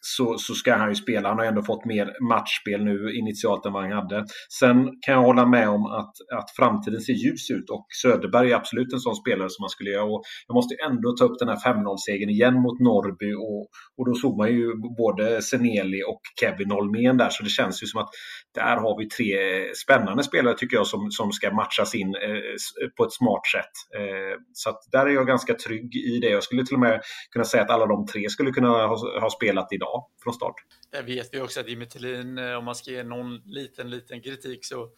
så, 0.01 0.37
så 0.37 0.53
ska 0.53 0.75
han 0.75 0.89
ju 0.89 0.95
spela. 0.95 1.29
Han 1.29 1.37
har 1.37 1.45
ändå 1.45 1.61
fått 1.61 1.85
mer 1.85 2.13
matchspel 2.29 2.83
nu 2.83 3.13
initialt 3.13 3.65
än 3.65 3.73
vad 3.73 3.83
han 3.83 3.91
hade. 3.91 4.25
Sen 4.59 4.85
kan 5.01 5.13
jag 5.13 5.21
hålla 5.21 5.45
med 5.45 5.69
om 5.69 5.85
att, 5.85 6.13
att 6.39 6.51
framtiden 6.55 7.01
ser 7.01 7.13
ljus 7.13 7.51
ut 7.51 7.69
och 7.69 7.85
Söderberg 8.01 8.51
är 8.51 8.55
absolut 8.55 8.93
en 8.93 8.99
sån 8.99 9.15
spelare 9.15 9.49
som 9.49 9.63
man 9.63 9.69
skulle 9.69 9.89
göra. 9.89 10.03
Och 10.03 10.23
jag 10.47 10.53
måste 10.53 10.75
ändå 10.89 11.15
ta 11.15 11.25
upp 11.25 11.39
den 11.39 11.49
här 11.49 11.55
5-0-segern 11.55 12.29
igen 12.29 12.53
mot 12.53 12.79
Norrby 12.79 13.32
och, 13.35 13.67
och 13.97 14.05
då 14.05 14.15
såg 14.15 14.37
man 14.37 14.51
ju 14.51 14.75
både 14.97 15.41
Seneli 15.41 16.03
och 16.03 16.21
Kevin 16.39 16.71
Holmén 16.71 17.17
där 17.17 17.29
så 17.29 17.43
det 17.43 17.49
känns 17.49 17.83
ju 17.83 17.87
som 17.87 18.01
att 18.01 18.09
där 18.53 18.77
har 18.77 18.99
vi 18.99 19.09
tre 19.09 19.35
spännande 19.75 20.23
spelare 20.23 20.57
tycker 20.57 20.75
jag 20.77 20.87
som, 20.87 21.11
som 21.11 21.31
ska 21.31 21.53
matchas 21.53 21.95
in 21.95 22.15
eh, 22.15 22.87
på 22.97 23.03
ett 23.03 23.13
smart 23.13 23.41
sätt. 23.51 23.99
Eh, 23.99 24.39
så 24.53 24.69
att 24.69 24.79
där 24.91 25.05
är 25.05 25.09
jag 25.09 25.27
ganska 25.27 25.53
trygg 25.53 25.95
i 25.95 26.19
det. 26.19 26.29
Jag 26.29 26.43
skulle 26.43 26.65
till 26.65 26.75
och 26.75 26.79
med 26.79 27.01
kunna 27.31 27.45
säga 27.45 27.63
att 27.63 27.69
alla 27.69 27.85
de 27.85 28.07
tre 28.07 28.29
skulle 28.29 28.51
kunna 28.51 28.67
ha, 28.67 29.19
ha 29.19 29.29
spelat 29.29 29.73
idag 29.73 30.05
från 30.23 30.33
start. 30.33 30.55
Där 30.91 31.03
vet 31.03 31.29
vi 31.33 31.41
också 31.41 31.59
att 31.59 31.69
Jimmy 31.69 31.85
Tillin, 31.85 32.37
eh, 32.37 32.53
om 32.53 32.65
man 32.65 32.75
ska 32.75 32.91
ge 32.91 33.03
någon 33.03 33.37
liten, 33.45 33.89
liten 33.89 34.21
kritik 34.21 34.65
så 34.65 34.89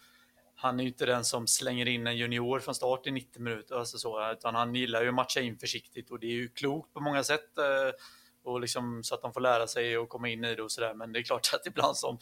han 0.56 0.80
är 0.80 0.84
ju 0.84 0.90
inte 0.90 1.06
den 1.06 1.24
som 1.24 1.48
slänger 1.48 1.88
in 1.88 2.08
en 2.08 2.18
junior 2.18 2.60
från 2.60 2.76
start 2.76 3.08
i 3.08 3.12
90 3.12 3.42
minuter, 3.42 3.76
alltså 3.76 3.98
så, 3.98 4.32
utan 4.32 4.56
han 4.56 4.76
gillar 4.76 5.02
ju 5.02 5.08
att 5.08 5.16
matcha 5.16 5.42
in 5.42 5.58
försiktigt 5.58 6.12
och 6.12 6.20
det 6.20 6.28
är 6.28 6.32
ju 6.32 6.48
klokt 6.48 6.94
på 6.94 7.00
många 7.00 7.24
sätt. 7.24 7.58
Eh, 7.58 7.92
och 8.46 8.60
liksom, 8.60 9.04
så 9.04 9.16
att 9.16 9.22
de 9.22 9.34
får 9.34 9.42
lära 9.42 9.68
sig 9.68 9.98
och 9.98 10.10
komma 10.10 10.30
in 10.30 10.44
i 10.44 10.56
det 10.56 10.64
och 10.64 10.72
sådär. 10.72 10.94
Men 10.94 11.14
det 11.14 11.20
är 11.20 11.24
klart 11.24 11.52
att 11.54 11.68
ibland 11.68 11.98
som, 11.98 12.18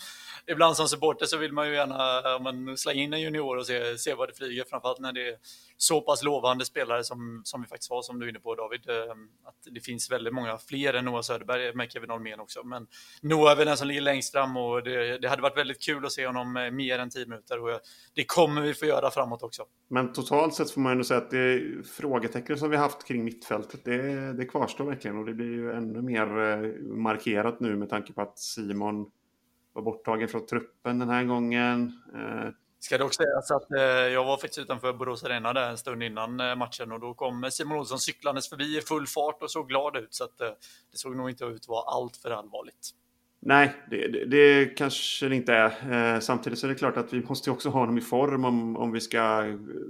ibland 0.47 0.75
som 0.75 0.87
supporter 0.87 1.25
så 1.25 1.37
vill 1.37 1.53
man 1.53 1.67
ju 1.67 1.73
gärna 1.73 2.39
man 2.39 2.77
slänga 2.77 3.03
in 3.03 3.13
en 3.13 3.21
junior 3.21 3.57
och 3.57 3.67
se, 3.67 3.97
se 3.97 4.13
vad 4.13 4.29
det 4.29 4.33
flyger, 4.33 4.63
framförallt 4.69 4.99
när 4.99 5.11
det 5.11 5.29
är 5.29 5.37
så 5.77 6.01
pass 6.01 6.23
lovande 6.23 6.65
spelare 6.65 7.03
som, 7.03 7.41
som 7.43 7.61
vi 7.61 7.67
faktiskt 7.67 7.89
var, 7.89 8.01
som 8.01 8.19
du 8.19 8.25
är 8.25 8.29
inne 8.29 8.39
på 8.39 8.55
David. 8.55 8.89
Ehm, 8.89 9.29
att 9.43 9.73
det 9.73 9.79
finns 9.79 10.11
väldigt 10.11 10.33
många 10.33 10.57
fler 10.57 10.93
än 10.93 11.05
Noah 11.05 11.21
Söderberg 11.21 11.75
med 11.75 11.91
Kevin 11.91 12.09
Holmén 12.09 12.39
också. 12.39 12.63
Men 12.63 12.87
Noah 13.21 13.51
är 13.51 13.55
väl 13.55 13.67
den 13.67 13.77
som 13.77 13.87
ligger 13.87 14.01
längst 14.01 14.31
fram 14.31 14.57
och 14.57 14.83
det, 14.83 15.17
det 15.17 15.29
hade 15.29 15.41
varit 15.41 15.57
väldigt 15.57 15.81
kul 15.81 16.05
att 16.05 16.11
se 16.11 16.27
honom 16.27 16.57
eh, 16.57 16.71
mer 16.71 16.99
än 16.99 17.09
10 17.09 17.25
minuter 17.25 17.63
och 17.63 17.79
det 18.13 18.23
kommer 18.23 18.61
vi 18.61 18.73
få 18.73 18.85
göra 18.85 19.11
framåt 19.11 19.43
också. 19.43 19.63
Men 19.87 20.13
totalt 20.13 20.53
sett 20.53 20.71
får 20.71 20.81
man 20.81 20.91
ändå 20.91 21.03
säga 21.03 21.17
att 21.17 21.31
det 21.31 21.61
frågetecken 21.87 22.57
som 22.57 22.69
vi 22.69 22.77
haft 22.77 23.07
kring 23.07 23.23
mittfältet, 23.23 23.85
det, 23.85 24.33
det 24.33 24.45
kvarstår 24.45 24.85
verkligen 24.85 25.17
och 25.17 25.25
det 25.25 25.33
blir 25.33 25.51
ju 25.51 25.71
ännu 25.71 26.01
mer 26.01 26.39
eh, 26.39 26.71
markerat 26.81 27.59
nu 27.59 27.75
med 27.75 27.89
tanke 27.89 28.13
på 28.13 28.21
att 28.21 28.39
Simon 28.39 29.11
var 29.73 29.81
borttagen 29.81 30.27
från 30.27 30.45
truppen 30.45 30.99
den 30.99 31.09
här 31.09 31.23
gången. 31.23 32.01
Eh, 32.15 32.49
Ska 32.83 32.97
det 32.97 33.03
också 33.03 33.23
sägas 33.23 33.51
att 33.51 33.71
eh, 33.71 33.81
jag 34.13 34.25
var 34.25 34.37
faktiskt 34.37 34.59
utanför 34.59 34.93
Borås 34.93 35.23
Arena 35.23 35.53
där 35.53 35.69
en 35.69 35.77
stund 35.77 36.03
innan 36.03 36.39
eh, 36.39 36.55
matchen 36.55 36.91
och 36.91 36.99
då 36.99 37.13
kom 37.13 37.49
Simon 37.51 37.77
Olsson 37.77 37.99
cyklandes 37.99 38.49
förbi 38.49 38.77
i 38.77 38.81
full 38.81 39.07
fart 39.07 39.43
och 39.43 39.51
såg 39.51 39.67
glad 39.67 39.97
ut 39.97 40.13
så 40.13 40.23
att 40.23 40.41
eh, 40.41 40.47
det 40.91 40.97
såg 40.97 41.15
nog 41.15 41.29
inte 41.29 41.45
ut 41.45 41.55
att 41.55 41.67
vara 41.67 41.95
allt 41.95 42.17
för 42.17 42.31
allvarligt. 42.31 42.89
Nej, 43.39 43.75
det, 43.89 44.07
det, 44.07 44.25
det 44.25 44.65
kanske 44.65 45.29
det 45.29 45.35
inte 45.35 45.53
är. 45.53 46.15
Eh, 46.15 46.19
samtidigt 46.19 46.59
så 46.59 46.67
är 46.67 46.69
det 46.69 46.75
klart 46.75 46.97
att 46.97 47.13
vi 47.13 47.21
måste 47.21 47.51
också 47.51 47.69
ha 47.69 47.79
honom 47.79 47.97
i 47.97 48.01
form 48.01 48.45
om, 48.45 48.77
om, 48.77 48.91
vi 48.91 48.99
ska, 48.99 49.39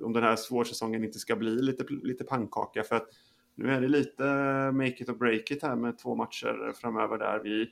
om 0.03 0.13
den 0.13 0.23
här 0.23 0.35
svårsäsongen 0.35 1.03
inte 1.03 1.19
ska 1.19 1.35
bli 1.35 1.61
lite, 1.61 1.83
lite 2.03 2.23
pannkaka. 2.23 2.83
För 2.83 2.95
att 2.95 3.07
nu 3.55 3.73
är 3.73 3.81
det 3.81 3.87
lite 3.87 4.23
make 4.71 5.03
it 5.03 5.09
or 5.09 5.13
break 5.13 5.51
it 5.51 5.63
här 5.63 5.75
med 5.75 5.97
två 5.97 6.15
matcher 6.15 6.73
framöver 6.75 7.17
där 7.17 7.39
vi, 7.43 7.71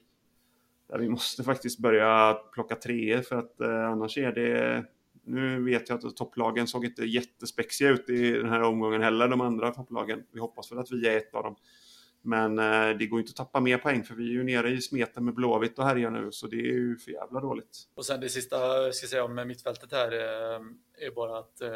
där 0.90 1.00
vi 1.00 1.10
måste 1.10 1.44
faktiskt 1.44 1.80
börja 1.80 2.34
plocka 2.34 2.76
treor 2.76 3.22
för 3.22 3.36
att 3.36 3.62
eh, 3.62 3.86
annars 3.86 4.18
är 4.18 4.32
det 4.32 4.86
nu 5.32 5.64
vet 5.64 5.90
jag 5.90 6.06
att 6.06 6.16
topplagen 6.16 6.68
såg 6.68 6.86
inte 6.86 7.04
jättespexiga 7.04 7.90
ut 7.90 8.10
i 8.10 8.32
den 8.32 8.50
här 8.50 8.62
omgången 8.62 9.02
heller, 9.02 9.28
de 9.28 9.42
andra 9.42 9.72
topplagen. 9.72 10.24
Vi 10.32 10.40
hoppas 10.40 10.72
väl 10.72 10.80
att 10.80 10.92
vi 10.92 11.08
är 11.08 11.18
ett 11.18 11.34
av 11.34 11.44
dem. 11.44 11.56
Men 12.22 12.60
eh, 12.60 12.98
det 12.98 13.06
går 13.06 13.20
inte 13.20 13.30
att 13.30 13.36
tappa 13.36 13.60
mer 13.60 13.78
poäng 13.78 14.04
för 14.04 14.16
vi 14.16 14.24
är 14.24 14.34
ju 14.34 14.44
nere 14.44 14.70
i 14.70 14.82
smeten 14.82 15.26
med 15.26 15.34
Blåvitt 15.34 15.80
och 15.80 15.86
härjar 15.86 16.12
nu 16.12 16.32
så 16.32 16.48
det 16.48 16.56
är 16.56 16.74
ju 16.74 16.98
för 16.98 17.12
jävla 17.12 17.40
dåligt. 17.40 17.78
Och 17.96 18.06
sen 18.06 18.20
det 18.20 18.30
sista 18.30 18.56
jag 18.56 18.96
ska 18.96 19.08
säga 19.08 19.24
om 19.24 19.48
mittfältet 19.48 19.92
här 19.92 20.12
eh, 20.12 20.62
är 21.08 21.12
bara 21.16 21.40
att 21.40 21.62
eh, 21.62 21.70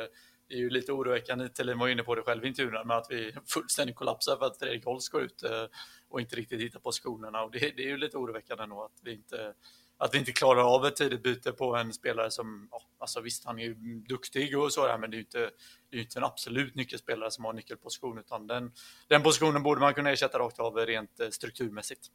det 0.48 0.56
är 0.56 0.60
ju 0.60 0.70
lite 0.70 0.92
oroväckande, 0.92 1.50
Thelin 1.50 1.80
var 1.80 1.88
inne 1.88 2.04
på 2.04 2.16
det 2.16 2.22
själv 2.22 2.46
i 2.46 2.48
intervjun, 2.48 2.88
med 2.88 2.98
att 2.98 3.08
vi 3.10 3.36
fullständigt 3.46 3.96
kollapsar 3.96 4.38
för 4.38 4.46
att 4.46 4.60
Fredrik 4.60 4.86
Holst 4.86 5.12
går 5.12 5.22
ut 5.22 5.44
eh, 5.44 5.66
och 6.10 6.22
inte 6.22 6.36
riktigt 6.36 6.62
hittar 6.62 6.80
positionerna. 6.80 7.44
Och 7.44 7.52
det, 7.52 7.60
det 7.60 7.84
är 7.84 7.88
ju 7.88 7.98
lite 7.98 8.18
oroväckande 8.18 8.64
ändå 8.64 8.84
att 8.84 9.00
vi 9.04 9.14
inte 9.14 9.54
att 9.98 10.14
vi 10.14 10.18
inte 10.18 10.32
klarar 10.32 10.76
av 10.76 10.86
ett 10.86 10.96
tidigt 10.96 11.24
byte 11.24 11.52
på 11.52 11.76
en 11.76 11.94
spelare 11.94 12.32
som, 12.32 12.68
ja, 12.72 12.82
alltså 13.00 13.22
visst 13.22 13.46
han 13.46 13.60
är 13.60 13.64
ju 13.64 13.74
duktig 14.10 14.60
och 14.60 14.74
så 14.74 14.88
där, 14.88 14.98
men 14.98 15.12
det 15.12 15.16
är 15.16 15.18
ju 15.18 15.24
inte, 15.24 15.50
det 15.92 15.98
är 15.98 16.02
inte 16.02 16.20
en 16.20 16.24
absolut 16.24 16.76
nyckelspelare 16.76 17.32
som 17.32 17.46
har 17.46 17.54
nyckelposition, 17.54 18.20
utan 18.20 18.48
den, 18.48 18.72
den 19.08 19.24
positionen 19.24 19.64
borde 19.64 19.82
man 19.82 19.94
kunna 19.94 20.12
ersätta 20.12 20.40
rakt 20.40 20.60
av 20.60 20.78
rent 20.78 21.20
eh, 21.20 21.30
strukturmässigt. 21.30 22.08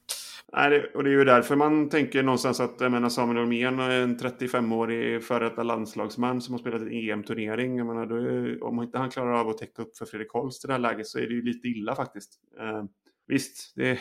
Nej, 0.53 0.93
och 0.95 1.05
det 1.05 1.11
är 1.11 1.12
ju 1.12 1.25
därför 1.25 1.57
man 1.57 1.88
tänker 1.88 2.23
någonstans 2.23 2.61
att 2.61 2.81
jag 2.81 2.93
menar, 2.93 3.09
Samuel 3.09 3.38
Holmén 3.38 3.79
är 3.79 3.90
en 3.90 4.19
35-årig 4.19 5.25
före 5.25 5.49
detta 5.49 5.62
landslagsman 5.62 6.40
som 6.40 6.55
har 6.55 6.59
spelat 6.59 6.81
en 6.81 6.93
EM-turnering. 6.93 7.77
Jag 7.77 7.87
menar, 7.87 8.07
då, 8.07 8.66
om 8.66 8.83
inte 8.83 8.99
han 8.99 9.11
klarar 9.11 9.33
av 9.33 9.49
att 9.49 9.59
täcka 9.59 9.83
upp 9.83 9.97
för 9.97 10.07
Fredrik 10.07 10.31
Holst 10.31 10.64
i 10.64 10.66
det 10.66 10.73
här 10.73 10.81
läget 10.81 11.07
så 11.07 11.19
är 11.19 11.23
det 11.23 11.35
ju 11.35 11.43
lite 11.43 11.69
illa 11.69 11.95
faktiskt. 11.95 12.40
Eh, 12.61 12.85
visst, 13.27 13.73
det, 13.77 13.99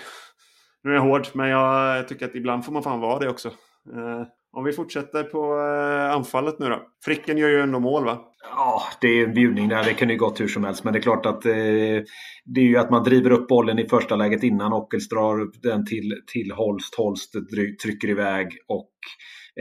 nu 0.83 0.91
är 0.91 0.95
jag 0.95 1.01
hård, 1.01 1.27
men 1.33 1.49
jag 1.49 2.07
tycker 2.07 2.25
att 2.25 2.35
ibland 2.35 2.65
får 2.65 2.71
man 2.71 2.83
fan 2.83 2.99
vara 2.99 3.19
det 3.19 3.29
också. 3.29 3.51
Eh, 3.95 4.27
om 4.51 4.63
vi 4.63 4.73
fortsätter 4.73 5.23
på 5.23 5.59
eh, 5.59 6.15
anfallet 6.15 6.59
nu 6.59 6.69
då. 6.69 6.81
Fricken 7.05 7.37
gör 7.37 7.49
ju 7.49 7.61
ändå 7.61 7.79
mål 7.79 8.05
va? 8.05 8.19
Ja, 8.55 8.83
det 9.01 9.07
är 9.07 9.27
en 9.27 9.33
bjudning 9.33 9.69
där. 9.69 9.83
Det 9.83 9.93
kan 9.93 10.09
ju 10.09 10.17
gått 10.17 10.39
hur 10.39 10.47
som 10.47 10.63
helst. 10.63 10.83
Men 10.83 10.93
det 10.93 10.99
är 10.99 11.01
klart 11.01 11.25
att 11.25 11.45
eh, 11.45 11.51
det 12.45 12.61
är 12.61 12.65
ju 12.65 12.77
att 12.77 12.91
man 12.91 13.03
driver 13.03 13.31
upp 13.31 13.47
bollen 13.47 13.79
i 13.79 13.89
första 13.89 14.15
läget 14.15 14.43
innan 14.43 14.73
Ockels 14.73 15.09
drar 15.09 15.41
upp 15.41 15.61
den 15.61 15.85
till, 15.85 16.13
till 16.33 16.51
Holst. 16.51 16.95
Holst 16.95 17.33
trycker 17.83 18.09
iväg 18.09 18.47
och 18.67 18.91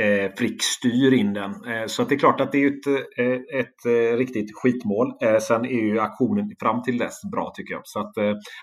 eh, 0.04 0.31
Frick 0.37 0.62
styr 0.62 1.12
in 1.12 1.33
den. 1.33 1.50
Eh, 1.50 1.87
så 1.87 2.02
att 2.02 2.09
det 2.09 2.14
är 2.14 2.18
klart 2.18 2.40
att 2.40 2.52
det 2.52 2.64
är 2.64 2.66
ett, 2.66 2.87
eh, 2.87 3.61
ett, 3.61 3.87
ett 3.87 4.18
riktigt 4.18 4.57
skitmål. 4.57 5.12
Eh, 5.22 5.38
sen 5.38 5.64
är 5.64 5.83
ju 5.83 6.00
aktionen 6.00 6.50
fram 6.61 6.83
till 6.83 6.98
dess 6.98 7.20
bra 7.33 7.52
tycker 7.54 7.74
jag. 7.74 7.83
Så 7.85 8.00
att 8.00 8.12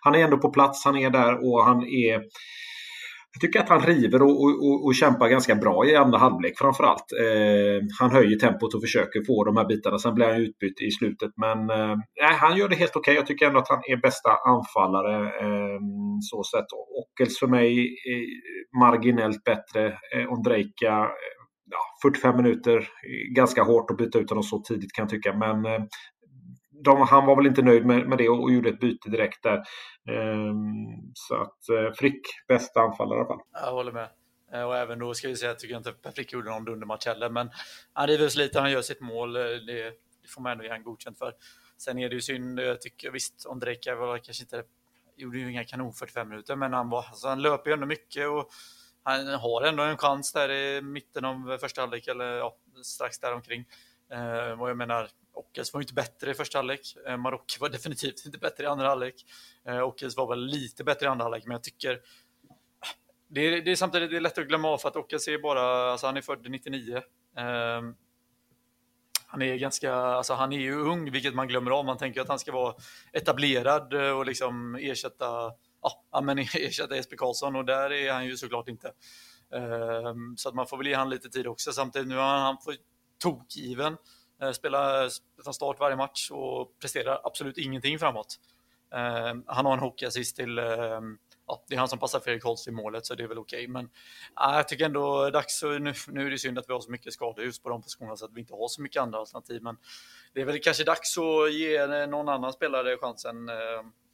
han 0.01 0.15
är 0.15 0.19
ändå 0.19 0.37
på 0.37 0.49
plats. 0.49 0.85
Han 0.85 0.97
är 0.97 1.09
där 1.09 1.51
och 1.51 1.63
han 1.65 1.83
är 1.83 2.21
jag 3.35 3.41
tycker 3.41 3.59
att 3.59 3.69
han 3.69 3.81
river 3.81 4.21
och, 4.21 4.43
och, 4.43 4.85
och 4.85 4.95
kämpar 4.95 5.29
ganska 5.29 5.55
bra 5.55 5.85
i 5.85 5.95
andra 5.95 6.17
halvlek 6.17 6.53
framförallt. 6.57 7.05
Eh, 7.19 7.81
han 7.99 8.11
höjer 8.11 8.39
tempot 8.39 8.73
och 8.73 8.81
försöker 8.81 9.25
få 9.25 9.43
de 9.43 9.57
här 9.57 9.65
bitarna. 9.65 9.99
Sen 9.99 10.15
blir 10.15 10.25
han 10.25 10.41
utbytt 10.41 10.81
i 10.81 10.91
slutet. 10.91 11.31
Men 11.37 11.69
eh, 11.69 11.95
han 12.39 12.57
gör 12.57 12.69
det 12.69 12.75
helt 12.75 12.95
okej. 12.95 13.11
Okay. 13.11 13.15
Jag 13.15 13.25
tycker 13.25 13.47
ändå 13.47 13.59
att 13.59 13.69
han 13.69 13.81
är 13.87 13.97
bästa 13.97 14.29
anfallare. 14.29 15.17
Eh, 15.25 15.79
så 16.31 16.43
sett. 16.43 16.65
Ockels 17.01 17.39
för 17.39 17.47
mig 17.47 17.79
är 18.13 18.25
marginellt 18.79 19.43
bättre. 19.43 19.87
Eh, 19.87 20.33
Ondrejka 20.33 20.93
eh, 20.93 21.35
ja, 21.71 22.09
45 22.09 22.37
minuter. 22.37 22.77
Eh, 22.77 23.33
ganska 23.35 23.63
hårt 23.63 23.91
att 23.91 23.97
byta 23.97 24.19
ut 24.19 24.29
honom 24.29 24.43
så 24.43 24.59
tidigt 24.59 24.93
kan 24.93 25.03
jag 25.03 25.09
tycka. 25.09 25.33
Men 25.33 25.65
eh, 25.65 25.81
de, 26.83 27.01
han 27.01 27.25
var 27.25 27.35
väl 27.35 27.45
inte 27.45 27.61
nöjd 27.61 27.85
med, 27.85 28.07
med 28.07 28.17
det 28.17 28.29
och, 28.29 28.43
och 28.43 28.51
gjorde 28.51 28.69
ett 28.69 28.79
byte 28.79 29.09
direkt 29.09 29.43
där. 29.43 29.63
Ehm, 30.09 31.11
så 31.13 31.35
att 31.35 31.69
eh, 31.69 31.93
Frick, 31.93 32.21
bästa 32.47 32.81
anfallare 32.81 33.17
i 33.17 33.19
alla 33.19 33.27
fall. 33.27 33.41
Jag 33.53 33.71
håller 33.71 33.91
med. 33.91 34.09
Eh, 34.53 34.63
och 34.63 34.77
även 34.77 34.99
då 34.99 35.13
ska 35.13 35.27
vi 35.27 35.35
säga, 35.35 35.51
jag 35.51 35.59
tycker 35.59 35.77
inte 35.77 35.91
Per 35.91 36.11
Frick 36.11 36.33
gjorde 36.33 36.49
någon 36.49 36.65
dundermatch 36.65 37.05
heller, 37.05 37.29
men 37.29 37.49
han 37.93 38.07
river 38.07 38.27
sig 38.27 38.43
lite, 38.43 38.59
han 38.59 38.71
gör 38.71 38.81
sitt 38.81 39.01
mål. 39.01 39.35
Eh, 39.35 39.41
det, 39.41 39.83
det 40.21 40.29
får 40.29 40.41
man 40.41 40.51
ändå 40.51 40.63
ge 40.63 40.69
han 40.69 40.83
godkänt 40.83 41.17
för. 41.17 41.33
Sen 41.77 41.99
är 41.99 42.09
det 42.09 42.15
ju 42.15 42.21
synd, 42.21 42.59
jag 42.59 42.81
tycker 42.81 43.11
visst, 43.11 43.45
Ondrejka 43.45 43.95
var 43.95 44.17
kanske 44.17 44.43
inte, 44.43 44.63
gjorde 45.17 45.37
ju 45.37 45.51
inga 45.51 45.63
kanon 45.63 45.93
45 45.93 46.29
minuter, 46.29 46.55
men 46.55 46.73
han, 46.73 46.89
var, 46.89 47.05
alltså, 47.09 47.27
han 47.27 47.41
löper 47.41 47.69
ju 47.69 47.73
ändå 47.73 47.85
mycket 47.85 48.27
och 48.27 48.49
han 49.03 49.27
har 49.27 49.61
ändå 49.61 49.83
en 49.83 49.97
chans 49.97 50.33
där 50.33 50.51
i 50.51 50.81
mitten 50.81 51.25
av 51.25 51.57
första 51.57 51.81
halvlek, 51.81 52.07
eller 52.07 52.25
ja, 52.25 52.57
strax 52.83 53.19
däromkring. 53.19 53.65
Eh, 54.11 54.61
och 54.61 54.69
jag 54.69 54.77
menar, 54.77 55.09
Ockels 55.33 55.73
var 55.73 55.81
inte 55.81 55.93
bättre 55.93 56.31
i 56.31 56.33
första 56.33 56.57
halvlek. 56.57 56.95
Eh, 57.07 57.17
Marocko 57.17 57.59
var 57.59 57.69
definitivt 57.69 58.25
inte 58.25 58.37
bättre 58.37 58.63
i 58.63 58.67
andra 58.67 58.87
halvlek. 58.87 59.15
Eh, 59.67 59.81
Ockels 59.81 60.17
var 60.17 60.27
väl 60.27 60.45
lite 60.45 60.83
bättre 60.83 61.05
i 61.05 61.09
andra 61.09 61.23
halvlek, 61.23 61.45
men 61.45 61.51
jag 61.53 61.63
tycker 61.63 61.99
det 63.27 63.41
är, 63.41 63.61
det 63.61 63.71
är 63.71 63.75
samtidigt 63.75 64.09
det 64.11 64.17
är 64.17 64.21
lätt 64.21 64.37
att 64.37 64.47
glömma 64.47 64.67
av 64.67 64.77
för 64.77 64.89
att 64.89 64.95
Ockels 64.95 65.27
är 65.27 65.37
bara, 65.37 65.91
alltså 65.91 66.07
han 66.07 66.17
är 66.17 66.21
född 66.21 66.49
99. 66.49 66.95
Eh, 66.97 67.01
han 69.27 69.41
är 69.41 69.55
ganska, 69.55 69.93
alltså 69.93 70.33
han 70.33 70.53
är 70.53 70.59
ju 70.59 70.75
ung, 70.75 71.11
vilket 71.11 71.35
man 71.35 71.47
glömmer 71.47 71.71
av. 71.71 71.85
Man 71.85 71.97
tänker 71.97 72.21
att 72.21 72.27
han 72.27 72.39
ska 72.39 72.51
vara 72.51 72.75
etablerad 73.13 73.93
eh, 73.93 74.17
och 74.17 74.25
liksom 74.25 74.75
ersätta, 74.75 75.51
ja, 76.11 76.21
men 76.21 76.39
ersätta 76.53 76.95
Jesper 76.95 77.17
Karlsson 77.17 77.55
och 77.55 77.65
där 77.65 77.91
är 77.91 78.13
han 78.13 78.25
ju 78.25 78.37
såklart 78.37 78.67
inte. 78.67 78.91
Ehm, 79.53 80.37
så 80.37 80.49
att 80.49 80.55
man 80.55 80.67
får 80.67 80.77
väl 80.77 80.87
ge 80.87 80.93
han 80.93 81.09
lite 81.09 81.29
tid 81.29 81.47
också. 81.47 81.71
Samtidigt 81.71 82.07
nu 82.07 82.15
har 82.15 82.37
han 82.37 82.57
fått 82.65 82.75
tokgiven. 83.17 83.97
Eh, 84.41 84.51
spelar 84.51 85.03
eh, 85.03 85.09
från 85.43 85.53
start 85.53 85.79
varje 85.79 85.95
match 85.95 86.31
och 86.31 86.79
presterar 86.79 87.21
absolut 87.23 87.57
ingenting 87.57 87.99
framåt. 87.99 88.39
Eh, 88.93 89.33
han 89.45 89.65
har 89.65 89.73
en 89.73 89.79
hockeyassist 89.79 90.35
till, 90.35 90.57
ja, 91.47 91.63
det 91.67 91.75
är 91.75 91.79
han 91.79 91.87
som 91.87 91.99
passar 91.99 92.19
Fredrik 92.19 92.43
Holst 92.43 92.67
i 92.67 92.71
målet 92.71 93.05
så 93.05 93.15
det 93.15 93.23
är 93.23 93.27
väl 93.27 93.37
okej. 93.37 93.59
Okay. 93.59 93.67
Men 93.67 93.89
jag 94.35 94.67
tycker 94.67 94.85
ändå 94.85 95.29
dags, 95.29 95.63
nu, 95.63 95.93
nu 96.07 96.27
är 96.27 96.31
det 96.31 96.37
synd 96.37 96.59
att 96.59 96.69
vi 96.69 96.73
har 96.73 96.79
så 96.79 96.91
mycket 96.91 97.13
skador 97.13 97.45
just 97.45 97.63
på 97.63 97.69
de 97.69 97.81
positionerna 97.81 98.15
så 98.15 98.25
att 98.25 98.33
vi 98.33 98.39
inte 98.39 98.53
har 98.53 98.67
så 98.67 98.81
mycket 98.81 99.01
andra 99.01 99.19
alternativ. 99.19 99.63
Men 99.63 99.77
det 100.33 100.41
är 100.41 100.45
väl 100.45 100.59
kanske 100.59 100.83
dags 100.83 101.17
att 101.17 101.53
ge 101.53 102.07
någon 102.07 102.29
annan 102.29 102.53
spelare 102.53 102.97
chansen 102.97 103.49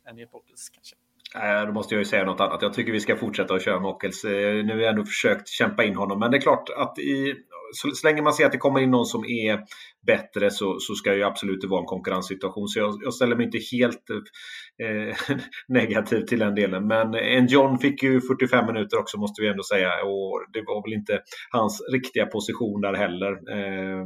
än 0.07 0.17
Jepockels 0.17 0.69
kanske. 0.69 0.95
Äh, 1.35 1.65
då 1.65 1.73
måste 1.73 1.95
jag 1.95 1.99
ju 1.99 2.05
säga 2.05 2.25
något 2.25 2.39
annat. 2.39 2.61
Jag 2.61 2.73
tycker 2.73 2.91
vi 2.91 2.99
ska 2.99 3.15
fortsätta 3.15 3.53
att 3.53 3.63
köra 3.63 3.79
Mockels. 3.79 4.23
Nu 4.23 4.69
har 4.73 4.79
jag 4.79 4.89
ändå 4.89 5.05
försökt 5.05 5.47
kämpa 5.47 5.83
in 5.83 5.95
honom. 5.95 6.19
Men 6.19 6.31
det 6.31 6.37
är 6.37 6.41
klart 6.41 6.69
att 6.69 6.99
i, 6.99 7.35
så, 7.73 7.91
så 7.91 8.07
länge 8.07 8.21
man 8.21 8.33
ser 8.33 8.45
att 8.45 8.51
det 8.51 8.57
kommer 8.57 8.79
in 8.79 8.91
någon 8.91 9.05
som 9.05 9.25
är 9.25 9.59
bättre 10.05 10.51
så, 10.51 10.79
så 10.79 10.95
ska 10.95 11.15
ju 11.15 11.23
absolut 11.23 11.61
det 11.61 11.67
vara 11.67 11.79
en 11.79 11.85
konkurrenssituation. 11.85 12.67
Så 12.67 12.79
jag, 12.79 12.99
jag 13.03 13.13
ställer 13.13 13.35
mig 13.35 13.45
inte 13.45 13.59
helt 13.71 14.09
eh, 14.83 15.35
negativ 15.67 16.21
till 16.21 16.39
den 16.39 16.55
delen. 16.55 16.87
Men 16.87 17.13
en 17.13 17.47
John 17.47 17.79
fick 17.79 18.03
ju 18.03 18.21
45 18.21 18.65
minuter 18.65 18.99
också 18.99 19.17
måste 19.17 19.41
vi 19.41 19.47
ändå 19.47 19.63
säga. 19.63 20.03
Och 20.03 20.45
det 20.53 20.61
var 20.61 20.83
väl 20.83 20.93
inte 20.93 21.21
hans 21.51 21.81
riktiga 21.91 22.25
position 22.25 22.81
där 22.81 22.93
heller. 22.93 23.31
Eh, 23.31 24.05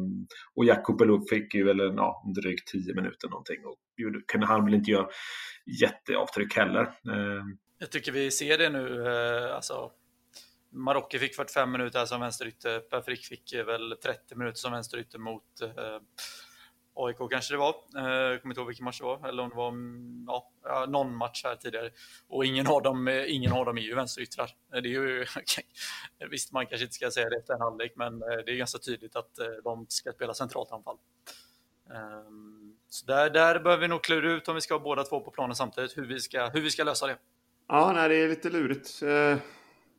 och 0.56 0.66
Jakub 0.66 0.98
Belov 0.98 1.24
fick 1.30 1.54
ju 1.54 1.64
väl 1.64 1.80
ja, 1.80 2.24
drygt 2.36 2.68
10 2.68 2.96
minuter 2.96 3.30
någonting. 3.30 3.66
Och 3.66 3.76
kunde 4.28 4.48
han 4.48 4.66
väl 4.66 4.74
inte 4.74 4.92
göra 4.92 5.08
jätteavtryck 5.82 6.56
heller. 6.56 6.82
Eh. 6.82 7.44
Jag 7.80 7.92
tycker 7.92 8.12
vi 8.12 8.32
ser 8.32 8.58
det 8.58 8.70
nu. 8.70 9.08
Eh, 9.08 9.56
alltså 9.56 9.92
Marocko 10.76 11.20
fick 11.20 11.36
45 11.36 11.72
minuter 11.72 12.06
som 12.06 12.22
vänsterytter. 12.22 12.80
Per 12.80 13.02
Frick 13.02 13.26
fick 13.26 13.54
eh, 13.54 13.66
väl 13.66 13.98
30 14.04 14.36
minuter 14.36 14.58
som 14.58 14.72
vänsterytter 14.72 15.20
mot, 15.20 15.62
eh, 15.62 16.00
AIK 16.94 17.18
kanske 17.32 17.54
det 17.54 17.58
var, 17.58 17.76
eh, 17.98 18.32
jag 18.32 18.42
kommer 18.42 18.54
inte 18.54 18.62
ihåg 18.62 18.68
vilken 18.68 18.84
match 18.84 19.00
det 19.00 19.06
var, 19.06 19.28
eller 19.28 19.44
om 19.44 19.50
det 19.50 19.56
var 19.56 19.68
mm, 19.68 20.28
ja, 20.64 20.86
någon 20.90 21.16
match 21.16 21.44
här 21.44 21.56
tidigare. 21.56 21.90
Och 22.28 22.46
ingen 22.46 22.68
av 22.68 22.82
dem, 22.82 23.08
eh, 23.08 23.36
ingen 23.36 23.52
av 23.52 23.66
dem 23.66 23.78
är 23.78 23.82
ju 23.82 23.96
vänsteryttrar. 23.96 24.52
Det 24.72 24.78
är 24.78 24.84
ju, 24.84 25.26
visst, 26.30 26.52
man 26.52 26.68
kanske 26.68 26.84
inte 26.84 26.96
ska 26.96 27.12
säga 27.12 27.30
det 27.30 27.38
efter 27.38 27.54
en 27.54 27.62
halvlek, 27.62 27.94
men 27.96 28.20
det 28.20 28.52
är 28.52 28.56
ganska 28.56 28.80
tydligt 28.80 29.16
att 29.16 29.40
de 29.64 29.86
ska 29.90 30.12
spela 30.12 30.34
centralt 30.34 30.72
anfall. 30.72 30.98
Ehm, 31.90 32.76
så 32.90 33.06
där, 33.06 33.30
där 33.30 33.60
behöver 33.60 33.82
vi 33.82 33.88
nog 33.88 34.04
klura 34.04 34.32
ut 34.32 34.48
om 34.48 34.56
vi 34.56 34.62
ska 34.62 34.74
ha 34.74 34.80
båda 34.80 35.04
två 35.04 35.20
på 35.20 35.32
planen 35.32 35.56
samtidigt, 35.56 35.98
hur 35.98 36.06
vi 36.06 36.20
ska, 36.20 36.48
hur 36.48 36.62
vi 36.62 36.70
ska 36.70 36.84
lösa 36.84 37.08
det. 37.08 37.18
Ja, 37.68 37.92
nej, 37.96 38.10
det 38.10 38.16
är 38.16 38.30
lite 38.30 38.50
lurigt. 38.50 39.02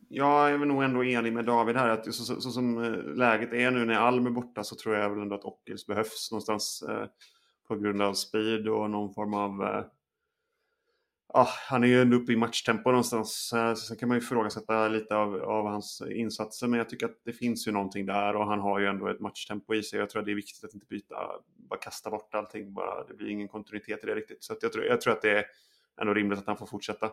Jag 0.09 0.51
är 0.51 0.57
väl 0.57 0.67
nog 0.67 0.83
ändå 0.83 1.03
enig 1.03 1.33
med 1.33 1.45
David 1.45 1.75
här 1.75 1.89
att 1.89 2.13
så, 2.13 2.23
så, 2.23 2.41
så 2.41 2.51
som 2.51 2.83
eh, 2.83 3.15
läget 3.15 3.53
är 3.53 3.71
nu 3.71 3.85
när 3.85 3.93
Alm 3.93 4.25
är 4.25 4.31
borta 4.31 4.63
så 4.63 4.75
tror 4.75 4.95
jag 4.95 5.09
väl 5.09 5.21
ändå 5.21 5.35
att 5.35 5.45
Ockels 5.45 5.87
behövs 5.87 6.31
någonstans 6.31 6.83
eh, 6.89 7.05
på 7.67 7.75
grund 7.75 8.01
av 8.01 8.13
speed 8.13 8.67
och 8.67 8.89
någon 8.89 9.13
form 9.13 9.33
av 9.33 9.83
ja, 11.33 11.47
han 11.69 11.83
är 11.83 11.87
ju 11.87 12.01
ändå 12.01 12.17
uppe 12.17 12.33
i 12.33 12.35
matchtempo 12.35 12.89
någonstans. 12.89 13.53
Sen 13.87 13.97
kan 13.97 14.09
man 14.09 14.17
ju 14.17 14.23
ifrågasätta 14.23 14.87
lite 14.87 15.15
av, 15.15 15.35
av, 15.35 15.65
hans 15.65 16.01
insatser. 16.11 16.67
Men 16.67 16.77
jag 16.77 16.89
tycker 16.89 17.05
att 17.05 17.21
det 17.25 17.33
finns 17.33 17.67
ju 17.67 17.71
någonting 17.71 18.05
där 18.05 18.35
och 18.35 18.45
han 18.47 18.59
har 18.59 18.79
ju 18.79 18.85
ändå 18.85 19.07
ett 19.07 19.19
matchtempo 19.19 19.73
i 19.73 19.83
sig. 19.83 19.99
Jag 19.99 20.09
tror 20.09 20.19
att 20.19 20.25
det 20.25 20.31
är 20.31 20.35
viktigt 20.35 20.63
att 20.63 20.73
inte 20.73 20.85
byta, 20.85 21.15
bara 21.55 21.79
kasta 21.79 22.09
bort 22.09 22.35
allting. 22.35 22.73
Bara, 22.73 23.03
det 23.03 23.13
blir 23.13 23.29
ingen 23.29 23.47
kontinuitet 23.47 24.03
i 24.03 24.07
det 24.07 24.15
riktigt. 24.15 24.43
Så 24.43 24.55
jag, 24.61 24.73
tror, 24.73 24.85
jag 24.85 25.01
tror 25.01 25.13
att 25.13 25.21
det 25.21 25.37
är 25.37 25.45
ändå 26.01 26.13
rimligt 26.13 26.39
att 26.39 26.47
han 26.47 26.57
får 26.57 26.65
fortsätta 26.65 27.11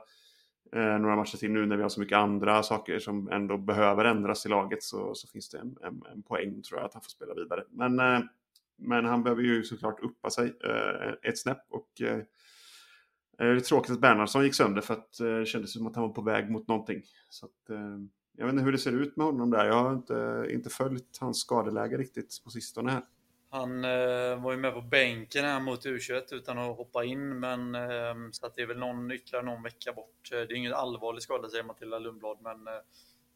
Eh, 0.74 0.98
några 0.98 1.16
matcher 1.16 1.36
till 1.36 1.50
nu 1.50 1.66
när 1.66 1.76
vi 1.76 1.82
har 1.82 1.88
så 1.88 2.00
mycket 2.00 2.18
andra 2.18 2.62
saker 2.62 2.98
som 2.98 3.28
ändå 3.28 3.56
behöver 3.58 4.04
ändras 4.04 4.46
i 4.46 4.48
laget. 4.48 4.82
Så, 4.82 5.14
så 5.14 5.28
finns 5.28 5.50
det 5.50 5.58
en, 5.58 5.76
en, 5.82 6.02
en 6.12 6.22
poäng 6.22 6.62
tror 6.62 6.80
jag 6.80 6.86
att 6.86 6.94
han 6.94 7.02
får 7.02 7.10
spela 7.10 7.34
vidare. 7.34 7.64
Men, 7.70 8.00
eh, 8.00 8.20
men 8.76 9.04
han 9.04 9.22
behöver 9.22 9.42
ju 9.42 9.62
såklart 9.62 10.00
uppa 10.00 10.30
sig 10.30 10.54
eh, 10.64 11.30
ett 11.30 11.38
snäpp. 11.38 11.62
och 11.70 12.00
Eh, 12.00 12.16
eh 12.18 12.24
det 13.38 13.44
är 13.44 13.60
tråkigt 13.60 13.90
att 13.90 14.00
Bernhardsson 14.00 14.44
gick 14.44 14.54
sönder 14.54 14.80
för 14.80 14.94
att 14.94 15.20
eh, 15.20 15.26
det 15.26 15.46
kändes 15.46 15.72
som 15.72 15.86
att 15.86 15.96
han 15.96 16.02
var 16.08 16.14
på 16.14 16.22
väg 16.22 16.50
mot 16.50 16.68
någonting. 16.68 17.02
Så 17.28 17.46
att, 17.46 17.70
eh, 17.70 17.98
jag 18.36 18.46
vet 18.46 18.52
inte 18.52 18.64
hur 18.64 18.72
det 18.72 18.78
ser 18.78 18.92
ut 18.92 19.16
med 19.16 19.26
honom 19.26 19.50
där. 19.50 19.66
Jag 19.66 19.82
har 19.82 19.92
inte, 19.92 20.48
inte 20.50 20.70
följt 20.70 21.18
hans 21.20 21.40
skadeläge 21.40 21.98
riktigt 21.98 22.40
på 22.44 22.50
sistone 22.50 22.90
här. 22.90 23.02
Han 23.54 23.84
eh, 23.84 24.42
var 24.42 24.52
ju 24.52 24.58
med 24.58 24.74
på 24.74 24.80
bänken 24.80 25.44
här 25.44 25.60
mot 25.60 25.86
U21 25.86 26.34
utan 26.34 26.58
att 26.58 26.76
hoppa 26.76 27.04
in, 27.04 27.40
men 27.40 27.74
eh, 27.74 28.14
så 28.32 28.46
att 28.46 28.54
det 28.54 28.62
är 28.62 28.66
väl 28.66 28.78
någon, 28.78 29.10
ytterligare 29.10 29.46
någon 29.46 29.62
vecka 29.62 29.92
bort. 29.92 30.30
Eh, 30.32 30.38
det 30.38 30.54
är 30.54 30.56
ingen 30.56 30.74
allvarlig 30.74 31.22
skada 31.22 31.48
säger 31.48 31.64
Matilda 31.64 31.98
Lundblad, 31.98 32.38
men 32.42 32.66
eh, 32.66 32.80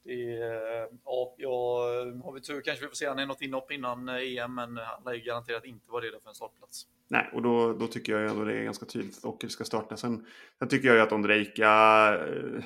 det 0.04 0.36
är, 0.36 0.82
eh, 0.82 0.88
ja, 1.04 1.34
ja, 1.36 1.78
har 2.24 2.32
vi 2.32 2.40
tur 2.40 2.60
kanske 2.60 2.84
vi 2.84 2.88
får 2.88 2.94
se 2.94 3.08
han 3.08 3.18
i 3.18 3.26
något 3.26 3.42
inhopp 3.42 3.70
innan 3.70 4.08
eh, 4.08 4.14
EM, 4.14 4.54
men 4.54 4.76
han 4.76 5.02
lär 5.04 5.12
ju 5.12 5.20
garanterat 5.20 5.64
inte 5.64 5.90
vara 5.90 6.04
redo 6.04 6.20
för 6.20 6.28
en 6.28 6.34
startplats. 6.34 6.86
Nej, 7.08 7.30
och 7.32 7.42
då, 7.42 7.72
då 7.72 7.86
tycker 7.86 8.12
jag 8.12 8.30
ändå 8.30 8.44
det 8.44 8.58
är 8.58 8.64
ganska 8.64 8.86
tydligt 8.86 9.18
att 9.18 9.24
Ockel 9.24 9.50
ska 9.50 9.64
starta. 9.64 9.96
Sen, 9.96 10.26
sen 10.58 10.68
tycker 10.68 10.88
jag 10.88 10.96
ju 10.96 11.02
att 11.02 11.12
Ondrejka, 11.12 11.70
eh, 12.14 12.64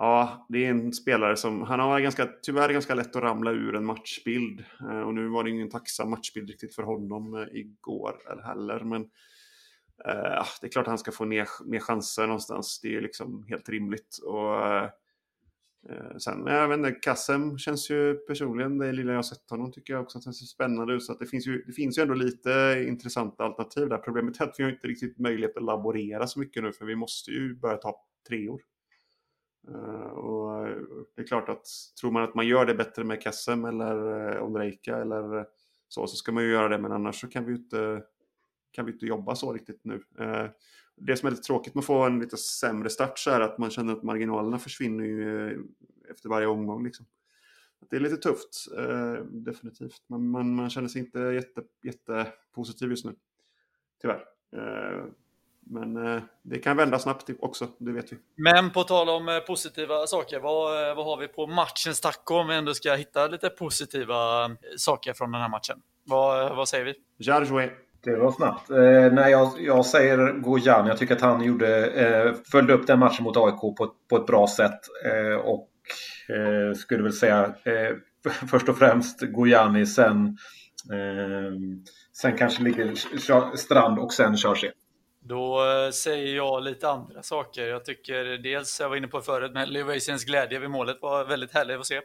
ja, 0.00 0.46
det 0.48 0.66
är 0.66 0.70
en 0.70 0.92
spelare 0.92 1.36
som, 1.36 1.62
han 1.62 1.80
har 1.80 2.00
ganska, 2.00 2.28
tyvärr 2.42 2.72
ganska 2.72 2.94
lätt 2.94 3.16
att 3.16 3.22
ramla 3.22 3.50
ur 3.50 3.76
en 3.76 3.84
matchbild. 3.84 4.64
Eh, 4.80 5.00
och 5.00 5.14
nu 5.14 5.28
var 5.28 5.44
det 5.44 5.50
ingen 5.50 5.70
tacksam 5.70 6.10
matchbild 6.10 6.48
riktigt 6.48 6.74
för 6.74 6.82
honom 6.82 7.34
eh, 7.34 7.46
igår 7.52 8.42
heller, 8.44 8.80
men 8.84 9.02
eh, 10.08 10.44
det 10.60 10.66
är 10.66 10.68
klart 10.68 10.82
att 10.82 10.90
han 10.90 10.98
ska 10.98 11.12
få 11.12 11.24
mer, 11.24 11.48
mer 11.66 11.78
chanser 11.78 12.26
någonstans. 12.26 12.80
Det 12.82 12.96
är 12.96 13.00
liksom 13.00 13.44
helt 13.48 13.68
rimligt. 13.68 14.18
Och 14.24 14.66
eh, 14.66 14.90
eh, 15.90 16.16
sen, 16.18 16.46
jag 16.46 16.68
vet 16.68 16.78
inte, 16.78 16.92
Kassem 16.92 17.58
känns 17.58 17.90
ju 17.90 18.14
personligen, 18.14 18.78
det 18.78 18.92
lilla 18.92 19.12
jag 19.12 19.24
sett 19.24 19.50
honom, 19.50 19.72
tycker 19.72 19.92
jag 19.92 20.02
också 20.02 20.18
att 20.18 20.24
han 20.24 20.34
ser 20.34 20.46
spännande 20.46 20.94
ut. 20.94 21.02
Så 21.02 21.12
att 21.12 21.18
det, 21.18 21.26
finns 21.26 21.46
ju, 21.46 21.62
det 21.66 21.72
finns 21.72 21.98
ju 21.98 22.02
ändå 22.02 22.14
lite 22.14 22.84
intressanta 22.88 23.44
alternativ 23.44 23.88
där. 23.88 23.98
Problemet 23.98 24.40
är 24.40 24.44
att 24.44 24.54
vi 24.58 24.62
har 24.64 24.70
inte 24.70 24.88
riktigt 24.88 25.18
möjlighet 25.18 25.56
att 25.56 25.62
laborera 25.62 26.26
så 26.26 26.40
mycket 26.40 26.62
nu, 26.62 26.72
för 26.72 26.84
vi 26.84 26.96
måste 26.96 27.30
ju 27.30 27.54
börja 27.54 27.76
ta 27.76 27.96
treor. 28.28 28.60
Eh, 29.68 30.10
och 30.10 30.68
eh, 30.68 30.76
det 31.16 31.22
är 31.22 31.26
klart 31.26 31.48
att 31.48 31.66
tror 32.00 32.10
man 32.10 32.22
att 32.22 32.34
man 32.34 32.46
gör 32.46 32.66
det 32.66 32.74
bättre 32.74 33.04
med 33.04 33.22
Kassem 33.22 33.64
eller 33.64 34.28
eh, 34.28 34.36
uh, 34.36 34.44
Ondrejka 34.44 34.96
eller 34.96 35.46
så, 35.88 36.06
så 36.06 36.16
ska 36.16 36.32
man 36.32 36.42
ju 36.42 36.50
göra 36.50 36.68
det. 36.68 36.78
Men 36.78 36.92
annars 36.92 37.20
så 37.20 37.28
kan 37.28 37.44
vi 37.44 37.52
ju 37.52 37.58
inte, 37.58 38.02
kan 38.72 38.86
vi 38.86 38.92
inte 38.92 39.06
jobba 39.06 39.34
så 39.34 39.52
riktigt 39.52 39.84
nu. 39.84 40.02
Det 40.96 41.16
som 41.16 41.26
är 41.26 41.30
lite 41.30 41.42
tråkigt 41.42 41.74
med 41.74 41.80
att 41.80 41.86
få 41.86 42.04
en 42.04 42.20
lite 42.20 42.36
sämre 42.36 42.90
start 42.90 43.18
så 43.18 43.30
är 43.30 43.40
att 43.40 43.58
man 43.58 43.70
känner 43.70 43.92
att 43.92 44.02
marginalerna 44.02 44.58
försvinner 44.58 45.04
ju 45.04 45.50
efter 46.10 46.28
varje 46.28 46.46
omgång. 46.46 46.84
Liksom. 46.84 47.06
Det 47.90 47.96
är 47.96 48.00
lite 48.00 48.16
tufft, 48.16 48.66
definitivt. 49.30 50.02
Man, 50.06 50.28
man, 50.28 50.54
man, 50.54 50.70
känner 50.70 50.88
sig 50.88 51.00
inte 51.00 51.18
jätte, 51.18 51.62
jättepositiv 51.82 52.90
just 52.90 53.04
nu. 53.04 53.14
Tyvärr. 54.00 54.24
Men 55.66 56.06
eh, 56.06 56.22
det 56.42 56.58
kan 56.58 56.76
vända 56.76 56.98
snabbt 56.98 57.30
också, 57.40 57.68
det 57.78 57.92
vet 57.92 58.12
vi. 58.12 58.16
Men 58.36 58.70
på 58.70 58.82
tal 58.82 59.08
om 59.08 59.28
eh, 59.28 59.38
positiva 59.38 60.06
saker, 60.06 60.40
vad, 60.40 60.88
eh, 60.88 60.96
vad 60.96 61.04
har 61.04 61.16
vi 61.16 61.28
på 61.28 61.46
matchens 61.46 62.00
taco 62.00 62.34
om 62.34 62.48
vi 62.48 62.54
ändå 62.54 62.74
ska 62.74 62.94
hitta 62.94 63.26
lite 63.26 63.48
positiva 63.48 64.50
saker 64.76 65.12
från 65.12 65.32
den 65.32 65.40
här 65.40 65.48
matchen? 65.48 65.76
Vad, 66.04 66.56
vad 66.56 66.68
säger 66.68 66.84
vi? 66.84 66.94
Jarjoué. 67.18 67.70
Det 68.04 68.16
var 68.16 68.32
snabbt. 68.32 68.70
Eh, 68.70 69.12
nej, 69.12 69.30
jag, 69.30 69.52
jag 69.58 69.86
säger 69.86 70.32
Gojan. 70.32 70.86
Jag 70.86 70.98
tycker 70.98 71.14
att 71.14 71.20
han 71.20 71.44
gjorde, 71.44 71.86
eh, 71.86 72.34
följde 72.52 72.72
upp 72.72 72.86
den 72.86 72.98
matchen 72.98 73.24
mot 73.24 73.36
AIK 73.36 73.60
på, 73.60 73.94
på 74.10 74.16
ett 74.16 74.26
bra 74.26 74.46
sätt. 74.46 74.80
Eh, 75.04 75.34
och 75.34 75.68
eh, 76.28 76.74
skulle 76.74 77.02
väl 77.02 77.12
säga 77.12 77.44
eh, 77.44 77.96
först 78.50 78.68
och 78.68 78.78
främst 78.78 79.20
Gojani, 79.20 79.86
sen, 79.86 80.38
eh, 80.92 81.52
sen 82.12 82.36
kanske 82.36 82.62
ligger 82.62 82.94
Strand 83.56 83.98
och 83.98 84.12
sen 84.12 84.36
Körse. 84.36 84.72
Då 85.20 85.70
eh, 85.70 85.90
säger 85.90 86.36
jag 86.36 86.62
lite 86.62 86.88
andra 86.88 87.22
saker. 87.22 87.66
Jag 87.68 87.84
tycker 87.84 88.24
dels, 88.24 88.80
jag 88.80 88.88
var 88.88 88.96
inne 88.96 89.08
på 89.08 89.20
förut, 89.20 89.50
men 89.54 89.68
Levaisiens 89.68 90.24
glädje 90.24 90.58
vid 90.58 90.70
målet 90.70 90.98
var 91.02 91.24
väldigt 91.24 91.54
härlig 91.54 91.74
att 91.74 91.86
se. 91.86 92.00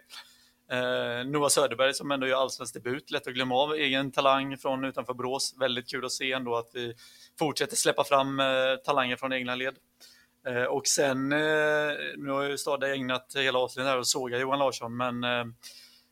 Eh, 0.72 1.26
Noah 1.26 1.50
Söderberg 1.50 1.94
som 1.94 2.12
ändå 2.12 2.28
gör 2.28 2.38
allsvensk 2.38 2.74
debut, 2.74 3.12
lätt 3.12 3.28
att 3.28 3.34
glömma 3.34 3.56
av. 3.56 3.74
Egen 3.74 4.12
talang 4.12 4.58
från 4.58 4.86
utanför 4.86 5.14
Brås. 5.14 5.56
Väldigt 5.60 5.90
kul 5.90 6.06
att 6.06 6.12
se 6.12 6.32
ändå 6.32 6.56
att 6.56 6.70
vi 6.74 6.94
fortsätter 7.40 7.76
släppa 7.76 8.04
fram 8.04 8.40
eh, 8.40 8.46
talanger 8.86 9.16
från 9.16 9.34
egna 9.34 9.56
led. 9.56 9.76
Eh, 10.48 10.64
och 10.64 10.88
sen, 10.88 11.32
eh, 11.32 11.92
nu 12.18 12.30
har 12.32 12.44
ju 12.44 12.58
Stade 12.58 12.94
ägnat 12.94 13.34
hela 13.36 13.60
avsnittet 13.60 13.90
här 13.90 13.98
och 13.98 14.08
såga 14.08 14.38
Johan 14.38 14.60
Larsson, 14.60 14.98
men 14.98 15.24
eh, 15.24 15.46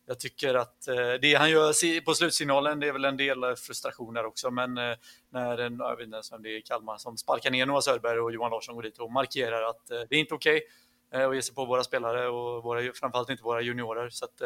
jag 0.05 0.19
tycker 0.19 0.55
att 0.55 0.87
eh, 0.87 1.13
det 1.21 1.35
han 1.35 1.49
gör 1.49 2.01
på 2.01 2.13
slutsignalen, 2.13 2.79
det 2.79 2.87
är 2.87 2.93
väl 2.93 3.05
en 3.05 3.17
del 3.17 3.55
frustration 3.55 4.13
där 4.13 4.25
också, 4.25 4.51
men 4.51 4.77
eh, 4.77 4.95
när 5.29 5.57
en, 5.57 5.77
jag 5.79 5.95
vet 5.95 6.05
inte 6.05 6.15
ens 6.15 6.31
vem 6.31 6.43
det 6.43 6.49
är, 6.49 6.61
Kalmar, 6.61 6.97
som 6.97 7.17
sparkar 7.17 7.51
ner 7.51 7.65
Noah 7.65 7.81
Söderberg 7.81 8.19
och 8.19 8.31
Johan 8.31 8.51
Larsson 8.51 8.75
går 8.75 8.83
dit 8.83 8.97
och 8.97 9.11
markerar 9.11 9.69
att 9.69 9.91
eh, 9.91 9.99
det 10.09 10.15
är 10.15 10.19
inte 10.19 10.33
okej. 10.33 10.57
Okay 10.57 10.67
att 11.15 11.35
ge 11.35 11.41
sig 11.41 11.55
på 11.55 11.65
våra 11.65 11.83
spelare 11.83 12.27
och 12.27 12.63
våra, 12.63 12.93
framförallt 12.93 13.29
inte 13.29 13.43
våra 13.43 13.61
juniorer. 13.61 14.09
Så 14.09 14.25
att, 14.25 14.37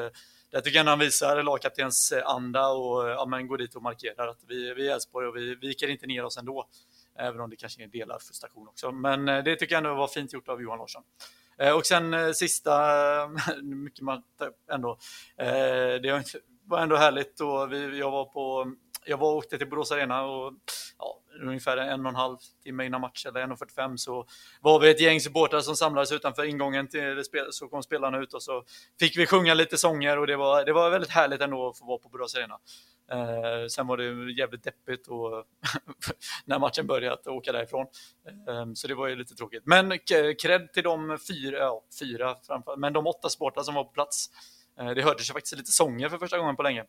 där 0.51 0.61
tycker 0.61 0.77
jag 0.77 0.85
han 0.85 0.99
visar 0.99 1.43
lagkaptens 1.43 2.13
anda 2.25 2.67
och 2.67 3.09
ja, 3.09 3.25
men 3.25 3.47
går 3.47 3.57
dit 3.57 3.75
och 3.75 3.81
markerar 3.81 4.27
att 4.27 4.43
vi, 4.47 4.73
vi 4.73 4.87
är 4.87 4.93
Elfsborg 4.93 5.27
och 5.27 5.35
vi 5.35 5.55
viker 5.55 5.87
inte 5.87 6.07
ner 6.07 6.25
oss 6.25 6.37
ändå. 6.37 6.67
Även 7.15 7.41
om 7.41 7.49
det 7.49 7.55
kanske 7.55 7.83
är 7.83 7.87
delad 7.87 8.21
frustration 8.21 8.67
också. 8.67 8.91
Men 8.91 9.25
det 9.25 9.55
tycker 9.55 9.75
jag 9.75 9.77
ändå 9.77 9.95
var 9.95 10.07
fint 10.07 10.33
gjort 10.33 10.47
av 10.47 10.61
Johan 10.61 10.77
Larsson. 10.77 11.03
Eh, 11.59 11.75
och 11.75 11.85
sen 11.85 12.13
eh, 12.13 12.31
sista, 12.31 12.73
mycket 13.63 14.01
man 14.01 14.23
ändå, 14.71 14.97
eh, 15.37 16.01
det 16.01 16.23
var 16.65 16.79
ändå 16.79 16.95
härligt 16.95 17.39
och 17.39 17.73
vi, 17.73 17.99
jag 17.99 18.11
var 18.11 18.25
på 18.25 18.73
jag 19.07 19.17
var 19.17 19.31
och 19.31 19.37
åkte 19.37 19.57
till 19.57 19.69
Borås 19.69 19.91
Arena 19.91 20.23
och 20.23 20.53
ja, 20.97 21.19
ungefär 21.41 21.77
en 21.77 22.05
och 22.05 22.09
en 22.09 22.15
halv 22.15 22.37
timme 22.63 22.85
innan 22.85 23.01
match, 23.01 23.25
eller 23.25 23.47
1.45, 23.47 23.97
så 23.97 24.25
var 24.61 24.79
vi 24.79 24.89
ett 24.89 25.01
gäng 25.01 25.19
supportrar 25.19 25.61
som 25.61 25.75
samlades 25.75 26.11
utanför 26.11 26.43
ingången 26.43 26.87
till 26.87 27.15
det 27.15 27.23
spel, 27.23 27.47
så 27.51 27.67
kom 27.67 27.83
spelarna 27.83 28.19
ut 28.19 28.33
och 28.33 28.43
så 28.43 28.63
fick 28.99 29.17
vi 29.17 29.25
sjunga 29.25 29.53
lite 29.53 29.77
sånger 29.77 30.17
och 30.17 30.27
det 30.27 30.35
var, 30.35 30.65
det 30.65 30.73
var 30.73 30.89
väldigt 30.89 31.11
härligt 31.11 31.41
ändå 31.41 31.69
att 31.69 31.77
få 31.77 31.85
vara 31.85 31.97
på 31.97 32.09
Borås 32.09 32.35
Arena. 32.35 32.59
Eh, 33.11 33.67
sen 33.69 33.87
var 33.87 33.97
det 33.97 34.31
jävligt 34.31 34.63
deppigt 34.63 35.07
och 35.07 35.45
när 36.45 36.59
matchen 36.59 36.87
började 36.87 37.13
att 37.13 37.27
åka 37.27 37.51
därifrån. 37.51 37.85
Eh, 38.47 38.65
så 38.73 38.87
det 38.87 38.95
var 38.95 39.07
ju 39.07 39.15
lite 39.15 39.35
tråkigt. 39.35 39.63
Men 39.65 39.99
cred 40.41 40.73
till 40.73 40.83
de 40.83 41.17
fyra, 41.27 41.57
ja, 41.57 41.83
fyra 41.99 42.35
framför, 42.47 42.75
men 42.75 42.93
de 42.93 43.07
åtta 43.07 43.29
sportare 43.29 43.63
som 43.63 43.75
var 43.75 43.83
på 43.83 43.91
plats. 43.91 44.29
Eh, 44.79 44.89
det 44.89 45.01
hördes 45.01 45.29
ju 45.29 45.33
faktiskt 45.33 45.57
lite 45.57 45.71
sånger 45.71 46.09
för 46.09 46.17
första 46.17 46.37
gången 46.37 46.55
på 46.55 46.63
länge. 46.63 46.85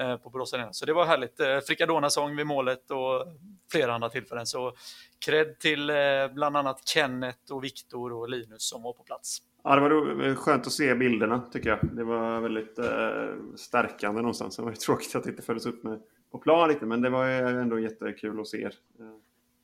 Eh, 0.00 0.16
på 0.16 0.30
Borås 0.30 0.54
Arena. 0.54 0.72
Så 0.72 0.86
det 0.86 0.92
var 0.92 1.06
härligt. 1.06 1.40
Eh, 1.40 1.58
Frikadona-sång 1.60 2.36
vid 2.36 2.46
målet 2.46 2.90
och 2.90 3.26
flera 3.72 3.94
andra 3.94 4.08
tillfällen. 4.08 4.46
Så 4.46 4.76
cred 5.18 5.58
till 5.58 5.90
eh, 5.90 5.96
bland 6.32 6.56
annat 6.56 6.88
Kenneth 6.88 7.52
och 7.52 7.64
Viktor 7.64 8.12
och 8.12 8.28
Linus 8.28 8.68
som 8.68 8.82
var 8.82 8.92
på 8.92 9.02
plats. 9.02 9.38
Ja, 9.62 9.74
det 9.74 9.80
var 9.80 10.34
skönt 10.34 10.66
att 10.66 10.72
se 10.72 10.94
bilderna 10.94 11.40
tycker 11.52 11.70
jag. 11.70 11.78
Det 11.92 12.04
var 12.04 12.40
väldigt 12.40 12.78
eh, 12.78 13.54
stärkande 13.56 14.20
någonstans. 14.20 14.56
Det 14.56 14.62
var 14.62 14.70
ju 14.70 14.76
tråkigt 14.86 15.14
att 15.14 15.24
det 15.24 15.30
inte 15.30 15.42
följdes 15.42 15.66
upp 15.66 15.82
med, 15.82 16.00
på 16.30 16.38
plan 16.38 16.68
lite, 16.68 16.86
men 16.86 17.00
det 17.00 17.10
var 17.10 17.26
ändå 17.26 17.78
jättekul 17.78 18.40
att 18.40 18.48
se 18.48 18.62
er. 18.62 18.74
Eh, 19.00 19.16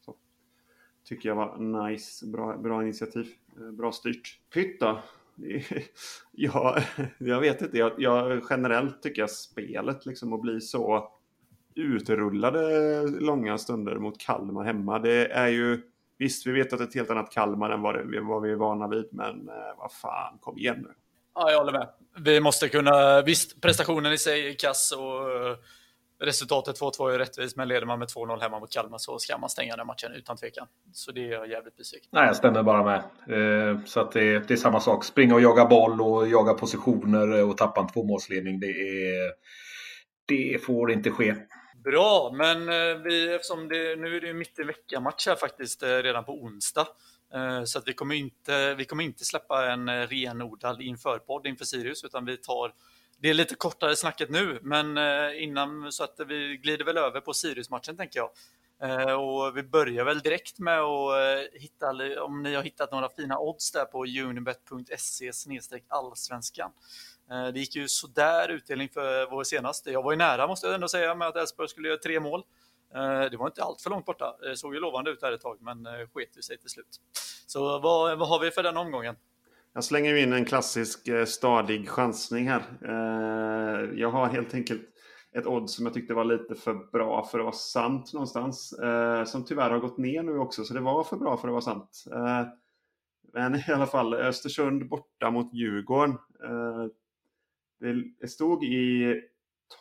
så. 0.05 0.17
Tycker 1.05 1.29
jag 1.29 1.37
var 1.37 1.59
nice. 1.59 2.27
Bra, 2.27 2.57
bra 2.57 2.83
initiativ. 2.83 3.27
Eh, 3.57 3.71
bra 3.71 3.93
styrt. 3.93 4.41
Pytt 4.55 4.81
då? 4.81 5.01
ja, 6.33 6.79
jag 7.19 7.41
vet 7.41 7.63
inte. 7.63 7.79
Jag, 7.79 7.93
jag, 7.99 8.43
generellt 8.51 9.03
tycker 9.03 9.23
jag 9.23 9.31
spelet 9.31 10.07
liksom 10.07 10.33
att 10.33 10.41
bli 10.41 10.61
så 10.61 11.11
utrullade 11.75 13.03
långa 13.07 13.59
stunder 13.59 13.99
mot 13.99 14.21
Kalmar 14.21 14.65
hemma. 14.65 14.99
Det 14.99 15.27
är 15.27 15.49
ju 15.49 15.81
Visst, 16.25 16.47
vi 16.47 16.53
vet 16.53 16.73
att 16.73 16.79
det 16.79 16.85
är 16.85 16.89
ett 16.89 16.95
helt 16.95 17.11
annat 17.11 17.31
Kalmar 17.31 17.71
än 17.71 17.83
vad, 17.83 17.95
det, 17.95 18.21
vad 18.21 18.43
vi 18.43 18.51
är 18.51 18.57
vana 18.57 18.89
vid, 18.89 19.09
men 19.13 19.49
eh, 19.49 19.79
vad 19.79 19.93
fan, 19.93 20.39
kom 20.41 20.59
igen 20.59 20.77
nu. 20.83 20.89
Ja, 21.35 21.51
jag 21.51 21.59
håller 21.59 21.73
med. 21.73 21.89
Vi 22.19 22.41
måste 22.41 22.69
kunna, 22.69 23.23
visst, 23.23 23.61
prestationen 23.61 24.13
i 24.13 24.19
sig 24.19 24.49
är 24.49 24.55
kass 24.55 24.93
och 24.93 25.31
eh, 25.31 25.57
resultatet 26.21 26.81
2-2 26.81 27.11
är 27.11 27.19
rättvist, 27.19 27.57
men 27.57 27.69
leder 27.69 27.87
man 27.87 27.99
med 27.99 28.09
2-0 28.09 28.41
hemma 28.41 28.59
mot 28.59 28.73
Kalmar 28.73 28.99
så 28.99 29.19
ska 29.19 29.39
man 29.39 29.51
stänga 29.51 29.77
den 29.77 29.87
matchen 29.87 30.13
utan 30.13 30.37
tvekan. 30.37 30.67
Så 30.93 31.13
det 31.13 31.21
är 31.21 31.33
jag 31.33 31.51
jävligt 31.51 31.77
besviken. 31.77 32.09
Nej, 32.13 32.27
jag 32.27 32.37
stämmer 32.37 32.63
bara 32.63 32.83
med. 32.85 32.99
Eh, 33.29 33.85
så 33.85 34.01
att 34.01 34.13
det, 34.13 34.49
det, 34.49 34.55
är 34.55 34.59
samma 34.59 34.81
sak. 34.81 35.05
Springa 35.05 35.35
och 35.35 35.41
jaga 35.41 35.65
boll 35.65 36.01
och 36.01 36.29
jaga 36.29 36.55
positioner 36.55 37.45
och 37.45 37.57
tappa 37.57 37.81
en 37.81 37.89
tvåmålsledning. 37.89 38.61
Det, 38.61 38.67
är, 38.67 39.33
det 40.27 40.65
får 40.65 40.93
inte 40.93 41.11
ske. 41.11 41.35
Bra, 41.85 42.33
men 42.35 42.69
eh, 42.69 42.97
vi, 42.97 43.35
eftersom 43.35 43.69
det, 43.69 43.97
nu 43.97 44.17
är 44.17 44.21
det 44.21 44.35
mitt 44.35 44.59
i 44.59 44.63
veckan-match 44.63 45.27
här 45.27 45.37
faktiskt 45.37 45.83
eh, 45.83 45.89
redan 45.89 46.25
på 46.25 46.33
onsdag. 46.33 46.87
Eh, 47.35 47.65
så 47.65 47.79
att 47.79 47.89
vi 47.89 47.93
kommer 47.93 48.15
inte, 48.15 48.75
vi 48.75 48.85
kommer 48.85 49.05
inte 49.05 49.25
släppa 49.25 49.73
en 49.73 50.07
renodlad 50.07 50.83
införpodd 50.83 51.47
inför 51.47 51.65
Sirius, 51.65 52.05
utan 52.05 52.25
vi 52.25 52.37
tar 52.37 52.75
det 53.19 53.31
är 53.31 53.35
lite 53.35 53.55
kortare 53.55 53.97
snacket 53.97 54.31
nu, 54.31 54.59
men 54.63 54.99
innan 55.35 55.93
så 55.93 56.05
att 56.05 56.21
vi 56.27 56.57
glider 56.57 56.85
väl 56.85 56.97
över 56.99 57.21
på 57.21 57.35
Sirius-matchen 57.35 57.97
tänker 57.97 58.21
jag. 58.21 58.31
Och 59.21 59.57
vi 59.57 59.63
börjar 59.63 60.05
väl 60.05 60.19
direkt 60.19 60.59
med 60.59 60.81
att 60.81 61.15
hitta, 61.53 61.91
om 62.23 62.43
ni 62.43 62.55
har 62.55 62.63
hittat 62.63 62.93
några 62.93 63.09
fina 63.09 63.39
odds 63.39 63.73
där 63.73 63.85
på 63.85 64.05
unibet.se 64.05 65.33
allsvenskan. 65.89 66.71
Eh, 67.31 67.53
det 67.53 67.61
gick 67.61 67.77
ju 67.77 67.89
sådär 67.89 68.49
utdelning 68.49 68.89
för 68.89 69.31
vår 69.31 69.45
senaste. 69.45 69.91
Jag 69.91 70.03
var 70.03 70.13
ju 70.13 70.19
nära 70.19 70.47
måste 70.47 70.67
jag 70.67 70.75
ändå 70.75 70.89
säga 70.89 71.15
med 71.15 71.29
att 71.29 71.37
Elfsborg 71.37 71.69
skulle 71.69 71.89
göra 71.89 71.99
tre 71.99 72.21
mål. 72.21 72.43
Eh, 72.95 73.31
det 73.31 73.37
var 73.37 73.47
inte 73.47 73.63
allt 73.63 73.83
för 73.83 73.91
långt 73.91 74.07
borta. 74.07 74.37
Eh, 74.43 74.49
det 74.49 74.57
såg 74.57 74.75
ju 74.75 74.81
lovande 74.81 75.11
ut 75.11 75.23
här 75.23 75.33
ett 75.33 75.41
tag, 75.41 75.59
men 75.61 75.85
sket 75.85 76.37
ju 76.37 76.43
sig 76.43 76.59
till 76.59 76.71
slut. 76.71 77.01
Så 77.47 77.79
vad, 77.79 78.19
vad 78.19 78.29
har 78.29 78.41
vi 78.41 78.51
för 78.51 78.63
den 78.63 78.77
omgången? 78.77 79.17
Jag 79.73 79.85
slänger 79.85 80.15
in 80.15 80.33
en 80.33 80.45
klassisk 80.45 81.09
stadig 81.27 81.89
chansning 81.89 82.49
här. 82.49 82.63
Jag 83.97 84.11
har 84.11 84.27
helt 84.27 84.55
enkelt 84.55 84.83
ett 85.33 85.47
odds 85.47 85.75
som 85.75 85.87
jag 85.87 85.95
tyckte 85.95 86.15
var 86.15 86.25
lite 86.25 86.55
för 86.55 86.75
bra 86.75 87.25
för 87.25 87.39
att 87.39 87.45
vara 87.45 87.55
sant 87.55 88.13
någonstans. 88.13 88.75
Som 89.27 89.45
tyvärr 89.45 89.71
har 89.71 89.79
gått 89.79 89.99
ner 89.99 90.23
nu 90.23 90.39
också, 90.39 90.65
så 90.65 90.75
det 90.75 90.81
var 90.81 91.05
för 91.05 91.17
bra 91.17 91.37
för 91.37 91.49
att 91.49 91.53
vara 91.53 91.63
sant. 91.63 92.05
Men 93.33 93.55
i 93.55 93.65
alla 93.75 93.87
fall, 93.87 94.15
Östersund 94.15 94.89
borta 94.89 95.31
mot 95.31 95.55
Djurgården. 95.55 96.19
Det 98.21 98.29
stod 98.29 98.65
i 98.65 99.15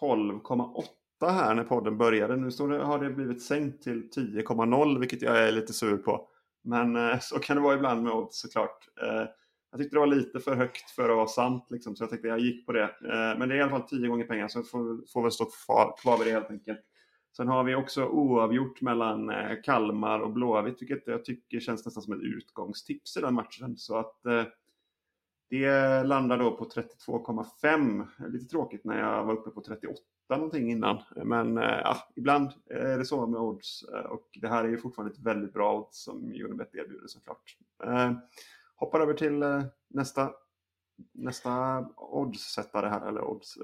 12,8 0.02 0.84
här 1.22 1.56
när 1.56 1.64
podden 1.64 1.98
började. 1.98 2.36
Nu 2.36 2.52
står 2.52 2.70
det, 2.70 2.84
har 2.84 3.00
det 3.00 3.10
blivit 3.10 3.42
sänkt 3.42 3.84
till 3.84 4.10
10,0 4.16 5.00
vilket 5.00 5.22
jag 5.22 5.48
är 5.48 5.52
lite 5.52 5.74
sur 5.74 5.98
på. 5.98 6.28
Men 6.64 6.96
eh, 6.96 7.20
så 7.20 7.40
kan 7.40 7.56
det 7.56 7.64
vara 7.64 7.76
ibland 7.76 8.04
med 8.04 8.14
odds 8.14 8.42
såklart. 8.42 8.88
Eh, 9.02 9.28
jag 9.72 9.80
tyckte 9.80 9.96
det 9.96 10.00
var 10.00 10.08
lite 10.08 10.40
för 10.40 10.56
högt 10.56 10.92
för 10.92 11.10
att 11.10 11.16
vara 11.16 11.28
sant 11.28 11.68
liksom, 11.70 11.96
så 11.96 12.04
jag 12.04 12.10
tänkte 12.10 12.28
jag 12.28 12.40
gick 12.40 12.66
på 12.66 12.72
det. 12.72 12.84
Eh, 12.84 13.40
men 13.40 13.50
det 13.50 13.56
är 13.56 13.60
i 13.60 13.62
alla 13.62 13.72
fall 13.72 13.88
10 13.88 14.08
gånger 14.08 14.26
pengar 14.26 14.48
så 14.48 14.60
jag 14.60 14.70
får, 14.70 15.12
får 15.14 15.22
väl 15.22 15.32
stå 15.32 15.46
kvar, 15.46 15.96
kvar 16.02 16.18
vid 16.18 16.28
det 16.28 16.32
helt 16.32 16.52
enkelt. 16.52 16.80
Sen 17.38 17.48
har 17.48 17.64
vi 17.64 17.76
också 17.76 18.06
oavgjort 18.06 18.82
mellan 18.82 19.32
Kalmar 19.64 20.20
och 20.20 20.34
Blåvitt 20.34 20.82
vilket 20.82 21.08
jag 21.08 21.26
tycker 21.26 21.60
känns 21.60 21.86
nästan 21.86 22.04
som 22.04 22.14
ett 22.14 22.22
utgångstips 22.22 23.18
i 23.18 23.22
den 23.22 23.34
matchen. 23.34 23.78
Så 23.78 23.98
att 23.98 24.16
det 25.60 26.04
landar 26.04 26.38
då 26.38 26.58
på 26.58 26.66
32,5. 26.66 28.08
Lite 28.28 28.46
tråkigt 28.46 28.86
när 28.86 29.00
jag 29.00 29.26
var 29.26 29.34
uppe 29.34 29.50
på 29.50 29.62
38 29.62 30.00
någonting 30.30 30.72
innan. 30.72 31.02
Men 31.16 31.58
eh, 31.58 31.80
ja, 31.84 31.98
ibland 32.16 32.52
är 32.70 32.98
det 32.98 33.06
så 33.06 33.28
med 33.28 33.42
odds. 33.42 33.84
Eh, 33.84 34.06
och 34.06 34.30
det 34.42 34.48
här 34.48 34.64
är 34.64 34.70
ju 34.70 34.78
fortfarande 34.78 35.14
ett 35.14 35.26
väldigt 35.26 35.54
bra 35.54 35.80
odds 35.80 36.04
som 36.04 36.18
Unibet 36.18 36.76
erbjuder 36.76 37.08
såklart. 37.08 37.58
Eh, 37.84 38.12
hoppar 38.76 39.00
över 39.00 39.14
till 39.14 39.44
eh, 39.44 39.64
nästa, 39.90 40.32
nästa 41.12 41.86
oddssättare 41.98 42.88
här, 42.88 43.08
eller 43.08 43.24
odds 43.24 43.58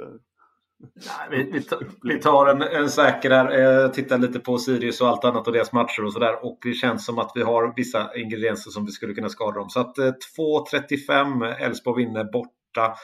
Nej, 1.30 1.46
vi, 1.52 1.64
vi, 2.04 2.20
tar 2.20 2.48
en, 2.48 2.62
en 2.62 2.90
säker 2.90 3.30
där, 3.30 3.84
eh, 3.84 3.92
tittar 3.92 4.18
lite 4.18 4.40
på 4.40 4.58
Sirius 4.58 5.02
och 5.02 5.08
allt 5.08 5.26
annat 5.26 5.48
och 5.48 5.54
deras 5.54 5.72
matcher 5.72 6.06
och 6.06 6.14
sådär. 6.14 6.46
Och 6.46 6.60
det 6.62 6.74
känns 6.74 7.06
som 7.06 7.20
att 7.20 7.32
vi 7.36 7.42
har 7.42 7.74
vissa 7.76 8.16
ingredienser 8.16 8.72
som 8.72 8.86
vi 8.86 8.92
skulle 8.92 9.14
kunna 9.14 9.30
skada 9.30 9.60
dem. 9.60 9.70
Så 9.70 9.80
att 9.80 9.98
eh, 9.98 10.12
2.35 10.38 11.56
Elfsborg 11.56 12.06
vinner 12.06 12.24
borta 12.24 12.96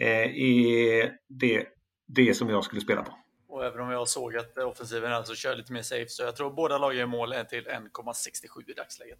eh, 0.00 0.42
är 0.42 1.12
det, 1.28 1.66
det 2.08 2.34
som 2.34 2.48
jag 2.50 2.64
skulle 2.64 2.80
spela 2.80 3.02
på. 3.02 3.12
Och 3.48 3.64
även 3.64 3.80
om 3.80 3.90
jag 3.90 4.08
såg 4.08 4.36
att 4.36 4.58
offensiven 4.58 5.12
alltså 5.12 5.34
kör 5.34 5.56
lite 5.56 5.72
mer 5.72 5.82
safe 5.82 6.08
så 6.08 6.22
jag 6.22 6.36
tror 6.36 6.50
båda 6.50 6.78
lagen 6.78 6.98
gör 6.98 7.06
mål 7.06 7.34
till 7.48 7.64
1,67 7.64 8.70
i 8.70 8.72
dagsläget. 8.72 9.18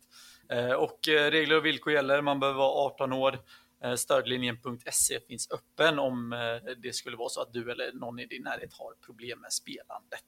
Eh, 0.52 0.72
och 0.72 1.08
eh, 1.08 1.30
regler 1.30 1.56
och 1.56 1.66
villkor 1.66 1.92
gäller, 1.92 2.22
man 2.22 2.40
behöver 2.40 2.58
vara 2.58 2.86
18 2.86 3.12
år. 3.12 3.38
Eh, 3.84 3.94
stödlinjen.se 3.94 5.20
finns 5.28 5.48
öppen 5.50 5.98
om 5.98 6.32
eh, 6.32 6.72
det 6.82 6.92
skulle 6.92 7.16
vara 7.16 7.28
så 7.28 7.40
att 7.40 7.52
du 7.52 7.72
eller 7.72 7.92
någon 7.92 8.18
i 8.18 8.26
din 8.26 8.42
närhet 8.42 8.72
har 8.72 9.06
problem 9.06 9.40
med 9.40 9.52
spelandet. 9.52 10.24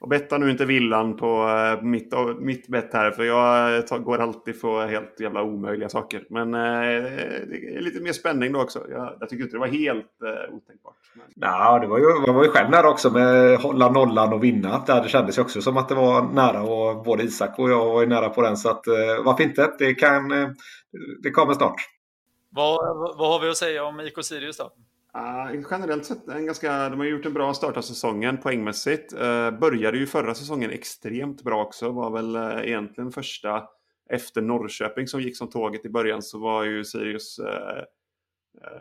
Och 0.00 0.08
betta 0.08 0.38
nu 0.38 0.50
inte 0.50 0.64
villan 0.64 1.16
på 1.16 1.48
eh, 1.48 1.82
mitt, 1.82 2.12
mitt 2.40 2.68
bett 2.68 2.92
här 2.92 3.10
för 3.10 3.24
jag 3.24 4.04
går 4.04 4.18
alltid 4.18 4.60
för 4.60 4.86
helt 4.86 5.20
jävla 5.20 5.42
omöjliga 5.42 5.88
saker. 5.88 6.24
Men 6.30 6.54
eh, 6.54 6.60
det 7.48 7.76
är 7.76 7.80
lite 7.80 8.00
mer 8.00 8.12
spänning 8.12 8.52
då 8.52 8.62
också. 8.62 8.86
Jag, 8.90 9.16
jag 9.20 9.28
tycker 9.28 9.44
inte 9.44 9.56
det 9.56 9.60
var 9.60 9.66
helt 9.66 10.22
eh, 10.22 10.54
otänkbart. 10.54 10.94
Men... 11.14 11.26
Ja, 11.34 11.78
det 11.78 11.86
var 11.86 11.98
ju, 11.98 12.04
man 12.26 12.34
var 12.34 12.44
ju 12.44 12.50
själv 12.50 12.70
nära 12.70 12.88
också 12.88 13.10
med 13.10 13.58
hålla 13.58 13.90
nollan 13.90 14.32
och 14.32 14.44
vinna. 14.44 14.84
Det 14.86 15.08
kändes 15.08 15.38
ju 15.38 15.42
också 15.42 15.62
som 15.62 15.76
att 15.76 15.88
det 15.88 15.94
var 15.94 16.22
nära 16.22 16.62
och 16.62 17.04
både 17.04 17.22
Isak 17.22 17.58
och 17.58 17.70
jag 17.70 17.84
var 17.84 18.00
ju 18.00 18.06
nära 18.06 18.28
på 18.28 18.42
den. 18.42 18.56
Så 18.56 18.70
att, 18.70 18.86
eh, 18.86 19.24
varför 19.24 19.44
inte? 19.44 19.72
Det, 19.78 19.94
kan, 19.94 20.28
det 21.22 21.30
kommer 21.30 21.54
snart. 21.54 21.95
Vad, 22.56 22.96
vad 23.18 23.32
har 23.32 23.40
vi 23.40 23.50
att 23.50 23.56
säga 23.56 23.84
om 23.84 24.00
IK 24.00 24.24
Sirius 24.24 24.56
då? 24.56 24.64
Uh, 24.64 25.62
generellt 25.70 26.04
sett, 26.04 26.28
en 26.28 26.46
ganska, 26.46 26.88
de 26.88 26.98
har 26.98 27.06
gjort 27.06 27.26
en 27.26 27.32
bra 27.32 27.54
start 27.54 27.76
av 27.76 27.82
säsongen 27.82 28.38
poängmässigt. 28.38 29.12
Uh, 29.12 29.50
började 29.50 29.98
ju 29.98 30.06
förra 30.06 30.34
säsongen 30.34 30.70
extremt 30.70 31.42
bra 31.42 31.62
också. 31.62 31.90
Var 31.90 32.10
väl 32.10 32.36
uh, 32.36 32.68
egentligen 32.68 33.12
första 33.12 33.68
efter 34.10 34.42
Norrköping 34.42 35.06
som 35.06 35.20
gick 35.20 35.36
som 35.36 35.50
tåget 35.50 35.84
i 35.84 35.88
början 35.88 36.22
så 36.22 36.38
var 36.38 36.64
ju 36.64 36.84
Sirius 36.84 37.38
uh, 37.38 37.46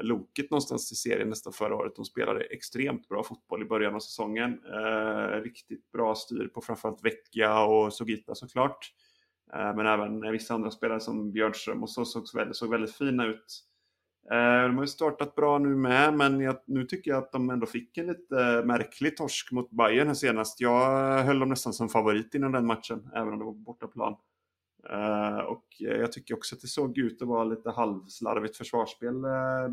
loket 0.01 0.51
någonstans 0.51 0.91
i 0.91 0.95
serien 0.95 1.29
nästan 1.29 1.53
förra 1.53 1.75
året. 1.75 1.95
De 1.95 2.05
spelade 2.05 2.43
extremt 2.43 3.07
bra 3.09 3.23
fotboll 3.23 3.61
i 3.61 3.65
början 3.65 3.95
av 3.95 3.99
säsongen. 3.99 4.59
riktigt 5.43 5.91
bra 5.91 6.15
styr 6.15 6.47
på 6.47 6.61
framförallt 6.61 7.05
Vecchia 7.05 7.63
och 7.63 7.93
Sogita 7.93 8.35
såklart. 8.35 8.91
Eh, 9.55 9.75
men 9.75 9.87
även 9.87 10.31
vissa 10.31 10.53
andra 10.53 10.71
spelare 10.71 10.99
som 10.99 11.31
Björnström 11.31 11.83
och 11.83 11.89
så 11.89 12.05
såg 12.05 12.23
väldigt, 12.35 12.55
såg 12.55 12.69
väldigt 12.69 12.95
fina 12.95 13.25
ut. 13.25 13.63
Eh, 14.31 14.63
de 14.63 14.75
har 14.75 14.83
ju 14.83 14.87
startat 14.87 15.35
bra 15.35 15.57
nu 15.57 15.75
med, 15.75 16.13
men 16.13 16.39
jag, 16.39 16.55
nu 16.65 16.85
tycker 16.85 17.11
jag 17.11 17.17
att 17.17 17.31
de 17.31 17.49
ändå 17.49 17.65
fick 17.65 17.97
en 17.97 18.07
lite 18.07 18.63
märklig 18.65 19.17
torsk 19.17 19.51
mot 19.51 19.71
Bayern 19.71 20.07
här 20.07 20.13
senast. 20.13 20.61
Jag 20.61 21.23
höll 21.23 21.39
dem 21.39 21.49
nästan 21.49 21.73
som 21.73 21.89
favorit 21.89 22.35
innan 22.35 22.51
den 22.51 22.65
matchen, 22.65 23.09
även 23.15 23.33
om 23.33 23.39
det 23.39 23.45
var 23.45 23.51
på 23.51 23.57
bortaplan. 23.57 24.15
Eh, 24.89 25.37
och 25.37 25.65
jag 25.77 26.11
tycker 26.11 26.33
också 26.33 26.55
att 26.55 26.61
det 26.61 26.67
såg 26.67 26.97
ut 26.97 27.21
att 27.21 27.27
vara 27.27 27.43
lite 27.43 27.71
halvslarvigt 27.71 28.57
försvarsspel 28.57 29.13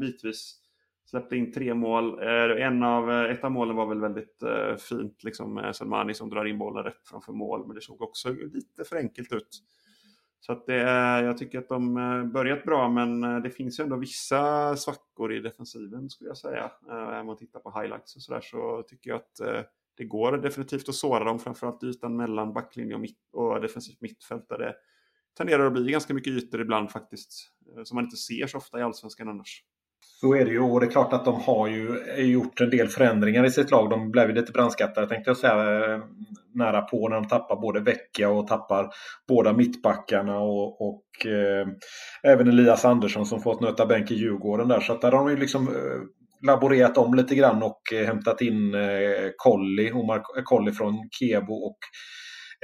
bitvis. 0.00 0.61
Släppte 1.04 1.36
in 1.36 1.52
tre 1.52 1.74
mål. 1.74 2.22
Eh, 2.22 2.66
en 2.66 2.82
av, 2.82 3.10
eh, 3.10 3.30
ett 3.30 3.44
av 3.44 3.52
målen 3.52 3.76
var 3.76 3.86
väl 3.86 4.00
väldigt 4.00 4.42
eh, 4.42 4.76
fint, 4.76 5.24
liksom 5.24 5.72
Selmani 5.74 6.14
som 6.14 6.30
drar 6.30 6.44
in 6.44 6.58
bollen 6.58 6.84
rätt 6.84 7.08
framför 7.08 7.32
mål, 7.32 7.66
men 7.66 7.74
det 7.74 7.80
såg 7.80 8.02
också 8.02 8.32
lite 8.32 8.84
för 8.84 8.96
enkelt 8.96 9.32
ut. 9.32 9.62
Så 10.40 10.52
att 10.52 10.66
det 10.66 10.80
jag 11.22 11.38
tycker 11.38 11.58
att 11.58 11.68
de 11.68 11.94
börjat 12.32 12.64
bra, 12.64 12.88
men 12.88 13.20
det 13.42 13.50
finns 13.50 13.80
ju 13.80 13.84
ändå 13.84 13.96
vissa 13.96 14.76
svackor 14.76 15.32
i 15.32 15.40
defensiven 15.40 16.10
skulle 16.10 16.30
jag 16.30 16.36
säga. 16.36 16.70
Om 17.20 17.26
man 17.26 17.36
tittar 17.36 17.60
på 17.60 17.80
highlights 17.80 18.16
och 18.16 18.22
sådär 18.22 18.40
så 18.40 18.82
tycker 18.88 19.10
jag 19.10 19.16
att 19.16 19.66
det 19.96 20.04
går 20.04 20.36
definitivt 20.36 20.88
att 20.88 20.94
såra 20.94 21.24
dem, 21.24 21.38
framförallt 21.38 21.84
ytan 21.84 22.16
mellan 22.16 22.52
backlinje 22.52 22.94
och, 22.94 23.00
mitt, 23.00 23.18
och 23.32 23.60
defensivt 23.60 24.00
mittfält 24.00 24.48
där 24.48 24.58
det 24.58 24.74
tenderar 25.36 25.66
att 25.66 25.72
bli 25.72 25.92
ganska 25.92 26.14
mycket 26.14 26.32
ytor 26.32 26.60
ibland 26.60 26.90
faktiskt. 26.90 27.52
Som 27.84 27.94
man 27.94 28.04
inte 28.04 28.16
ser 28.16 28.46
så 28.46 28.58
ofta 28.58 28.78
i 28.78 28.82
Allsvenskan 28.82 29.28
annars. 29.28 29.64
Så 30.22 30.34
är 30.34 30.44
det 30.44 30.50
ju 30.50 30.60
och 30.60 30.80
det 30.80 30.86
är 30.86 30.90
klart 30.90 31.12
att 31.12 31.24
de 31.24 31.40
har 31.40 31.68
ju 31.68 32.00
gjort 32.16 32.60
en 32.60 32.70
del 32.70 32.88
förändringar 32.88 33.44
i 33.44 33.50
sitt 33.50 33.70
lag. 33.70 33.90
De 33.90 34.10
blev 34.10 34.28
ju 34.28 34.34
lite 34.34 34.52
brandskattade 34.52 35.08
tänkte 35.08 35.30
jag 35.30 35.36
säga 35.36 35.94
eh, 35.94 36.00
nära 36.54 36.80
på 36.82 37.08
när 37.08 37.16
de 37.16 37.28
tappar 37.28 37.56
både 37.56 37.80
Vecchia 37.80 38.28
och 38.28 38.46
tappar 38.46 38.90
båda 39.28 39.52
mittbackarna 39.52 40.38
och, 40.38 40.88
och 40.88 41.26
eh, 41.26 41.66
även 42.22 42.48
Elias 42.48 42.84
Andersson 42.84 43.26
som 43.26 43.40
fått 43.40 43.60
nöta 43.60 43.86
bänk 43.86 44.10
i 44.10 44.14
Djurgården 44.14 44.68
där. 44.68 44.80
Så 44.80 44.92
att 44.92 45.00
där 45.00 45.12
har 45.12 45.18
de 45.18 45.30
ju 45.30 45.36
liksom 45.36 45.68
eh, 45.68 46.02
laborerat 46.46 46.98
om 46.98 47.14
lite 47.14 47.34
grann 47.34 47.62
och 47.62 47.92
eh, 47.92 48.06
hämtat 48.06 48.40
in 48.40 48.74
eh, 48.74 49.30
Colli, 49.36 49.92
Omar 49.92 50.16
eh, 50.16 50.42
Colli 50.44 50.72
från 50.72 51.08
Kebo 51.10 51.54
och 51.54 51.78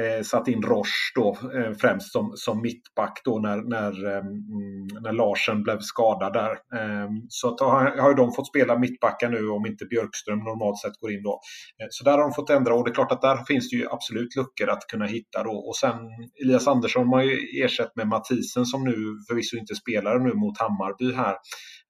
eh, 0.03 0.22
satt 0.22 0.49
in 0.49 0.62
Roche 0.62 1.12
då 1.14 1.36
eh, 1.55 1.72
främst 1.80 2.12
som, 2.12 2.32
som 2.34 2.62
mittback 2.62 3.20
då 3.24 3.38
när, 3.38 3.57
när, 3.57 4.07
eh, 4.07 4.18
mm, 4.18 5.03
när 5.03 5.12
Larsen 5.12 5.62
blev 5.62 5.78
skadad 5.80 6.32
där. 6.32 6.51
Eh, 6.51 7.09
så 7.28 7.49
att, 7.49 7.61
har, 7.61 7.96
har 7.96 8.14
de 8.14 8.32
fått 8.32 8.46
spela 8.46 8.78
mittbackar 8.78 9.28
nu 9.28 9.49
om 9.49 9.66
inte 9.66 9.84
Björkström 9.84 10.38
normalt 10.38 10.78
sett 10.78 11.01
går 11.01 11.12
in 11.12 11.22
då. 11.22 11.40
Eh, 11.82 11.86
så 11.90 12.05
där 12.05 12.12
har 12.12 12.18
de 12.18 12.32
fått 12.32 12.51
ändra 12.51 12.74
och 12.74 12.84
det 12.84 12.90
är 12.90 12.94
klart 12.94 13.12
att 13.12 13.22
där 13.22 13.44
finns 13.44 13.70
det 13.70 13.76
ju 13.76 13.86
absolut 13.90 14.36
luckor 14.36 14.68
att 14.68 14.86
kunna 14.86 15.07
hitta 15.07 15.42
då. 15.42 15.53
Och 15.53 15.76
sen 15.76 15.96
Elias 16.44 16.68
Andersson 16.68 17.09
har 17.09 17.22
ju 17.22 17.62
ersatt 17.64 17.96
med 17.96 18.09
Mathisen 18.09 18.66
som 18.66 18.84
nu 18.84 18.96
förvisso 19.28 19.57
inte 19.57 19.74
spelar 19.74 20.18
nu 20.18 20.34
mot 20.34 20.59
Hammarby 20.59 21.14
här. 21.14 21.36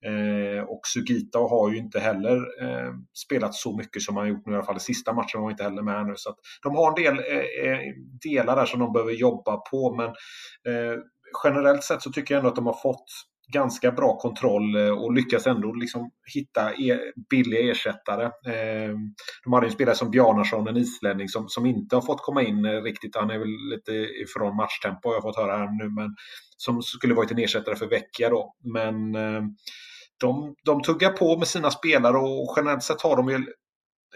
Eh, 0.07 0.63
och 0.63 0.81
Sugita 0.87 1.39
har 1.39 1.71
ju 1.71 1.77
inte 1.77 2.01
heller 2.01 2.37
eh, 2.37 2.93
spelat 3.25 3.55
så 3.55 3.77
mycket 3.77 4.03
som 4.03 4.17
han 4.17 4.29
gjort 4.29 4.47
nu 4.47 4.53
i 4.53 4.57
alla 4.57 4.65
fall. 4.65 4.81
Sista 4.81 5.13
matchen 5.13 5.41
var 5.43 5.51
inte 5.51 5.63
heller 5.63 5.83
med 5.83 6.07
nu. 6.07 6.13
Så 6.17 6.35
de 6.63 6.77
har 6.77 6.89
en 6.89 7.05
del 7.05 7.19
eh, 7.19 7.71
eh, 7.71 7.95
delar 8.23 8.57
där 8.57 8.67
som 8.67 8.81
de 8.81 8.93
behöver 8.93 9.13
jobba 9.13 9.57
på. 9.57 9.95
Men 9.95 10.09
eh, 10.75 10.99
generellt 11.45 11.85
sett 11.85 12.03
så 12.03 12.11
tycker 12.11 12.35
jag 12.35 12.39
ändå 12.39 12.49
att 12.49 12.57
de 12.57 12.67
har 12.67 12.81
fått 12.83 13.07
ganska 13.53 13.93
bra 13.93 14.19
kontroll 14.19 14.77
eh, 14.77 14.91
och 14.91 15.13
lyckas 15.13 15.47
ändå 15.47 15.73
liksom 15.73 16.11
hitta 16.35 16.75
er, 16.75 17.01
billiga 17.31 17.71
ersättare. 17.71 18.25
Eh, 18.25 18.95
de 19.45 19.53
hade 19.53 19.67
en 19.67 19.73
spelare 19.73 19.95
som 19.95 20.11
Bjarnason, 20.11 20.69
en 20.69 20.77
islänning, 20.77 21.29
som, 21.29 21.49
som 21.49 21.67
inte 21.67 21.97
har 21.97 22.03
fått 22.03 22.23
komma 22.23 22.43
in 22.43 22.65
eh, 22.65 22.83
riktigt. 22.83 23.17
Han 23.17 23.31
är 23.31 23.39
väl 23.39 23.71
lite 23.71 23.93
ifrån 23.93 24.57
matchtempo 24.57 25.09
har 25.09 25.15
jag 25.15 25.23
fått 25.23 25.37
höra 25.37 25.57
här 25.57 25.85
nu. 25.85 25.91
Men 25.91 26.17
som 26.57 26.83
skulle 26.83 27.15
varit 27.15 27.31
en 27.31 27.39
ersättare 27.39 27.77
för 27.77 27.87
Vecchia 27.87 28.31
då. 28.31 28.55
Men 28.75 29.13
de, 30.21 30.55
de 30.65 30.83
tuggar 30.83 31.11
på 31.11 31.39
med 31.39 31.49
sina 31.49 31.71
spelare 31.71 32.17
och 32.17 32.55
generellt 32.57 32.83
sett 32.83 33.03
har 33.03 33.17
de 33.17 33.27
väl 33.27 33.45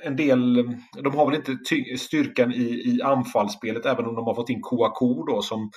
en 0.05 0.16
del, 0.16 0.55
de 1.03 1.14
har 1.14 1.26
väl 1.26 1.35
inte 1.35 1.59
styrkan 1.99 2.53
i, 2.53 2.62
i 2.62 3.03
anfallsspelet 3.03 3.87
även 3.87 4.07
om 4.07 4.14
de 4.14 4.24
har 4.24 4.35
fått 4.35 4.51
in 4.51 4.62
Kouakou 4.62 5.26
då 5.26 5.43
som, 5.43 5.70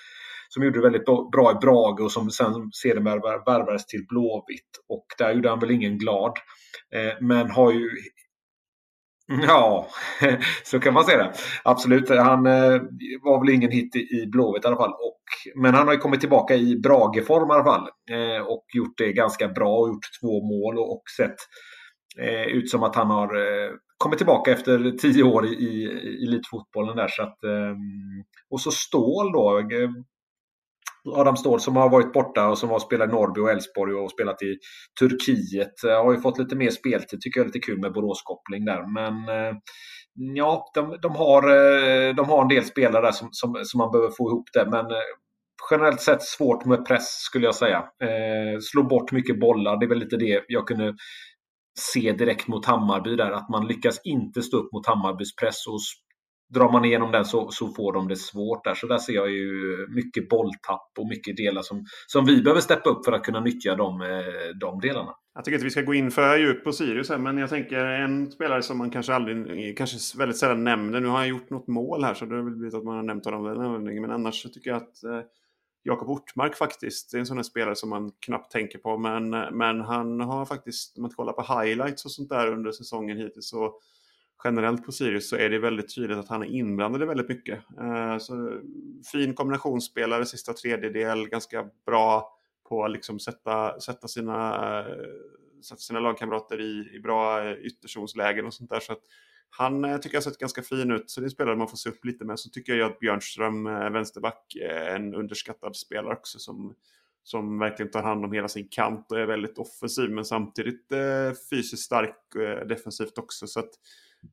som 0.56 0.64
gjorde 0.64 0.80
det 0.80 0.84
väldigt 0.84 1.06
bra 1.32 1.52
i 1.52 1.56
Brage 1.56 2.02
och 2.02 2.12
som 2.12 2.32
sen 2.32 2.72
sedermera 2.72 3.20
värvades 3.20 3.86
till 3.86 4.06
Blåvitt. 4.10 4.70
Och 4.90 5.06
där 5.18 5.34
gjorde 5.34 5.50
han 5.50 5.60
väl 5.60 5.72
ingen 5.72 5.98
glad. 5.98 6.32
Eh, 6.96 7.14
men 7.22 7.50
har 7.50 7.72
ju 7.72 7.90
Ja, 9.48 9.88
så 10.64 10.80
kan 10.80 10.94
man 10.94 11.04
säga 11.04 11.18
det. 11.18 11.34
Absolut. 11.64 12.10
Han 12.10 12.46
eh, 12.46 12.82
var 13.22 13.40
väl 13.40 13.56
ingen 13.56 13.72
hit 13.72 13.96
i 13.96 14.26
Blåvitt 14.28 14.64
i 14.64 14.68
alla 14.68 14.78
fall. 14.78 14.92
Och, 14.92 15.22
men 15.62 15.74
han 15.74 15.88
har 15.88 15.94
ju 15.94 16.00
kommit 16.00 16.20
tillbaka 16.20 16.56
i 16.56 16.76
Brageform 16.76 17.50
i 17.50 17.54
alla 17.54 17.64
fall. 17.64 17.90
Eh, 18.12 18.46
och 18.46 18.66
gjort 18.74 18.98
det 18.98 19.14
ganska 19.14 19.48
bra 19.48 19.78
och 19.78 19.88
gjort 19.88 20.20
två 20.22 20.48
mål 20.48 20.78
och, 20.80 21.04
sett 21.18 21.36
ut 22.48 22.70
som 22.70 22.84
att 22.84 22.96
han 22.96 23.10
har 23.10 23.30
kommit 23.98 24.18
tillbaka 24.18 24.52
efter 24.52 24.92
tio 24.92 25.24
år 25.24 25.46
i, 25.46 25.50
i 25.50 26.26
elitfotbollen 26.28 26.96
där. 26.96 27.08
Så 27.08 27.24
att, 27.24 27.44
ehm, 27.44 28.24
och 28.50 28.62
så 28.62 28.72
Ståhl 28.72 29.32
då. 29.32 29.62
Adam 31.14 31.38
Ståhl 31.38 31.60
som 31.60 31.76
har 31.76 31.90
varit 31.90 32.14
borta 32.14 32.48
och 32.48 32.58
som 32.58 32.70
har 32.70 32.80
spelat 32.80 33.10
i 33.10 33.12
Norrby 33.12 33.42
och 33.42 33.52
Elfsborg 33.52 33.94
och 33.94 34.12
spelat 34.12 34.42
i 34.42 34.58
Turkiet. 35.00 35.84
Eh, 35.84 36.04
har 36.04 36.14
ju 36.14 36.20
fått 36.20 36.40
lite 36.40 36.56
mer 36.56 36.70
speltid. 36.70 37.22
Tycker 37.22 37.40
jag 37.40 37.44
är 37.44 37.48
lite 37.54 37.66
kul 37.66 37.80
med 37.80 37.94
Boråskoppling 37.94 38.66
där. 38.66 38.94
Men 38.94 39.14
eh, 39.30 39.56
ja, 40.36 40.72
de, 40.74 40.98
de, 41.02 41.16
har, 41.16 41.44
eh, 41.44 42.16
de 42.16 42.30
har 42.30 42.42
en 42.42 42.48
del 42.48 42.66
spelare 42.66 43.06
där 43.06 43.12
som, 43.12 43.30
som, 43.32 43.62
som 43.64 43.78
man 43.78 43.92
behöver 43.92 44.12
få 44.12 44.30
ihop 44.30 44.50
det. 44.54 44.70
Men 44.70 44.86
generellt 45.72 46.02
sett 46.02 46.24
svårt 46.24 46.66
med 46.66 46.86
press 46.86 47.08
skulle 47.08 47.46
jag 47.46 47.56
säga. 47.56 47.78
Eh, 47.78 48.60
slå 48.62 48.84
bort 48.84 49.12
mycket 49.12 49.40
bollar. 49.40 49.80
Det 49.80 49.86
är 49.86 49.90
väl 49.90 50.00
lite 50.00 50.18
det 50.18 50.44
jag 50.48 50.68
kunde 50.68 50.96
se 51.80 52.12
direkt 52.12 52.48
mot 52.48 52.66
Hammarby 52.66 53.16
där. 53.16 53.32
Att 53.32 53.50
man 53.50 53.68
lyckas 53.68 54.00
inte 54.04 54.42
stå 54.42 54.58
upp 54.58 54.74
mot 54.74 54.88
Hammarbys 54.88 55.36
press 55.36 55.68
och 55.68 55.80
drar 56.56 56.72
man 56.72 56.86
igenom 56.86 57.12
den 57.12 57.26
så, 57.26 57.52
så 57.52 57.68
får 57.68 57.94
de 57.94 58.08
det 58.08 58.16
svårt 58.16 58.64
där. 58.64 58.74
Så 58.74 58.88
där 58.88 58.98
ser 58.98 59.14
jag 59.14 59.32
ju 59.32 59.88
mycket 59.90 60.30
bolltapp 60.30 60.92
och 61.00 61.08
mycket 61.08 61.38
delar 61.38 61.62
som, 61.62 61.86
som 62.08 62.26
vi 62.26 62.42
behöver 62.42 62.62
steppa 62.62 62.90
upp 62.90 63.06
för 63.06 63.12
att 63.12 63.24
kunna 63.24 63.40
nyttja 63.40 63.76
de, 63.76 64.02
eh, 64.02 64.08
de 64.60 64.80
delarna. 64.80 65.16
Jag 65.36 65.46
tycker 65.46 65.56
inte 65.56 65.66
vi 65.66 65.72
ska 65.72 65.82
gå 65.82 65.94
in 65.94 66.12
för 66.12 66.38
djupt 66.38 66.64
på 66.64 66.72
Sirius 66.72 67.10
här, 67.10 67.18
men 67.18 67.38
jag 67.38 67.50
tänker 67.50 67.86
en 67.86 68.32
spelare 68.32 68.62
som 68.62 68.78
man 68.78 68.90
kanske 68.90 69.14
aldrig, 69.14 69.78
kanske 69.78 70.18
väldigt 70.18 70.38
sällan 70.38 70.64
nämner. 70.64 71.00
Nu 71.02 71.08
har 71.08 71.18
han 71.18 71.28
gjort 71.28 71.50
något 71.50 71.68
mål 71.68 72.04
här 72.04 72.14
så 72.14 72.26
det 72.26 72.36
har 72.36 72.44
väl 72.44 72.56
blivit 72.56 72.74
att 72.74 72.84
man 72.84 72.96
har 72.96 73.04
nämnt 73.04 73.26
honom 73.26 73.44
den 73.44 73.62
anledningen. 73.62 74.02
Men 74.02 74.12
annars 74.12 74.42
så 74.42 74.50
tycker 74.50 74.70
jag 74.70 74.78
att 74.78 75.04
eh, 75.04 75.22
Jakob 75.84 76.10
Ortmark 76.10 76.56
faktiskt 76.56 77.12
det 77.12 77.18
är 77.18 77.20
en 77.20 77.26
sån 77.26 77.38
här 77.38 77.44
spelare 77.44 77.76
som 77.76 77.90
man 77.90 78.12
knappt 78.20 78.52
tänker 78.52 78.80
på. 78.80 78.98
Men, 78.98 79.34
eh, 79.34 79.52
men 79.52 79.82
han 79.82 80.20
har 80.20 80.46
faktiskt, 80.46 80.98
om 80.98 81.02
man 81.02 81.12
kollar 81.12 81.34
på 81.34 81.62
highlights 81.62 82.06
och 82.06 82.12
sånt 82.12 82.30
där 82.30 82.52
under 82.52 82.72
säsongen 82.72 83.18
hittills 83.18 83.50
så 83.50 83.74
generellt 84.44 84.86
på 84.86 84.92
Sirius 84.92 85.30
så 85.30 85.36
är 85.36 85.50
det 85.50 85.60
väldigt 85.60 85.96
tydligt 85.96 86.18
att 86.18 86.30
han 86.30 86.44
är 86.44 86.48
inblandad 86.48 87.02
i 87.02 87.06
väldigt 87.06 87.30
mycket. 87.30 87.60
Eh, 87.80 88.18
så 88.18 88.62
fin 89.12 89.34
kombinationsspelare, 89.34 90.26
sista 90.26 90.54
tredjedel, 90.54 91.30
ganska 91.30 91.70
bra 91.86 92.38
på 92.70 92.86
att 92.86 92.92
liksom 92.92 93.20
sätta, 93.20 93.80
sätta, 93.80 94.08
sina, 94.08 94.80
eh, 94.80 94.96
sätta 95.64 95.80
sina 95.80 96.00
lagkamrater 96.00 96.62
i, 96.62 96.96
i 96.96 97.00
bra 97.00 97.44
eh, 97.44 97.54
ytterzonslägen 97.54 98.46
och 98.46 98.54
sånt 98.54 98.70
där. 98.70 98.80
Så 98.80 98.94
att 98.94 99.02
han 99.50 100.00
tycker 100.02 100.16
jag 100.16 100.22
har 100.22 100.32
sett 100.32 100.38
ganska 100.38 100.62
fin 100.62 100.92
ut, 100.92 101.10
så 101.10 101.20
det 101.20 101.24
är 101.24 101.28
en 101.28 101.32
spelare 101.32 101.56
man 101.56 101.68
får 101.68 101.78
se 101.78 101.90
upp 101.90 102.06
lite 102.06 102.26
med. 102.26 102.40
Så 102.40 102.50
tycker 102.50 102.76
jag 102.76 102.92
att 102.92 103.00
Björnström, 103.00 103.64
vänsterback, 103.64 104.56
är 104.62 104.96
en 104.96 105.16
underskattad 105.16 105.76
spelare 105.76 106.14
också 106.14 106.40
som, 106.40 106.76
som 107.24 107.60
verkligen 107.60 107.92
tar 107.92 108.04
hand 108.04 108.26
om 108.26 108.32
hela 108.32 108.48
sin 108.48 108.68
kant 108.68 109.12
och 109.12 109.20
är 109.20 109.26
väldigt 109.26 109.58
offensiv 109.58 110.10
men 110.10 110.26
samtidigt 110.26 110.88
fysiskt 111.50 111.84
stark 111.84 112.18
defensivt 112.68 113.18
också. 113.18 113.48
Så 113.48 113.60
att 113.60 113.70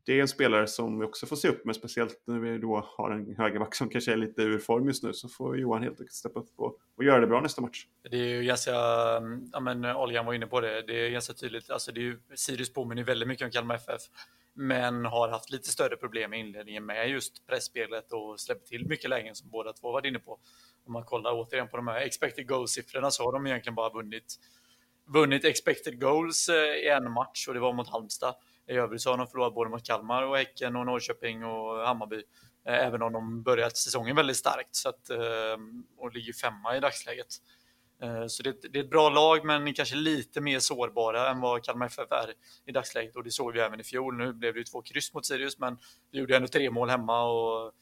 det 0.04 0.12
är 0.12 0.20
en 0.20 0.28
spelare 0.28 0.66
som 0.66 0.98
vi 0.98 1.04
också 1.04 1.26
får 1.26 1.36
se 1.36 1.48
upp 1.48 1.64
med, 1.64 1.76
speciellt 1.76 2.22
när 2.24 2.38
vi 2.38 2.58
då 2.58 2.88
har 2.96 3.10
en 3.10 3.36
högerback 3.36 3.74
som 3.74 3.88
kanske 3.88 4.12
är 4.12 4.16
lite 4.16 4.42
ur 4.42 4.58
form 4.58 4.86
just 4.86 5.02
nu, 5.02 5.12
så 5.12 5.28
får 5.28 5.58
Johan 5.58 5.82
helt 5.82 6.00
enkelt 6.00 6.12
steppa 6.12 6.40
upp 6.40 6.50
och, 6.56 6.78
och 6.96 7.04
göra 7.04 7.20
det 7.20 7.26
bra 7.26 7.40
nästa 7.40 7.62
match. 7.62 7.86
Det 8.10 8.16
är 8.16 8.28
ju 8.28 8.42
ganska, 8.42 8.74
mm, 9.16 9.50
ja 9.52 9.60
men 9.60 9.84
eh, 9.84 10.00
Oljan 10.00 10.26
var 10.26 10.34
inne 10.34 10.46
på 10.46 10.60
det, 10.60 10.82
det 10.82 11.06
är 11.06 11.10
ganska 11.10 11.34
tydligt, 11.34 11.70
alltså 11.70 11.92
det 11.92 12.00
är 12.00 12.02
ju, 12.02 12.18
Sirius 12.34 12.72
påminner 12.72 13.04
väldigt 13.04 13.28
mycket 13.28 13.44
om 13.44 13.50
Kalmar 13.50 13.74
FF, 13.74 14.02
men 14.54 15.04
har 15.04 15.28
haft 15.28 15.50
lite 15.50 15.68
större 15.68 15.96
problem 15.96 16.34
i 16.34 16.38
inledningen 16.38 16.86
med 16.86 17.10
just 17.10 17.46
pressspelet 17.46 18.12
och 18.12 18.40
släppt 18.40 18.66
till 18.66 18.88
mycket 18.88 19.10
lägen 19.10 19.34
som 19.34 19.50
båda 19.50 19.72
två 19.72 19.92
varit 19.92 20.04
inne 20.04 20.18
på. 20.18 20.38
Om 20.86 20.92
man 20.92 21.04
kollar 21.04 21.32
återigen 21.32 21.68
på 21.68 21.76
de 21.76 21.88
här 21.88 22.00
expected 22.00 22.48
goals-siffrorna 22.48 23.10
så 23.10 23.24
har 23.24 23.32
de 23.32 23.46
egentligen 23.46 23.74
bara 23.74 23.90
vunnit, 23.90 24.34
vunnit 25.06 25.44
expected 25.44 26.00
goals 26.00 26.48
eh, 26.48 26.56
i 26.56 26.88
en 26.88 27.12
match 27.12 27.48
och 27.48 27.54
det 27.54 27.60
var 27.60 27.72
mot 27.72 27.88
Halmstad. 27.88 28.34
I 28.68 28.72
övrigt 28.72 29.02
så 29.02 29.10
har 29.10 29.18
de 29.18 29.26
förlorat 29.26 29.54
både 29.54 29.70
mot 29.70 29.86
Kalmar 29.86 30.22
och 30.22 30.36
Häcken 30.36 30.76
och 30.76 30.86
Norrköping 30.86 31.44
och 31.44 31.86
Hammarby. 31.86 32.22
Eh, 32.66 32.86
även 32.86 33.02
om 33.02 33.12
de 33.12 33.42
börjat 33.42 33.76
säsongen 33.76 34.16
väldigt 34.16 34.36
starkt 34.36 34.74
så 34.76 34.88
att, 34.88 35.10
eh, 35.10 35.56
och 35.96 36.12
ligger 36.12 36.32
femma 36.32 36.76
i 36.76 36.80
dagsläget. 36.80 37.26
Eh, 38.02 38.26
så 38.26 38.42
det, 38.42 38.72
det, 38.72 38.78
är 38.78 38.84
ett 38.84 38.90
bra 38.90 39.10
lag, 39.10 39.44
men 39.44 39.74
kanske 39.74 39.96
lite 39.96 40.40
mer 40.40 40.58
sårbara 40.58 41.30
än 41.30 41.40
vad 41.40 41.64
Kalmar 41.64 41.86
FF 41.86 42.12
är 42.12 42.34
i 42.66 42.72
dagsläget. 42.72 43.16
Och 43.16 43.24
det 43.24 43.30
såg 43.30 43.52
vi 43.52 43.60
även 43.60 43.80
i 43.80 43.84
fjol. 43.84 44.16
Nu 44.16 44.32
blev 44.32 44.54
det 44.54 44.58
ju 44.58 44.64
två 44.64 44.82
kryss 44.82 45.14
mot 45.14 45.26
Sirius, 45.26 45.58
men 45.58 45.78
vi 46.10 46.18
gjorde 46.18 46.36
ändå 46.36 46.48
tre 46.48 46.70
mål 46.70 46.90
hemma 46.90 47.24
och 47.24 47.72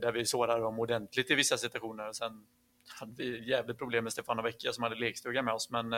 där 0.00 0.12
vi 0.12 0.26
sårade 0.26 0.62
dem 0.62 0.78
ordentligt 0.78 1.30
i 1.30 1.34
vissa 1.34 1.56
situationer. 1.56 2.12
Sen 2.12 2.46
hade 3.00 3.12
vi 3.16 3.50
jävligt 3.50 3.78
problem 3.78 4.04
med 4.04 4.12
Stefano 4.12 4.42
Vecchia 4.42 4.72
som 4.72 4.82
hade 4.82 4.96
lekstuga 4.96 5.42
med 5.42 5.54
oss, 5.54 5.70
men 5.70 5.92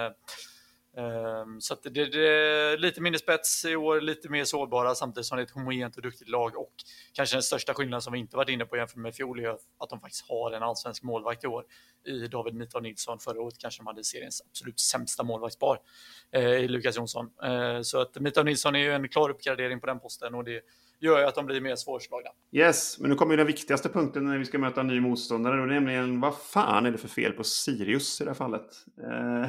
Ehm, 0.99 1.61
så 1.61 1.77
det, 1.83 1.91
det, 1.91 2.29
är 2.29 2.77
lite 2.77 3.01
mindre 3.01 3.19
spets 3.19 3.65
i 3.65 3.77
år, 3.77 4.01
lite 4.01 4.29
mer 4.29 4.45
sårbara 4.45 4.95
samtidigt 4.95 5.27
som 5.27 5.37
det 5.37 5.43
är 5.43 5.45
ett 5.45 5.51
homogent 5.51 5.97
och 5.97 6.03
duktigt 6.03 6.29
lag 6.29 6.57
och 6.57 6.73
kanske 7.13 7.37
den 7.37 7.43
största 7.43 7.75
skillnaden 7.75 8.03
som 8.03 8.13
vi 8.13 8.19
inte 8.19 8.37
varit 8.37 8.49
inne 8.49 8.65
på 8.65 8.77
jämfört 8.77 8.97
med 8.97 9.15
fjol 9.15 9.41
är 9.41 9.49
att 9.49 9.91
de 9.91 10.01
faktiskt 10.01 10.29
har 10.29 10.53
en 10.53 10.63
allsvensk 10.63 11.03
målvakt 11.03 11.45
i 11.45 11.47
år 11.47 11.65
i 12.07 12.27
David 12.27 12.55
Mikael 12.55 12.83
Nilsson. 12.83 13.19
Förra 13.19 13.41
året 13.41 13.59
kanske 13.59 13.81
de 13.81 13.87
hade 13.87 14.05
seriens 14.05 14.43
absolut 14.51 14.81
sämsta 14.81 15.23
målvaktspar 15.23 15.79
eh, 16.33 16.43
i 16.43 16.69
Lukas 16.69 16.97
Jonsson. 16.97 17.31
Eh, 17.43 17.81
så 17.83 18.01
att 18.01 18.21
Mikael 18.21 18.47
Nilsson 18.47 18.75
är 18.75 18.81
ju 18.81 18.93
en 18.93 19.09
klar 19.09 19.31
uppgradering 19.31 19.81
på 19.81 19.87
den 19.87 20.01
posten 20.01 20.35
och 20.35 20.45
det 20.45 20.61
gör 21.01 21.19
ju 21.19 21.25
att 21.25 21.35
de 21.35 21.47
blir 21.47 21.61
mer 21.61 21.77
svårslagna. 21.77 22.31
Yes, 22.53 22.99
men 23.01 23.11
nu 23.11 23.17
kommer 23.17 23.33
ju 23.33 23.37
den 23.37 23.47
viktigaste 23.47 23.89
punkten 23.89 24.25
när 24.25 24.39
vi 24.39 24.45
ska 24.45 24.59
möta 24.59 24.81
en 24.81 24.87
ny 24.87 25.01
motståndare, 25.01 25.61
och 25.61 25.69
nämligen 25.69 26.21
vad 26.21 26.39
fan 26.39 26.87
är 26.87 26.91
det 26.91 26.99
för 26.99 27.09
fel 27.09 27.33
på 27.33 27.45
Sirius 27.45 28.21
i 28.21 28.25
det 28.25 28.31
här 28.31 28.35
fallet? 28.35 28.67
Eh... 29.03 29.49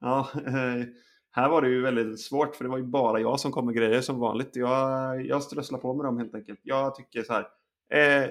Ja, 0.00 0.28
eh, 0.46 0.84
här 1.30 1.48
var 1.48 1.62
det 1.62 1.68
ju 1.68 1.82
väldigt 1.82 2.20
svårt 2.20 2.56
för 2.56 2.64
det 2.64 2.70
var 2.70 2.78
ju 2.78 2.84
bara 2.84 3.20
jag 3.20 3.40
som 3.40 3.52
kom 3.52 3.66
med 3.66 3.74
grejer 3.74 4.00
som 4.00 4.18
vanligt. 4.18 4.56
Jag, 4.56 5.26
jag 5.26 5.42
strösslar 5.42 5.78
på 5.78 5.94
med 5.94 6.04
dem 6.04 6.18
helt 6.18 6.34
enkelt. 6.34 6.60
Jag 6.62 6.94
tycker 6.94 7.22
så 7.22 7.32
här. 7.32 7.46
Eh, 7.92 8.30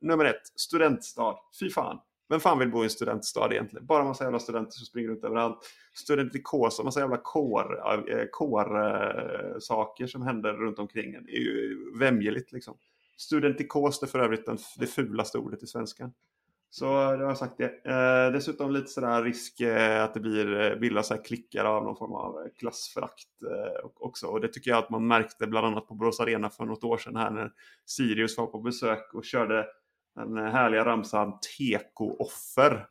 nummer 0.00 0.24
ett, 0.24 0.46
studentstad. 0.56 1.36
Fy 1.60 1.70
fan. 1.70 1.98
Vem 2.28 2.40
fan 2.40 2.58
vill 2.58 2.70
bo 2.70 2.80
i 2.80 2.84
en 2.84 2.90
studentstad 2.90 3.52
egentligen? 3.52 3.86
Bara 3.86 4.04
massa 4.04 4.24
jävla 4.24 4.38
studenter 4.38 4.72
som 4.72 4.86
springer 4.86 5.08
runt 5.08 5.24
överallt. 5.24 5.58
Studentikos, 5.94 6.84
massa 6.84 7.00
jävla 7.00 7.16
kår, 7.16 7.82
eh, 8.10 8.26
kår 8.32 8.76
eh, 8.76 10.06
som 10.06 10.22
händer 10.22 10.52
runt 10.52 10.78
omkring 10.78 11.14
en. 11.14 11.24
Det 11.24 11.36
är 11.36 11.40
ju 11.40 11.76
vämjeligt 11.98 12.52
liksom. 12.52 12.74
Studentikos 13.16 14.02
är 14.02 14.06
för 14.06 14.18
övrigt 14.18 14.48
det 14.78 14.86
fulaste 14.86 15.38
ordet 15.38 15.62
i 15.62 15.66
svenskan. 15.66 16.12
Så 16.70 16.84
det 16.84 16.90
har 16.92 17.22
jag 17.22 17.38
sagt 17.38 17.58
det. 17.58 17.86
Eh, 17.90 18.32
dessutom 18.32 18.70
lite 18.70 18.86
sådär 18.86 19.22
risk 19.22 19.60
eh, 19.60 20.04
att 20.04 20.14
det 20.14 20.20
blir 20.20 20.60
eh, 20.60 20.78
bildas 20.78 21.12
klickar 21.24 21.64
av 21.64 21.84
någon 21.84 21.96
form 21.96 22.12
av 22.12 22.42
eh, 22.42 22.50
klassförakt 22.58 23.42
eh, 23.42 23.90
också. 23.94 24.26
Och 24.26 24.40
det 24.40 24.48
tycker 24.48 24.70
jag 24.70 24.78
att 24.78 24.90
man 24.90 25.06
märkte 25.06 25.46
bland 25.46 25.66
annat 25.66 25.86
på 25.86 25.94
Borås 25.94 26.20
Arena 26.20 26.50
för 26.50 26.64
något 26.64 26.84
år 26.84 26.98
sedan 26.98 27.16
här 27.16 27.30
när 27.30 27.52
Sirius 27.86 28.38
var 28.38 28.46
på 28.46 28.60
besök 28.60 29.14
och 29.14 29.24
körde 29.24 29.66
Den 30.14 30.38
eh, 30.38 30.44
härliga 30.44 30.84
ramsan 30.84 31.32
TK-offer 31.32 32.86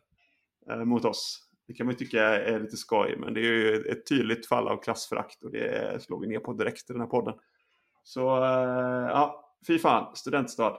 eh, 0.70 0.86
mot 0.86 1.06
oss. 1.06 1.44
Det 1.68 1.74
kan 1.74 1.86
man 1.86 1.94
ju 1.94 2.00
tycka 2.00 2.24
är 2.24 2.60
lite 2.60 2.78
skoj, 2.78 3.16
men 3.18 3.34
det 3.34 3.40
är 3.40 3.44
ju 3.44 3.76
ett 3.76 4.08
tydligt 4.08 4.48
fall 4.48 4.68
av 4.68 4.82
klassförakt 4.84 5.44
och 5.44 5.52
det 5.52 6.04
slår 6.04 6.20
vi 6.20 6.28
ner 6.28 6.40
på 6.40 6.54
direkt 6.54 6.90
i 6.90 6.94
den 6.94 7.02
här 7.02 7.08
podden. 7.08 7.34
Så 8.04 8.44
eh, 8.44 9.08
ja, 9.10 9.54
fy 9.68 9.80
fan, 9.80 10.16
studentstad. 10.16 10.78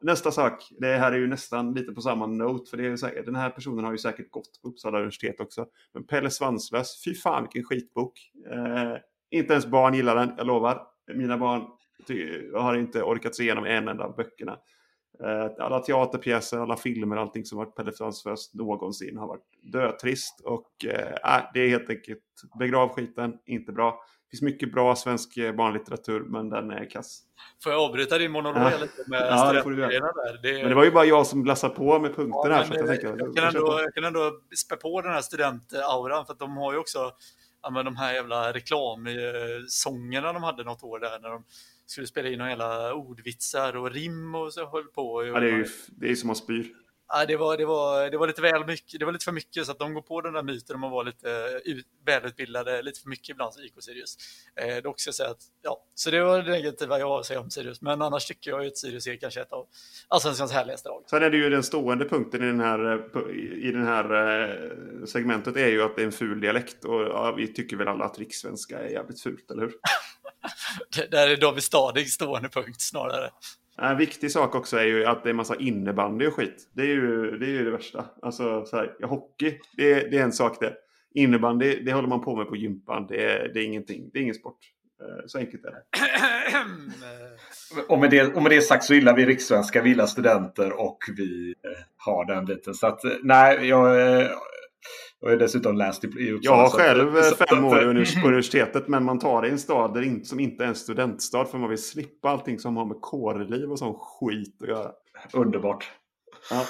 Nästa 0.00 0.30
sak, 0.30 0.68
det 0.80 0.96
här 0.96 1.12
är 1.12 1.16
ju 1.16 1.26
nästan 1.26 1.74
lite 1.74 1.92
på 1.92 2.00
samma 2.00 2.26
note, 2.26 2.70
för 2.70 2.76
det 2.76 2.86
är 2.86 2.96
säkert, 2.96 3.26
den 3.26 3.36
här 3.36 3.50
personen 3.50 3.84
har 3.84 3.92
ju 3.92 3.98
säkert 3.98 4.30
gått 4.30 4.62
på 4.62 4.68
Uppsala 4.68 4.98
universitet 4.98 5.40
också. 5.40 5.66
Men 5.94 6.04
Pelle 6.04 6.30
Svanslös, 6.30 7.04
fy 7.04 7.14
fan 7.14 7.42
vilken 7.42 7.64
skitbok. 7.64 8.12
Eh, 8.50 8.96
inte 9.30 9.52
ens 9.52 9.66
barn 9.66 9.94
gillar 9.94 10.16
den, 10.16 10.32
jag 10.36 10.46
lovar. 10.46 10.86
Mina 11.14 11.38
barn 11.38 11.62
har 12.54 12.74
inte 12.76 13.02
orkat 13.02 13.34
se 13.34 13.42
igenom 13.42 13.64
en 13.64 13.88
enda 13.88 14.04
av 14.04 14.16
böckerna. 14.16 14.58
Eh, 15.24 15.64
alla 15.64 15.80
teaterpjäser, 15.80 16.58
alla 16.58 16.76
filmer, 16.76 17.16
allting 17.16 17.44
som 17.44 17.58
varit 17.58 17.74
Pelle 17.74 17.92
Svanslös 17.92 18.54
någonsin 18.54 19.18
har 19.18 19.26
varit 19.26 19.72
dötrist. 19.72 20.40
Och 20.44 20.84
eh, 20.84 21.36
äh, 21.36 21.44
det 21.54 21.60
är 21.60 21.68
helt 21.68 21.90
enkelt 21.90 22.22
begrav 22.58 22.88
skiten, 22.88 23.38
inte 23.46 23.72
bra. 23.72 24.00
Det 24.30 24.36
finns 24.36 24.42
mycket 24.42 24.72
bra 24.72 24.96
svensk 24.96 25.36
eh, 25.36 25.52
barnlitteratur, 25.52 26.20
men 26.20 26.50
den 26.50 26.70
är 26.70 26.90
kass. 26.90 27.20
Får 27.62 27.72
jag 27.72 27.82
avbryta 27.82 28.18
din 28.18 28.30
monolog 28.30 28.62
Ja. 28.62 28.78
lite 28.80 29.10
med 29.10 29.20
Ja, 29.30 29.52
det 29.52 29.62
får 29.62 29.70
du 29.70 29.76
där? 29.76 29.90
Det, 30.42 30.52
Men 30.60 30.68
det 30.68 30.74
var 30.74 30.84
ju 30.84 30.90
bara 30.90 31.04
jag 31.04 31.26
som 31.26 31.42
glassade 31.44 31.74
på 31.74 31.98
med 31.98 32.14
punkten 32.16 32.50
Ja, 32.50 32.56
här. 32.56 32.64
Så 32.64 32.74
jag, 32.74 32.86
tänker, 32.86 33.16
jag, 33.18 33.36
kan 33.36 33.44
ändå, 33.48 33.80
jag 33.80 33.94
kan 33.94 34.04
ändå 34.04 34.40
spä 34.56 34.76
på 34.76 35.00
den 35.00 35.12
här 35.12 35.20
studentauran 35.20 36.26
för 36.26 36.32
att 36.32 36.38
de 36.38 36.56
har 36.56 36.72
ju 36.72 36.78
också 36.78 37.12
ja, 37.62 37.70
men 37.70 37.84
de 37.84 37.96
här 37.96 38.14
jävla 38.14 38.52
reklamsångerna 38.52 40.32
de 40.32 40.42
hade 40.42 40.64
något 40.64 40.82
år 40.82 40.98
där 40.98 41.20
när 41.20 41.28
de 41.30 41.44
skulle 41.86 42.06
spela 42.06 42.28
in 42.28 42.38
några 42.38 42.50
jävla 42.50 42.94
ordvitsar 42.94 43.76
och 43.76 43.90
rim 43.90 44.34
och 44.34 44.52
så 44.52 44.70
höll 44.70 44.84
på. 44.84 45.26
ja, 45.26 45.40
det 45.40 45.46
är 45.46 45.56
ju 45.56 45.66
det 45.88 46.10
är 46.10 46.14
som 46.14 46.26
man 46.26 46.36
spyr. 46.36 46.72
Ja, 47.08 47.26
det, 47.26 47.36
var, 47.36 47.56
det, 47.56 47.64
var, 47.64 48.10
det 48.10 48.18
var 48.18 48.26
lite 48.26 48.42
väl 48.42 48.66
mycket, 48.66 49.00
det 49.00 49.04
var 49.04 49.12
lite 49.12 49.24
för 49.24 49.32
mycket 49.32 49.66
så 49.66 49.72
att 49.72 49.78
de 49.78 49.94
går 49.94 50.02
på 50.02 50.20
den 50.20 50.32
där 50.32 50.42
myten 50.42 50.76
om 50.76 50.84
att 50.84 50.90
vara 50.90 51.02
lite 51.02 51.60
ut, 51.64 51.86
välutbildade, 52.06 52.82
lite 52.82 53.00
för 53.00 53.08
mycket 53.08 53.28
ibland 53.28 53.52
IK 53.64 53.72
Sirius. 53.78 54.16
Eh, 54.56 54.82
det 54.82 54.88
också 54.88 55.12
säga 55.12 55.30
att, 55.30 55.42
ja, 55.62 55.84
så 55.94 56.10
det 56.10 56.22
var 56.22 56.42
det 56.42 56.50
negativa 56.50 56.98
jag 56.98 57.08
har 57.08 57.20
att 57.20 57.26
säga 57.26 57.40
om 57.40 57.50
Sirius, 57.50 57.82
men 57.82 58.02
annars 58.02 58.26
tycker 58.26 58.50
jag 58.50 58.66
att 58.66 58.78
Sirius 58.78 59.06
är 59.06 59.16
kanske 59.16 59.40
ett 59.40 59.52
av 59.52 59.66
Allsvenskans 60.08 60.52
härligaste 60.52 60.88
lag. 60.88 61.04
Sen 61.10 61.22
är 61.22 61.30
det 61.30 61.36
ju 61.36 61.50
den 61.50 61.62
stående 61.62 62.04
punkten 62.04 62.42
i 62.42 62.46
den 62.46 62.60
här, 62.60 62.94
eh, 62.94 63.68
i 63.68 63.72
den 63.72 63.86
här 63.86 64.04
eh, 64.44 65.04
segmentet 65.04 65.56
är 65.56 65.68
ju 65.68 65.82
att 65.82 65.96
det 65.96 66.02
är 66.02 66.06
en 66.06 66.12
ful 66.12 66.40
dialekt. 66.40 66.84
Och 66.84 67.00
ja, 67.02 67.34
vi 67.36 67.52
tycker 67.52 67.76
väl 67.76 67.88
alla 67.88 68.04
att 68.04 68.18
rikssvenska 68.18 68.78
är 68.78 68.88
jävligt 68.88 69.20
fult, 69.20 69.50
eller 69.50 69.62
hur? 69.62 69.72
Det 70.96 71.10
där 71.10 71.28
är 71.28 71.36
David 71.36 71.62
Stadig 71.62 72.10
stående 72.10 72.48
punkt 72.48 72.80
snarare. 72.80 73.30
En 73.82 73.96
viktig 73.96 74.32
sak 74.32 74.54
också 74.54 74.76
är 74.76 74.84
ju 74.84 75.04
att 75.04 75.24
det 75.24 75.30
är 75.30 75.34
massa 75.34 75.56
innebandy 75.56 76.26
och 76.26 76.34
skit. 76.34 76.68
Det 76.72 76.82
är 76.82 76.86
ju 76.86 77.38
det, 77.38 77.46
är 77.46 77.50
ju 77.50 77.64
det 77.64 77.70
värsta. 77.70 78.04
Alltså 78.22 78.64
så 78.64 78.76
här, 78.76 78.96
ja, 78.98 79.06
hockey, 79.06 79.58
det 79.76 79.92
är, 79.92 80.10
det 80.10 80.18
är 80.18 80.22
en 80.22 80.32
sak 80.32 80.60
det. 80.60 80.74
Innebandy, 81.14 81.82
det 81.84 81.92
håller 81.92 82.08
man 82.08 82.20
på 82.20 82.36
med 82.36 82.48
på 82.48 82.56
gympan. 82.56 83.06
Det 83.06 83.24
är, 83.24 83.48
det 83.54 83.60
är 83.60 83.64
ingenting. 83.64 84.10
Det 84.12 84.18
är 84.18 84.22
ingen 84.22 84.34
sport. 84.34 84.58
Eh, 85.00 85.26
så 85.26 85.38
enkelt 85.38 85.64
är 85.64 85.70
det. 85.70 85.82
Och 87.88 87.98
med, 87.98 88.10
det, 88.10 88.34
och 88.34 88.42
med 88.42 88.52
det 88.52 88.60
sagt 88.60 88.84
så 88.84 88.94
gillar 88.94 89.16
vi 89.16 89.26
rikssvenska, 89.26 89.82
vi 89.82 89.88
gillar 89.88 90.06
studenter 90.06 90.80
och 90.80 90.98
vi 91.16 91.54
eh, 91.64 91.84
har 91.96 92.24
den 92.24 92.44
biten. 92.44 92.74
Så 92.74 92.86
att 92.86 93.04
eh, 93.04 93.10
nej, 93.22 93.68
jag, 93.68 94.20
eh, 94.20 94.28
jag 95.20 95.30
har 95.30 95.36
dessutom 95.36 95.76
läst 95.76 96.04
i, 96.04 96.06
Uppsala. 96.06 96.56
Jag 96.56 96.62
har 96.62 96.70
själv 96.70 97.16
eh, 97.16 97.22
fem 97.22 97.64
år 97.64 98.22
på 98.22 98.28
universitetet, 98.28 98.88
men 98.88 99.04
man 99.04 99.18
tar 99.18 99.42
det 99.42 99.48
i 99.48 99.50
en 99.50 99.58
stad 99.58 99.94
där 99.94 100.02
inte, 100.02 100.28
som 100.28 100.40
inte 100.40 100.64
är 100.64 100.68
en 100.68 100.74
studentstad 100.74 101.44
för 101.44 101.58
man 101.58 101.68
vill 101.68 101.82
slippa 101.82 102.28
allting 102.28 102.58
som 102.58 102.76
har 102.76 102.84
med 102.84 103.00
kårliv 103.00 103.70
och 103.70 103.78
sån 103.78 103.94
skit 103.98 104.62
att 104.62 104.68
göra. 104.68 104.92
Underbart. 105.32 105.90
Ja. 106.50 106.64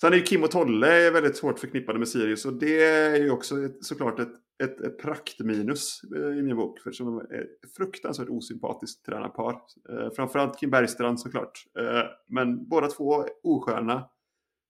Sen 0.00 0.12
är 0.12 0.16
ju 0.16 0.22
Kim 0.22 0.44
och 0.44 0.50
Tolle 0.50 1.10
väldigt 1.10 1.36
svårt 1.36 1.58
förknippade 1.58 1.98
med 1.98 2.08
Sirius 2.08 2.44
och 2.44 2.52
det 2.52 2.82
är 2.82 3.16
ju 3.16 3.30
också 3.30 3.64
ett, 3.64 3.84
såklart 3.84 4.20
ett, 4.20 4.32
ett, 4.62 4.80
ett 4.80 4.98
praktminus 4.98 6.00
eh, 6.16 6.38
i 6.38 6.42
min 6.42 6.56
bok. 6.56 6.80
För 6.80 6.92
som 6.92 7.18
är 7.18 7.46
fruktansvärt 7.76 8.28
osympatiskt 8.28 9.06
tränarpar. 9.06 9.52
Eh, 9.90 10.10
framförallt 10.16 10.58
Kim 10.58 10.70
Bergstrand 10.70 11.20
såklart. 11.20 11.64
Eh, 11.78 12.10
men 12.28 12.68
båda 12.68 12.86
två 12.86 13.24
osköna. 13.42 14.08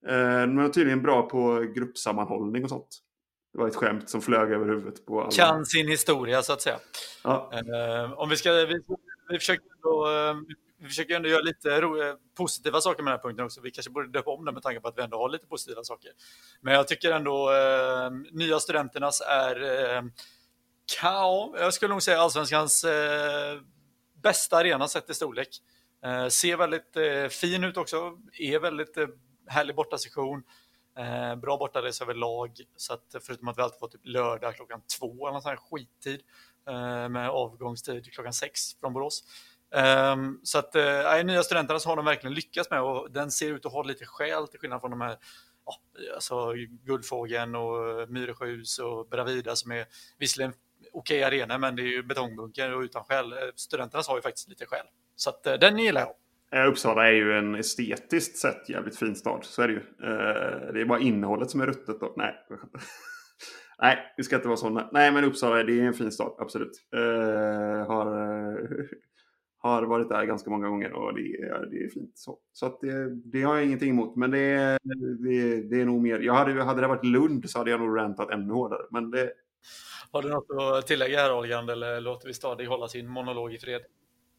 Eh, 0.08 0.40
de 0.40 0.58
är 0.58 0.68
tydligen 0.68 1.02
bra 1.02 1.28
på 1.28 1.60
gruppsammanhållning 1.74 2.64
och 2.64 2.70
sånt. 2.70 2.98
Det 3.52 3.58
var 3.58 3.68
ett 3.68 3.76
skämt 3.76 4.10
som 4.10 4.22
flög 4.22 4.52
över 4.52 4.66
huvudet 4.66 5.06
på 5.06 5.20
alla. 5.20 5.30
Kan 5.30 5.66
sin 5.66 5.88
historia 5.88 6.42
så 6.42 6.52
att 6.52 6.62
säga. 6.62 6.78
Ja. 7.24 7.50
Eh, 7.52 8.12
om 8.12 8.28
vi 8.28 8.36
ska, 8.36 8.52
vi, 8.52 8.80
vi 9.28 9.38
försöker 9.38 9.64
ändå, 9.76 10.08
eh, 10.08 10.34
vi 10.80 10.88
försöker 10.88 11.16
ändå 11.16 11.28
göra 11.28 11.40
lite 11.40 11.80
ro, 11.80 11.96
positiva 12.36 12.80
saker 12.80 13.02
med 13.02 13.12
den 13.12 13.18
här 13.18 13.22
punkten 13.22 13.44
också. 13.44 13.60
Vi 13.60 13.70
kanske 13.70 13.90
borde 13.90 14.08
döpa 14.08 14.30
om 14.30 14.44
den 14.44 14.54
med 14.54 14.62
tanke 14.62 14.80
på 14.80 14.88
att 14.88 14.98
vi 14.98 15.02
ändå 15.02 15.18
har 15.18 15.28
lite 15.28 15.46
positiva 15.46 15.84
saker. 15.84 16.10
Men 16.60 16.74
jag 16.74 16.88
tycker 16.88 17.12
ändå 17.12 17.52
eh, 17.52 18.10
nya 18.32 18.60
studenternas 18.60 19.20
är 19.20 19.62
eh, 19.62 20.02
ja, 21.02 21.54
jag 21.58 21.74
skulle 21.74 21.92
nog 21.92 22.02
säga 22.02 22.20
allsvenskans 22.20 22.84
eh, 22.84 23.60
bästa 24.22 24.56
arena 24.56 24.88
sett 24.88 25.10
i 25.10 25.14
storlek. 25.14 25.48
Eh, 26.04 26.28
ser 26.28 26.56
väldigt 26.56 26.96
eh, 26.96 27.28
fin 27.28 27.64
ut 27.64 27.76
också, 27.76 28.18
är 28.38 28.58
väldigt 28.58 28.96
härlig 29.50 29.76
bortasession, 29.76 30.42
Eh, 30.98 31.36
bra 31.36 31.56
bortaresa 31.56 32.04
överlag, 32.04 32.50
så 32.76 32.94
att 32.94 33.16
förutom 33.26 33.48
att 33.48 33.58
vi 33.58 33.62
alltid 33.62 33.78
får 33.78 33.88
typ 33.88 34.00
lördag 34.04 34.56
klockan 34.56 34.82
två 34.98 35.26
eller 35.26 35.32
någon 35.32 35.42
sån 35.42 35.48
här 35.48 35.56
skittid 35.56 36.20
eh, 36.68 37.08
med 37.08 37.30
avgångstid 37.30 38.12
klockan 38.12 38.32
sex 38.32 38.60
från 38.80 38.92
Borås. 38.92 39.24
Um, 40.12 40.40
så 40.42 40.58
att 40.58 40.74
eh, 40.74 41.24
nya 41.24 41.42
studenterna 41.42 41.80
så 41.80 41.88
har 41.88 41.96
de 41.96 42.04
verkligen 42.04 42.34
lyckats 42.34 42.70
med 42.70 42.82
och 42.82 43.10
den 43.10 43.30
ser 43.30 43.52
ut 43.52 43.66
att 43.66 43.72
ha 43.72 43.82
lite 43.82 44.06
skäl 44.06 44.48
till 44.48 44.60
skillnad 44.60 44.80
från 44.80 44.90
de 44.90 45.00
här 45.00 45.18
ja, 45.66 45.74
alltså 46.14 46.52
Guldfågeln 46.84 47.54
och 47.54 48.08
Myresjöhus 48.08 48.78
och 48.78 49.08
Bravida 49.08 49.56
som 49.56 49.72
är 49.72 49.86
visserligen 50.18 50.52
okej 50.92 51.24
arena, 51.24 51.58
men 51.58 51.76
det 51.76 51.82
är 51.82 51.86
ju 51.86 52.02
betongbunker 52.02 52.74
och 52.74 52.80
utan 52.80 53.04
skäl. 53.04 53.32
Eh, 53.32 53.38
studenterna 53.56 54.02
har 54.06 54.16
ju 54.16 54.22
faktiskt 54.22 54.48
lite 54.48 54.66
skäl, 54.66 54.86
Så 55.16 55.30
att 55.30 55.46
eh, 55.46 55.54
den 55.54 55.78
gillar 55.78 56.00
jag. 56.00 56.14
Eh, 56.54 56.68
Uppsala 56.68 57.08
är 57.08 57.12
ju 57.12 57.32
en 57.32 57.54
estetiskt 57.54 58.36
sett 58.36 58.68
jävligt 58.68 58.96
fin 58.96 59.14
stad. 59.16 59.40
Så 59.44 59.62
är 59.62 59.68
det 59.68 59.72
ju. 59.74 59.80
Eh, 59.80 60.72
det 60.72 60.80
är 60.80 60.84
bara 60.84 60.98
innehållet 61.00 61.50
som 61.50 61.60
är 61.60 61.66
ruttet 61.66 62.00
då. 62.00 62.14
Nej. 62.16 62.34
Nej, 63.82 63.98
vi 64.16 64.22
ska 64.22 64.36
inte 64.36 64.48
vara 64.48 64.56
sådana. 64.56 64.88
Nej, 64.92 65.12
men 65.12 65.24
Uppsala 65.24 65.62
det 65.62 65.80
är 65.80 65.82
en 65.82 65.94
fin 65.94 66.12
stad, 66.12 66.34
absolut. 66.38 66.72
Eh, 66.94 67.86
har, 67.86 68.06
har 69.62 69.82
varit 69.82 70.08
där 70.08 70.24
ganska 70.24 70.50
många 70.50 70.68
gånger 70.68 70.92
och 70.92 71.14
det 71.14 71.20
är, 71.20 71.66
det 71.70 71.76
är 71.84 71.88
fint. 71.90 72.18
Så, 72.18 72.38
så 72.52 72.66
att 72.66 72.80
det, 72.80 73.10
det 73.14 73.42
har 73.42 73.56
jag 73.56 73.64
ingenting 73.66 73.90
emot. 73.90 74.16
Men 74.16 74.30
det, 74.30 74.38
är- 74.38 74.78
det, 75.28 75.62
det 75.70 75.80
är 75.80 75.84
nog 75.84 76.02
mer. 76.02 76.18
Jag 76.18 76.34
hade, 76.34 76.62
hade 76.62 76.80
det 76.80 76.86
varit 76.88 77.04
Lund 77.04 77.50
så 77.50 77.58
hade 77.58 77.70
jag 77.70 77.80
nog 77.80 77.98
räntat 77.98 78.30
ännu 78.30 78.52
hårdare. 78.52 78.82
Men 78.90 79.10
det, 79.10 79.32
Har 80.12 80.22
du 80.22 80.28
något 80.28 80.78
att 80.78 80.86
tillägga 80.86 81.18
här 81.18 81.32
Olgan? 81.38 81.68
eller 81.68 82.00
låter 82.00 82.26
vi 82.28 82.34
stadig 82.34 82.66
hålla 82.66 82.88
sin 82.88 83.08
monolog 83.08 83.54
i 83.54 83.58
fred? 83.58 83.82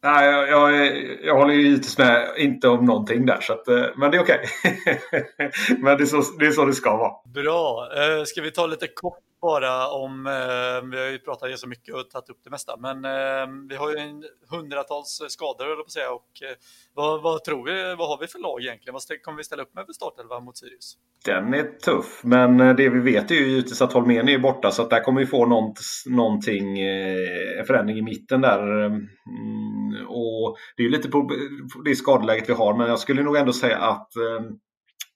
Nej, 0.04 0.30
jag, 0.30 0.50
jag, 0.50 0.98
jag 1.24 1.36
håller 1.36 1.54
ju 1.54 1.62
givetvis 1.62 1.98
med, 1.98 2.34
inte 2.38 2.68
om 2.68 2.86
någonting 2.86 3.26
där. 3.26 3.42
Så 3.42 3.54
att, 3.54 3.68
eh, 3.68 3.86
men 3.96 4.12
det 4.12 4.18
är 4.18 4.22
okej. 4.22 4.46
men 5.78 5.98
det 5.98 6.04
är, 6.04 6.06
så, 6.06 6.22
det 6.40 6.46
är 6.46 6.52
så 6.52 6.66
det 6.66 6.74
ska 6.74 6.98
vara. 6.98 7.12
Bra. 7.26 7.90
Eh, 7.98 8.24
ska 8.24 8.42
vi 8.42 8.52
ta 8.52 8.66
lite 8.66 8.88
kort 8.88 9.24
bara 9.42 9.88
om, 9.88 10.28
eh, 10.28 10.90
vi 10.92 10.98
har 11.04 11.12
ju 11.12 11.20
pratat 11.20 11.60
så 11.60 11.68
mycket 11.68 11.96
och 11.96 12.10
tagit 12.10 12.30
upp 12.30 12.40
det 12.44 12.50
mesta, 12.50 12.78
men 12.78 13.06
eh, 13.06 13.48
vi 13.70 13.76
har 13.76 13.92
ju 13.92 13.98
en 13.98 14.24
hundratals 14.50 15.22
skador 15.28 15.76
på 15.76 15.82
att 15.82 15.92
säga. 15.92 16.12
Och, 16.12 16.30
eh, 16.50 16.56
vad, 16.94 17.22
vad 17.22 17.44
tror 17.44 17.66
vi, 17.66 17.96
vad 17.96 18.08
har 18.08 18.18
vi 18.22 18.28
för 18.28 18.40
lag 18.40 18.62
egentligen? 18.62 18.94
Vad 18.94 19.22
kommer 19.24 19.38
vi 19.38 19.44
ställa 19.44 19.64
upp 19.64 19.76
med 19.76 19.86
för 19.86 19.94
startelva 19.94 20.40
mot 20.40 20.58
Sirius? 20.58 20.98
Den 21.26 21.54
är 21.54 21.64
tuff, 21.64 22.22
men 22.24 22.60
eh, 22.60 22.76
det 22.76 22.90
vi 22.90 23.00
vet 23.00 23.32
är 23.32 23.36
ju 23.36 23.48
givetvis 23.48 23.82
att 23.82 23.94
Holmén 23.94 24.30
är 24.30 24.40
borta 24.40 24.72
så 24.72 24.82
att 24.82 24.90
där 24.90 25.04
kommer 25.04 25.22
vi 25.22 25.28
få 25.28 25.46
nånt, 25.46 25.80
någonting, 26.06 26.80
eh, 26.80 27.60
en 27.60 27.66
förändring 27.66 27.98
i 27.98 28.02
mitten 28.02 28.42
där. 28.42 28.86
Ehm, 28.86 28.94
mm, 28.94 30.08
och 30.08 30.58
det 30.76 30.84
är 30.84 30.86
ju 30.86 30.92
lite 30.92 31.10
på 31.10 31.30
det 31.86 31.96
skadeläget 31.96 32.50
vi 32.50 32.54
har, 32.54 32.78
men 32.78 32.88
jag 32.88 33.00
skulle 33.00 33.24
nog 33.24 33.36
ändå 33.38 33.54
säga 33.54 33.78
att 33.78 34.16
eh, 34.16 34.42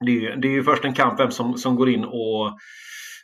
det 0.06 0.12
är, 0.12 0.16
ju- 0.22 0.36
det 0.36 0.48
är 0.48 0.52
ju 0.52 0.64
först 0.64 0.86
en 0.86 0.94
kamp 0.94 1.20
vem 1.20 1.32
som, 1.32 1.58
som 1.58 1.76
går 1.76 1.90
in 1.90 2.04
och 2.04 2.58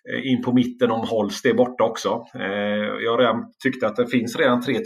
Eh, 0.10 0.32
in 0.32 0.41
på 0.41 0.54
mitten 0.54 0.91
om 0.91 1.08
Holst 1.08 1.45
är 1.45 1.54
borta 1.54 1.84
också. 1.84 2.26
Eh, 2.36 3.04
jag 3.04 3.20
redan 3.20 3.45
tyckte 3.64 3.88
att 3.88 3.95
det 3.95 4.08
finns 4.08 4.36
redan 4.36 4.62
tre 4.62 4.80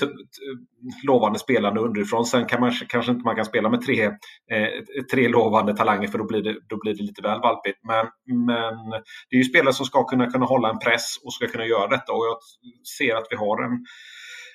lovande 1.08 1.40
spelande 1.40 1.80
underifrån. 1.80 2.26
Sen 2.26 2.46
kan 2.46 2.60
man, 2.62 2.72
kanske 2.90 3.12
inte 3.12 3.24
man 3.24 3.36
kan 3.36 3.46
spela 3.46 3.70
med 3.70 3.82
tre, 3.82 4.04
eh, 4.52 4.68
tre 5.12 5.28
lovande 5.28 5.78
talanger 5.78 6.08
för 6.08 6.18
då 6.18 6.26
blir, 6.26 6.44
det, 6.44 6.56
då 6.70 6.78
blir 6.82 6.94
det 6.94 7.04
lite 7.04 7.22
väl 7.22 7.40
valpigt. 7.40 7.80
Men, 7.84 8.06
men 8.46 8.90
det 9.30 9.36
är 9.36 9.38
ju 9.38 9.44
spelare 9.44 9.74
som 9.74 9.86
ska 9.86 10.04
kunna, 10.04 10.32
kunna 10.32 10.46
hålla 10.46 10.70
en 10.70 10.80
press 10.80 11.18
och 11.24 11.34
ska 11.34 11.48
kunna 11.48 11.66
göra 11.66 11.88
detta. 11.88 12.14
Och 12.14 12.26
jag 12.26 12.38
ser 12.98 13.16
att 13.16 13.28
vi 13.30 13.36
har 13.36 13.64
en, 13.64 13.86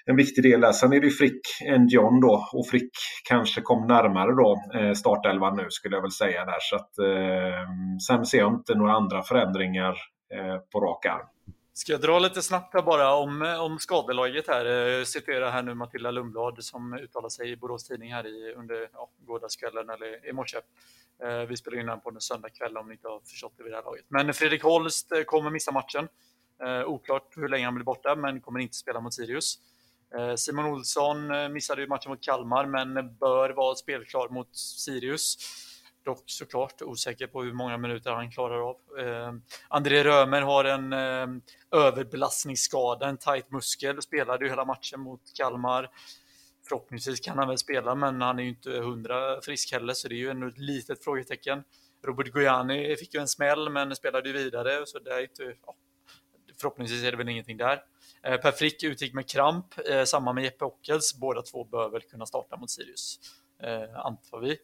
en 0.06 0.16
viktig 0.16 0.44
del 0.44 0.60
där. 0.60 0.72
Sen 0.72 0.92
är 0.92 1.00
det 1.00 1.06
ju 1.06 1.12
Frick 1.12 1.40
en 1.66 1.88
John 1.88 2.20
då 2.20 2.48
och 2.52 2.66
Frick 2.66 2.90
kanske 3.28 3.60
kom 3.60 3.86
närmare 3.86 4.32
då 4.32 4.62
startelvan 4.96 5.56
nu 5.56 5.66
skulle 5.68 5.96
jag 5.96 6.02
väl 6.02 6.10
säga 6.10 6.44
där. 6.44 6.60
Så 6.60 6.76
att, 6.76 6.98
eh, 6.98 7.68
sen 8.08 8.26
ser 8.26 8.38
jag 8.38 8.54
inte 8.54 8.74
några 8.74 8.92
andra 8.92 9.22
förändringar 9.22 9.96
Eh, 10.30 10.58
på 10.58 10.80
rak 10.80 11.06
arm. 11.06 11.26
Ska 11.72 11.92
jag 11.92 12.00
dra 12.00 12.18
lite 12.18 12.42
snabbt 12.42 12.74
här 12.74 12.82
bara 12.82 13.14
om, 13.14 13.56
om 13.60 13.78
skadelaget 13.78 14.48
här. 14.48 14.98
Eh, 14.98 15.04
citera 15.04 15.50
här 15.50 15.62
nu 15.62 15.74
Matilda 15.74 16.10
Lundblad 16.10 16.64
som 16.64 16.92
uttalar 16.92 17.28
sig 17.28 17.50
i 17.50 17.56
Borås 17.56 17.84
Tidning 17.84 18.12
här 18.12 18.26
i, 18.26 18.54
under 18.54 18.88
ja, 18.92 19.10
gårdagskvällen 19.18 19.90
eller 19.90 20.28
i 20.28 20.32
morse. 20.32 20.58
Eh, 21.22 21.48
vi 21.48 21.56
spelar 21.56 21.80
in 21.80 21.86
den 21.86 22.00
på 22.00 22.10
en 22.10 22.20
söndag 22.20 22.48
kväll 22.48 22.76
om 22.76 22.88
ni 22.88 22.92
inte 22.92 23.08
har 23.08 23.20
förstått 23.20 23.52
det 23.56 23.62
vid 23.62 23.72
det 23.72 23.76
här 23.76 23.84
laget. 23.84 24.04
Men 24.08 24.34
Fredrik 24.34 24.62
Holst 24.62 25.12
eh, 25.12 25.22
kommer 25.22 25.50
missa 25.50 25.72
matchen. 25.72 26.08
Eh, 26.62 26.84
oklart 26.84 27.36
hur 27.36 27.48
länge 27.48 27.64
han 27.64 27.74
blir 27.74 27.84
borta, 27.84 28.16
men 28.16 28.40
kommer 28.40 28.60
inte 28.60 28.76
spela 28.76 29.00
mot 29.00 29.14
Sirius. 29.14 29.58
Simon 30.36 30.64
Olsson 30.64 31.52
missade 31.52 31.82
ju 31.82 31.88
matchen 31.88 32.10
mot 32.10 32.20
Kalmar, 32.20 32.66
men 32.66 33.16
bör 33.16 33.50
vara 33.50 33.74
spelklar 33.74 34.28
mot 34.28 34.56
Sirius. 34.56 35.36
Dock 36.04 36.22
såklart 36.26 36.82
osäker 36.82 37.26
på 37.26 37.42
hur 37.42 37.52
många 37.52 37.76
minuter 37.76 38.10
han 38.10 38.30
klarar 38.30 38.70
av. 38.70 38.76
Ehm, 38.98 39.42
André 39.68 40.04
Römer 40.04 40.42
har 40.42 40.64
en 40.64 40.92
ehm, 40.92 41.42
överbelastningsskada, 41.70 43.08
en 43.08 43.18
tight 43.18 43.50
muskel, 43.50 44.02
spelade 44.02 44.44
ju 44.44 44.50
hela 44.50 44.64
matchen 44.64 45.00
mot 45.00 45.20
Kalmar. 45.34 45.90
Förhoppningsvis 46.68 47.20
kan 47.20 47.38
han 47.38 47.48
väl 47.48 47.58
spela, 47.58 47.94
men 47.94 48.20
han 48.20 48.38
är 48.38 48.42
ju 48.42 48.48
inte 48.48 48.70
hundra 48.70 49.40
frisk 49.40 49.72
heller, 49.72 49.94
så 49.94 50.08
det 50.08 50.14
är 50.14 50.16
ju 50.16 50.30
ännu 50.30 50.48
ett 50.48 50.58
litet 50.58 51.04
frågetecken. 51.04 51.64
Robert 52.06 52.32
Gojani 52.32 52.96
fick 52.96 53.14
ju 53.14 53.20
en 53.20 53.28
smäll, 53.28 53.70
men 53.70 53.96
spelade 53.96 54.28
ju 54.28 54.34
vidare, 54.34 54.86
så 54.86 54.98
det 54.98 55.10
är 55.10 55.22
inte, 55.22 55.54
ja, 55.66 55.74
förhoppningsvis 56.60 57.04
är 57.04 57.10
det 57.10 57.16
väl 57.16 57.28
ingenting 57.28 57.56
där. 57.56 57.82
Eh, 58.22 58.36
per 58.36 58.52
Frick 58.52 58.82
utgick 58.82 59.14
med 59.14 59.28
kramp, 59.28 59.66
eh, 59.88 60.04
samma 60.04 60.32
med 60.32 60.44
Jeppe 60.44 60.64
Ockels. 60.64 61.14
Båda 61.20 61.42
två 61.42 61.64
bör 61.64 61.88
väl 61.88 62.02
kunna 62.02 62.26
starta 62.26 62.56
mot 62.56 62.70
Sirius, 62.70 63.20
eh, 63.62 64.06
antar 64.06 64.40
vi. 64.40 64.58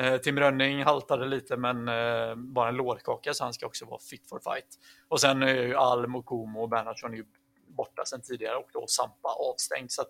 Eh, 0.00 0.16
Tim 0.16 0.38
Rönning 0.40 0.84
haltade 0.84 1.26
lite, 1.26 1.56
men 1.56 1.88
eh, 1.88 2.34
bara 2.34 2.68
en 2.68 2.76
lårkaka, 2.76 3.34
så 3.34 3.44
han 3.44 3.52
ska 3.52 3.66
också 3.66 3.84
vara 3.84 4.00
fit 4.10 4.28
for 4.28 4.40
fight. 4.52 4.78
Och 5.08 5.20
sen 5.20 5.42
är 5.42 5.62
ju 5.62 5.74
Alm 5.74 6.16
och 6.16 6.24
Komo 6.24 6.62
och 6.62 6.68
Bernhardsson 6.68 7.12
är 7.12 7.16
ju 7.16 7.24
borta 7.68 8.04
sedan 8.04 8.22
tidigare 8.22 8.56
och 8.56 8.68
då 8.72 8.86
Sampa 8.86 9.28
avstängd. 9.28 9.90
Så 9.90 10.02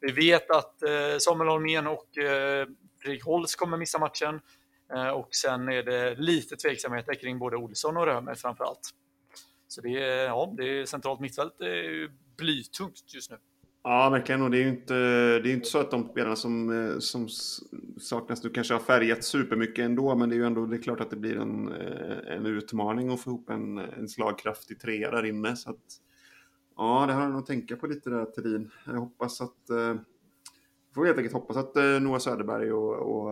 vi 0.00 0.12
vet 0.12 0.50
att 0.50 0.82
eh, 0.82 1.18
Samuel 1.18 1.48
Holmén 1.50 1.86
och 1.86 2.08
Fredrik 3.02 3.24
Holst 3.24 3.56
kommer 3.56 3.76
missa 3.76 3.98
matchen. 3.98 4.40
Och 5.14 5.34
sen 5.34 5.68
är 5.68 5.82
det 5.82 6.14
lite 6.14 6.56
tveksamheter 6.56 7.14
kring 7.14 7.38
både 7.38 7.56
Olsson 7.56 7.96
och 7.96 8.06
Römer 8.06 8.34
framför 8.34 8.64
allt. 8.64 8.90
Så 9.68 9.80
det 9.80 10.02
är, 10.02 10.24
ja, 10.24 10.54
det 10.56 10.80
är 10.80 10.86
centralt 10.86 11.20
mittfält 11.20 11.54
det 11.58 11.86
är 11.86 12.10
blytungt 12.36 13.14
just 13.14 13.30
nu. 13.30 13.38
Ja, 13.82 14.10
verkligen. 14.10 14.42
Och 14.42 14.50
det 14.50 14.58
är 14.58 14.62
ju 14.62 14.68
inte, 14.68 14.94
det 15.38 15.50
är 15.50 15.54
inte 15.54 15.68
så 15.68 15.78
att 15.78 15.90
de 15.90 16.08
spelarna 16.08 16.36
som, 16.36 16.70
eh, 16.70 16.98
som 16.98 17.28
saknas 18.00 18.44
nu 18.44 18.50
kanske 18.50 18.74
har 18.74 18.80
färgat 18.80 19.24
supermycket 19.24 19.84
ändå. 19.84 20.14
Men 20.14 20.28
det 20.28 20.34
är 20.34 20.36
ju 20.36 20.46
ändå 20.46 20.66
det 20.66 20.76
är 20.76 20.82
klart 20.82 21.00
att 21.00 21.10
det 21.10 21.16
blir 21.16 21.36
en, 21.36 21.72
eh, 21.72 22.36
en 22.36 22.46
utmaning 22.46 23.12
att 23.12 23.20
få 23.20 23.30
ihop 23.30 23.50
en, 23.50 23.78
en 23.78 24.08
slagkraftig 24.08 24.80
trea 24.80 25.10
där 25.10 25.24
inne. 25.24 25.56
Så 25.56 25.70
att, 25.70 26.00
Ja, 26.76 27.04
det 27.06 27.12
har 27.12 27.22
jag 27.22 27.30
nog 27.30 27.40
att 27.40 27.46
tänka 27.46 27.76
på 27.76 27.86
lite 27.86 28.10
där, 28.10 28.24
Thelin. 28.24 28.70
Jag 28.86 28.92
hoppas 28.92 29.40
att... 29.40 29.70
Eh, 29.70 29.76
jag 29.76 30.94
får 30.94 31.06
helt 31.06 31.18
enkelt 31.18 31.34
hoppas 31.34 31.56
att 31.56 31.74
Noah 31.74 32.18
Söderberg 32.18 32.72
och... 32.72 32.94
och 32.94 33.30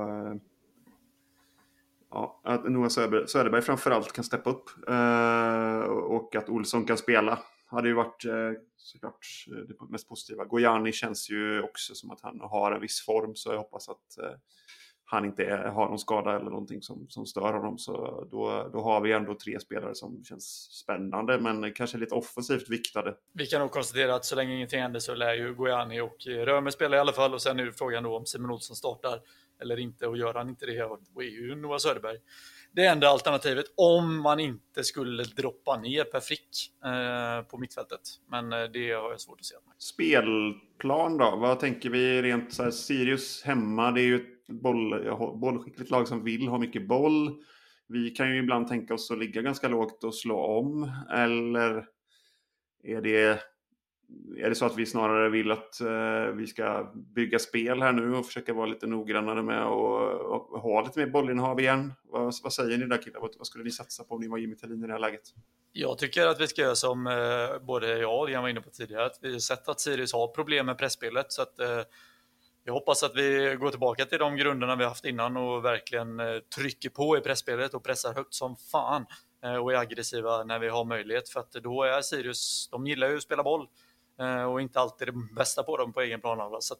ja, 2.11 2.41
att 2.45 2.71
Noah 2.71 2.89
Söderberg, 2.89 3.29
Söderberg 3.29 3.63
framförallt 3.63 4.13
kan 4.13 4.25
steppa 4.25 4.51
upp. 4.51 4.71
Och 6.11 6.37
att 6.37 6.49
Olsson 6.49 6.85
kan 6.85 6.97
spela. 6.97 7.39
Hade 7.69 7.89
ju 7.89 7.95
varit 7.95 8.25
eh, 8.25 8.53
såklart 8.77 9.27
eh, 9.49 9.57
det 9.57 9.91
mest 9.91 10.09
positiva. 10.09 10.45
Gojani 10.45 10.93
känns 10.93 11.31
ju 11.31 11.63
också 11.63 11.95
som 11.95 12.11
att 12.11 12.21
han 12.21 12.41
har 12.41 12.73
en 12.73 12.81
viss 12.81 13.05
form, 13.05 13.35
så 13.35 13.51
jag 13.51 13.59
hoppas 13.59 13.89
att 13.89 14.19
eh, 14.19 14.39
han 15.09 15.25
inte 15.25 15.45
är, 15.45 15.69
har 15.69 15.89
någon 15.89 15.99
skada 15.99 16.37
eller 16.37 16.51
någonting 16.51 16.83
som, 16.83 17.07
som 17.09 17.27
stör 17.27 17.53
honom. 17.53 17.79
Så 17.79 18.25
då, 18.31 18.71
då 18.73 18.81
har 18.81 19.01
vi 19.01 19.13
ändå 19.13 19.35
tre 19.35 19.61
spelare 19.61 19.95
som 19.95 20.25
känns 20.25 20.45
spännande 20.73 21.41
men 21.41 21.73
kanske 21.73 21.99
lite 21.99 22.15
offensivt 22.15 22.71
viktade. 22.71 23.15
Vi 23.33 23.47
kan 23.47 23.61
nog 23.61 23.71
konstatera 23.71 24.15
att 24.15 24.25
så 24.25 24.37
länge 24.37 24.55
ingenting 24.55 24.81
händer 24.81 25.01
så 25.01 25.15
lär 25.15 25.35
ju 25.35 25.55
Gojani 25.55 26.01
och 26.01 26.17
Römer 26.27 26.71
spela 26.71 26.97
i 26.97 27.01
alla 27.01 27.13
fall 27.13 27.35
och 27.35 27.43
sen 27.43 27.61
är 27.61 27.65
ju 27.65 27.73
frågan 27.73 28.03
då 28.03 28.17
om 28.17 28.27
Simon 28.27 28.51
Olsson 28.51 28.77
startar 28.77 29.21
eller 29.63 29.79
inte 29.79 30.07
och 30.07 30.17
gör 30.17 30.35
han 30.35 30.49
inte 30.49 30.67
det 30.67 30.89
då 31.15 31.23
är 31.23 31.31
ju 31.31 31.55
Noah 31.55 31.79
Söderberg 31.79 32.19
det 32.77 32.87
enda 32.87 33.09
alternativet 33.09 33.67
om 33.77 34.23
man 34.23 34.41
inte 34.41 34.85
skulle 34.85 35.23
droppa 35.23 35.81
ner 35.81 36.05
per 36.05 36.21
frick 36.21 36.73
eh, 36.85 37.43
på 37.43 37.59
mittfältet. 37.59 38.01
Men 38.31 38.53
eh, 38.53 38.65
det 38.73 38.93
har 38.93 39.11
jag 39.11 39.21
svårt 39.21 39.41
att 39.41 39.47
se. 39.47 39.55
Spelplan 39.79 41.19
då? 41.19 41.37
Vad 41.37 41.61
tänker 41.61 41.91
vi 41.91 42.23
rent 42.23 42.53
så 42.53 42.63
här, 42.63 42.71
Sirius 42.71 43.43
hemma? 43.45 43.91
Det 43.91 44.01
är 44.01 44.05
ju 44.05 44.17
ett 44.17 44.47
boll, 44.47 45.17
bollskickligt 45.41 45.91
lag 45.91 46.09
som 46.09 46.25
vill 46.25 46.49
ha 46.49 46.59
mycket 46.59 46.89
boll. 46.89 47.43
Vi 47.89 48.11
kan 48.11 48.31
ju 48.31 48.39
ibland 48.39 48.69
tänka 48.69 48.95
oss 48.95 49.11
att 49.11 49.19
ligga 49.19 49.43
ganska 49.43 49.69
lågt 49.69 50.05
och 50.05 50.15
slå 50.15 50.39
om. 50.39 50.91
Eller 51.11 51.87
är 52.83 53.01
det 53.01 53.41
är 54.39 54.49
det 54.49 54.55
så 54.55 54.67
att 54.67 54.77
vi 54.77 54.87
snarare 54.87 55.29
vill 55.29 55.51
att 55.51 55.81
eh, 55.81 56.27
vi 56.35 56.47
ska 56.47 56.93
bygga 56.95 57.39
spel 57.39 57.83
här 57.83 57.93
nu 57.93 58.15
och 58.15 58.27
försöka 58.27 58.53
vara 58.55 58.67
lite 58.67 58.87
noggrannare 58.87 59.43
med 59.43 59.63
att 59.63 60.63
ha 60.63 60.83
lite 60.85 60.99
mer 60.99 61.07
bollinnehav 61.07 61.61
igen? 61.61 61.93
Vad, 62.03 62.35
vad 62.43 62.53
säger 62.53 62.79
ni 62.79 62.87
där 62.87 63.03
killar? 63.03 63.21
Vad, 63.21 63.35
vad, 63.39 63.47
skulle 63.47 63.65
ni 63.65 63.71
satsa 63.71 64.05
på 64.05 64.15
om 64.15 64.21
ni 64.21 64.29
var 64.29 64.39
Jimmy 64.39 64.57
Thelin 64.57 64.85
i 64.85 64.87
det 64.87 64.93
här 64.93 65.01
läget? 65.01 65.23
Jag 65.73 65.99
tycker 65.99 66.27
att 66.27 66.41
vi 66.41 66.47
ska 66.47 66.63
göra 66.63 66.75
som 66.75 67.07
eh, 67.07 67.67
både 67.67 67.99
jag 67.99 68.21
och 68.21 68.31
Jan 68.31 68.43
var 68.43 68.49
inne 68.49 68.61
på 68.61 68.71
tidigare, 68.71 69.07
att 69.07 69.19
vi 69.23 69.33
har 69.33 69.39
sett 69.39 69.69
att 69.69 69.81
Sirius 69.81 70.13
har 70.13 70.29
problem 70.29 70.67
med 70.67 70.79
pressspelet 70.79 71.33
så 71.33 71.43
att 71.43 71.61
eh, 71.61 71.81
jag 72.65 72.73
hoppas 72.73 73.03
att 73.03 73.17
vi 73.17 73.57
går 73.61 73.71
tillbaka 73.71 74.05
till 74.05 74.19
de 74.19 74.37
grunderna 74.37 74.77
vi 74.77 74.85
haft 74.85 75.05
innan 75.05 75.37
och 75.37 75.65
verkligen 75.65 76.21
eh, 76.21 76.39
trycker 76.57 76.91
på 76.91 77.17
i 77.17 77.21
pressspelet 77.21 77.75
och 77.75 77.85
pressar 77.85 78.15
högt 78.15 78.35
som 78.35 78.57
fan 78.57 79.07
eh, 79.45 79.57
och 79.57 79.73
är 79.73 79.77
aggressiva 79.77 80.45
när 80.45 80.59
vi 80.59 80.69
har 80.69 80.85
möjlighet 80.85 81.29
för 81.29 81.41
att 81.41 81.53
då 81.53 81.83
är 81.83 82.03
Sirius, 82.03 82.69
de 82.73 82.87
gillar 82.87 83.09
ju 83.09 83.17
att 83.17 83.23
spela 83.23 83.43
boll 83.43 83.69
och 84.49 84.61
inte 84.61 84.81
alltid 84.81 85.09
det 85.09 85.15
bästa 85.37 85.63
på 85.63 85.77
dem 85.77 85.93
på 85.93 86.01
egen 86.01 86.21
planhalva. 86.21 86.61
Så 86.61 86.75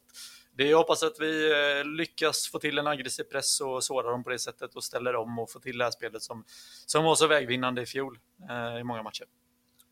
det 0.57 0.63
jag 0.63 0.77
hoppas 0.77 1.03
att 1.03 1.19
vi 1.19 1.51
eh, 1.51 1.85
lyckas 1.85 2.49
få 2.51 2.59
till 2.59 2.77
en 2.77 2.87
aggressiv 2.87 3.23
press 3.23 3.61
och 3.61 3.83
såra 3.83 4.11
dem 4.11 4.23
på 4.23 4.29
det 4.29 4.39
sättet 4.39 4.75
och 4.75 4.83
ställer 4.83 5.15
om 5.15 5.39
och 5.39 5.51
få 5.51 5.59
till 5.59 5.77
det 5.77 5.83
här 5.83 5.91
spelet 5.91 6.21
som, 6.21 6.43
som 6.85 7.03
var 7.03 7.15
så 7.15 7.27
vägvinnande 7.27 7.81
i 7.81 7.85
fjol 7.85 8.19
eh, 8.49 8.79
i 8.79 8.83
många 8.83 9.03
matcher. 9.03 9.25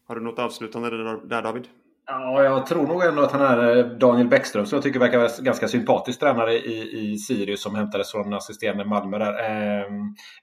Har 0.07 0.15
du 0.15 0.21
något 0.21 0.39
avslutande 0.39 0.89
där 1.27 1.41
David? 1.41 1.67
Ja, 2.07 2.43
jag 2.43 2.65
tror 2.65 2.87
nog 2.87 3.03
ändå 3.03 3.21
att 3.21 3.31
han 3.31 3.41
är 3.41 3.83
Daniel 3.83 4.27
Bäckström 4.27 4.65
som 4.65 4.75
jag 4.75 4.83
tycker 4.83 4.99
verkar 4.99 5.17
vara 5.17 5.29
ganska 5.39 5.67
sympatisk 5.67 6.19
tränare 6.19 6.53
i, 6.53 7.11
i 7.11 7.17
Sirius 7.17 7.61
som 7.61 7.75
hämtades 7.75 8.11
från 8.11 8.33
assisterande 8.33 8.85
Malmö 8.85 9.17
där. 9.17 9.39
Eh, 9.39 9.85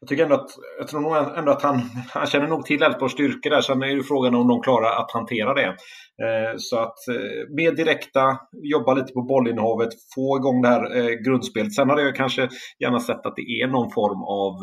jag 0.00 0.08
tycker 0.08 0.22
ändå 0.22 0.34
att, 0.34 0.50
jag 0.78 0.88
tror 0.88 1.00
nog 1.00 1.16
ändå 1.36 1.52
att 1.52 1.62
han, 1.62 1.80
han 2.10 2.26
känner 2.26 2.48
nog 2.48 2.64
till 2.64 2.82
Elfsborgs 2.82 3.12
styrkor 3.12 3.50
där. 3.50 3.60
Sen 3.60 3.82
är 3.82 3.86
ju 3.86 4.02
frågan 4.02 4.34
om 4.34 4.48
de 4.48 4.62
klarar 4.62 5.02
att 5.02 5.12
hantera 5.12 5.54
det. 5.54 5.76
Eh, 6.20 6.54
så 6.56 6.78
att 6.78 7.08
eh, 7.08 7.54
mer 7.56 7.72
direkta, 7.72 8.38
jobba 8.62 8.94
lite 8.94 9.12
på 9.12 9.22
bollinnehavet, 9.22 9.88
få 10.14 10.36
igång 10.36 10.62
det 10.62 10.68
här 10.68 10.96
eh, 10.96 11.14
grundspelet. 11.24 11.74
Sen 11.74 11.90
hade 11.90 12.02
jag 12.02 12.16
kanske 12.16 12.48
gärna 12.78 13.00
sett 13.00 13.26
att 13.26 13.36
det 13.36 13.62
är 13.62 13.66
någon 13.66 13.90
form 13.90 14.22
av 14.22 14.54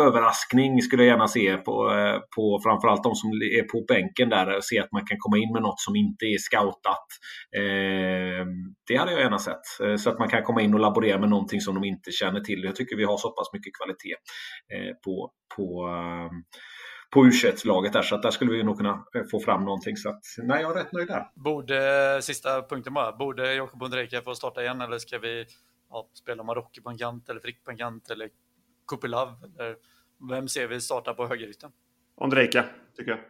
överraskning 0.00 0.82
skulle 0.82 1.02
jag 1.02 1.10
gärna 1.10 1.28
se 1.28 1.56
på, 1.56 1.90
på 2.36 2.60
framförallt 2.64 3.02
de 3.02 3.14
som 3.14 3.30
är 3.30 3.62
på 3.62 3.84
bänken 3.88 4.28
där. 4.28 4.60
Se 4.60 4.78
att 4.78 4.92
man 4.92 5.06
kan 5.06 5.18
komma 5.18 5.38
in 5.38 5.52
med 5.52 5.62
något 5.62 5.80
som 5.80 5.96
inte 5.96 6.24
är 6.24 6.38
scoutat. 6.38 7.06
Det 8.88 8.96
hade 8.96 9.12
jag 9.12 9.20
gärna 9.20 9.38
sett. 9.38 9.66
Så 10.00 10.10
att 10.10 10.18
man 10.18 10.28
kan 10.28 10.42
komma 10.42 10.62
in 10.62 10.74
och 10.74 10.80
laborera 10.80 11.18
med 11.18 11.28
någonting 11.28 11.60
som 11.60 11.74
de 11.74 11.84
inte 11.84 12.10
känner 12.10 12.40
till. 12.40 12.64
Jag 12.64 12.76
tycker 12.76 12.96
vi 12.96 13.04
har 13.04 13.16
så 13.16 13.30
pass 13.30 13.52
mycket 13.52 13.72
kvalitet 13.78 14.14
på, 15.04 15.30
på 15.56 15.88
på 17.14 17.26
u 17.26 17.30
laget 17.64 17.92
där, 17.92 18.02
så 18.02 18.14
att 18.14 18.22
där 18.22 18.30
skulle 18.30 18.50
vi 18.50 18.62
nog 18.62 18.76
kunna 18.76 19.04
få 19.30 19.40
fram 19.40 19.64
någonting. 19.64 19.96
Så 19.96 20.08
att, 20.08 20.22
nej, 20.38 20.62
jag 20.62 20.70
är 20.70 20.84
rätt 20.84 20.92
nöjd 20.92 21.08
där. 21.08 21.30
Borde, 21.34 22.20
sista 22.22 22.62
punkten 22.62 22.94
bara, 22.94 23.12
borde 23.12 23.54
Jakob 23.54 23.82
Ondrejka 23.82 24.22
få 24.22 24.34
starta 24.34 24.62
igen 24.62 24.80
eller 24.80 24.98
ska 24.98 25.18
vi 25.18 25.46
ja, 25.90 26.08
spela 26.14 26.42
Marocko 26.42 26.82
på 26.82 26.90
en 26.90 26.98
kant 26.98 27.28
eller 27.28 27.40
Frick 27.40 27.64
på 27.64 27.70
en 27.70 27.76
kant 27.76 28.10
eller 28.10 28.28
Kupilav? 28.88 29.28
Eller 29.58 29.76
vem 30.30 30.48
ser 30.48 30.66
vi 30.66 30.80
starta 30.80 31.14
på 31.14 31.26
högerytan? 31.26 31.72
Ondrejka, 32.16 32.64
tycker 32.96 33.10
jag. 33.10 33.20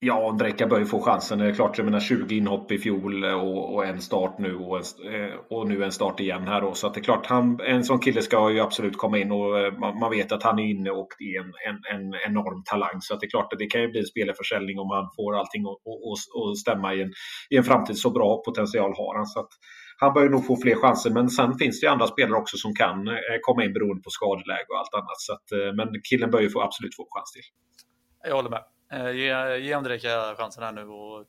Ja, 0.00 0.28
Ondrejka 0.28 0.66
bör 0.66 0.78
ju 0.78 0.86
få 0.86 1.00
chansen. 1.00 1.38
Det 1.38 1.46
är 1.46 1.52
klart, 1.52 1.78
jag 1.78 1.84
menar 1.84 2.00
20 2.00 2.36
inhopp 2.36 2.72
i 2.72 2.78
fjol 2.78 3.24
eh, 3.24 3.32
och, 3.32 3.74
och 3.74 3.86
en 3.86 4.00
start 4.00 4.38
nu 4.38 4.56
och, 4.56 4.76
en, 4.76 5.14
eh, 5.14 5.34
och, 5.50 5.68
nu 5.68 5.84
en 5.84 5.92
start 5.92 6.20
igen 6.20 6.48
här 6.48 6.60
då. 6.60 6.74
Så 6.74 6.86
att 6.86 6.94
det 6.94 7.00
är 7.00 7.04
klart, 7.04 7.26
han, 7.26 7.60
en 7.60 7.84
sån 7.84 7.98
kille 7.98 8.22
ska 8.22 8.50
ju 8.50 8.60
absolut 8.60 8.96
komma 8.96 9.18
in 9.18 9.32
och 9.32 9.58
eh, 9.60 9.78
man, 9.78 9.98
man 9.98 10.10
vet 10.10 10.32
att 10.32 10.42
han 10.42 10.58
är 10.58 10.64
inne 10.64 10.90
och 10.90 11.08
är 11.18 11.40
en, 11.40 11.52
en, 11.68 12.00
en, 12.00 12.14
enorm 12.26 12.62
talang. 12.64 13.00
Så 13.00 13.14
att 13.14 13.20
det 13.20 13.26
är 13.26 13.30
klart 13.30 13.54
det 13.58 13.66
kan 13.66 13.80
ju 13.80 13.88
bli 13.88 14.00
en 14.00 14.06
spelarförsäljning 14.06 14.78
om 14.78 14.90
han 14.90 15.08
får 15.16 15.38
allting 15.38 15.64
att 15.66 16.58
stämma 16.58 16.94
i 16.94 17.02
en, 17.02 17.12
i 17.50 17.56
en 17.56 17.64
framtid. 17.64 17.98
Så 17.98 18.10
bra 18.10 18.42
potential 18.44 18.92
har 18.96 19.16
han. 19.16 19.26
Så 19.26 19.40
att, 19.40 19.50
han 19.98 20.14
bör 20.14 20.22
ju 20.22 20.28
nog 20.28 20.46
få 20.46 20.56
fler 20.56 20.74
chanser, 20.74 21.10
men 21.10 21.28
sen 21.28 21.58
finns 21.58 21.80
det 21.80 21.86
ju 21.86 21.92
andra 21.92 22.06
spelare 22.06 22.38
också 22.40 22.56
som 22.56 22.74
kan 22.74 22.96
komma 23.40 23.64
in 23.64 23.72
beroende 23.72 24.02
på 24.02 24.10
skadeläge 24.10 24.66
och 24.68 24.78
allt 24.78 24.94
annat. 24.94 25.18
Så 25.26 25.32
att, 25.32 25.76
men 25.76 25.88
killen 26.10 26.30
bör 26.30 26.40
ju 26.40 26.50
få, 26.50 26.62
absolut 26.62 26.96
få 26.96 27.06
chans 27.10 27.32
till. 27.32 27.42
Jag 28.28 28.36
håller 28.36 28.50
med. 28.50 28.73
Eh, 28.92 29.10
ge, 29.10 29.58
ge 29.58 29.72
Andrejka 29.72 30.34
chansen 30.36 30.62
här 30.62 30.72
nu 30.72 30.86
och, 30.86 31.24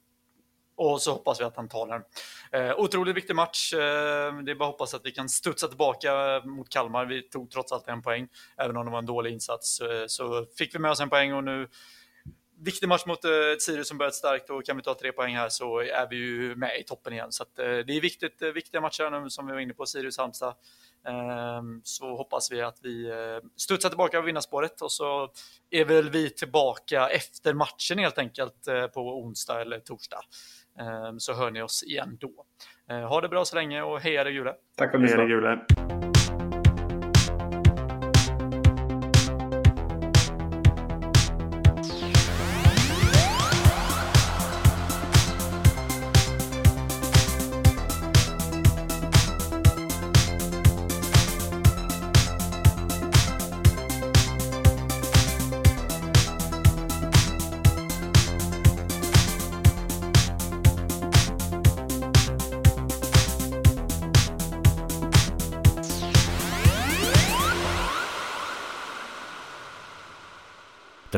och 0.75 1.01
så 1.01 1.11
hoppas 1.11 1.39
vi 1.39 1.43
att 1.43 1.55
han 1.55 1.69
tar 1.69 1.87
den. 1.87 2.01
Eh, 2.51 2.79
otroligt 2.79 3.15
viktig 3.15 3.35
match. 3.35 3.73
Eh, 3.73 3.79
det 4.43 4.51
är 4.51 4.55
bara 4.55 4.69
att 4.69 4.73
hoppas 4.73 4.93
att 4.93 5.05
vi 5.05 5.11
kan 5.11 5.29
studsa 5.29 5.67
tillbaka 5.67 6.41
mot 6.45 6.69
Kalmar. 6.69 7.05
Vi 7.05 7.21
tog 7.21 7.51
trots 7.51 7.71
allt 7.71 7.87
en 7.87 8.01
poäng, 8.01 8.27
även 8.57 8.77
om 8.77 8.85
det 8.85 8.91
var 8.91 8.99
en 8.99 9.05
dålig 9.05 9.31
insats. 9.31 9.81
Eh, 9.81 10.05
så 10.07 10.45
fick 10.57 10.75
vi 10.75 10.79
med 10.79 10.91
oss 10.91 10.99
en 10.99 11.09
poäng 11.09 11.33
och 11.33 11.43
nu 11.43 11.67
viktig 12.59 12.87
match 12.87 13.05
mot 13.05 13.25
eh, 13.25 13.31
ett 13.53 13.61
Sirius 13.61 13.87
som 13.87 13.97
börjat 13.97 14.15
starkt 14.15 14.49
och 14.49 14.65
kan 14.65 14.77
vi 14.77 14.83
ta 14.83 14.95
tre 14.95 15.11
poäng 15.11 15.35
här 15.35 15.49
så 15.49 15.79
är 15.79 16.07
vi 16.09 16.15
ju 16.15 16.55
med 16.55 16.79
i 16.79 16.83
toppen 16.83 17.13
igen. 17.13 17.31
Så 17.31 17.43
att, 17.43 17.59
eh, 17.59 17.65
det 17.65 17.97
är 17.97 18.01
viktigt, 18.01 18.41
viktiga 18.41 18.81
matcher 18.81 19.21
nu 19.21 19.29
som 19.29 19.47
vi 19.47 19.53
var 19.53 19.59
inne 19.59 19.73
på, 19.73 19.83
Sirius-Halmstad. 19.83 20.53
Ehm, 21.07 21.81
så 21.83 22.15
hoppas 22.15 22.51
vi 22.51 22.61
att 22.61 22.79
vi 22.81 23.09
eh, 23.09 23.49
studsar 23.55 23.89
tillbaka 23.89 24.19
på 24.19 24.25
vinnarspåret 24.25 24.81
och 24.81 24.91
så 24.91 25.31
är 25.69 25.85
väl 25.85 26.09
vi 26.09 26.29
tillbaka 26.29 27.07
efter 27.07 27.53
matchen 27.53 27.99
helt 27.99 28.17
enkelt 28.17 28.67
eh, 28.67 28.87
på 28.87 29.21
onsdag 29.21 29.61
eller 29.61 29.79
torsdag. 29.79 30.19
Ehm, 30.79 31.19
så 31.19 31.33
hör 31.33 31.51
ni 31.51 31.61
oss 31.61 31.83
igen 31.83 32.17
då. 32.21 32.45
Eh, 32.89 33.07
ha 33.07 33.21
det 33.21 33.29
bra 33.29 33.45
så 33.45 33.55
länge 33.55 33.81
och 33.81 33.99
heja 33.99 34.31
Gule! 34.31 34.53
Tack 34.77 34.91
för 34.91 34.97
att 34.97 35.09
Hej, 35.09 35.17
du 35.17 35.27
Gule. 35.27 36.14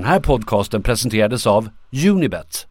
Här 0.07 0.19
podcasten 0.19 0.81
presenterades 0.83 1.47
av 1.47 1.69
Unibet, 2.07 2.67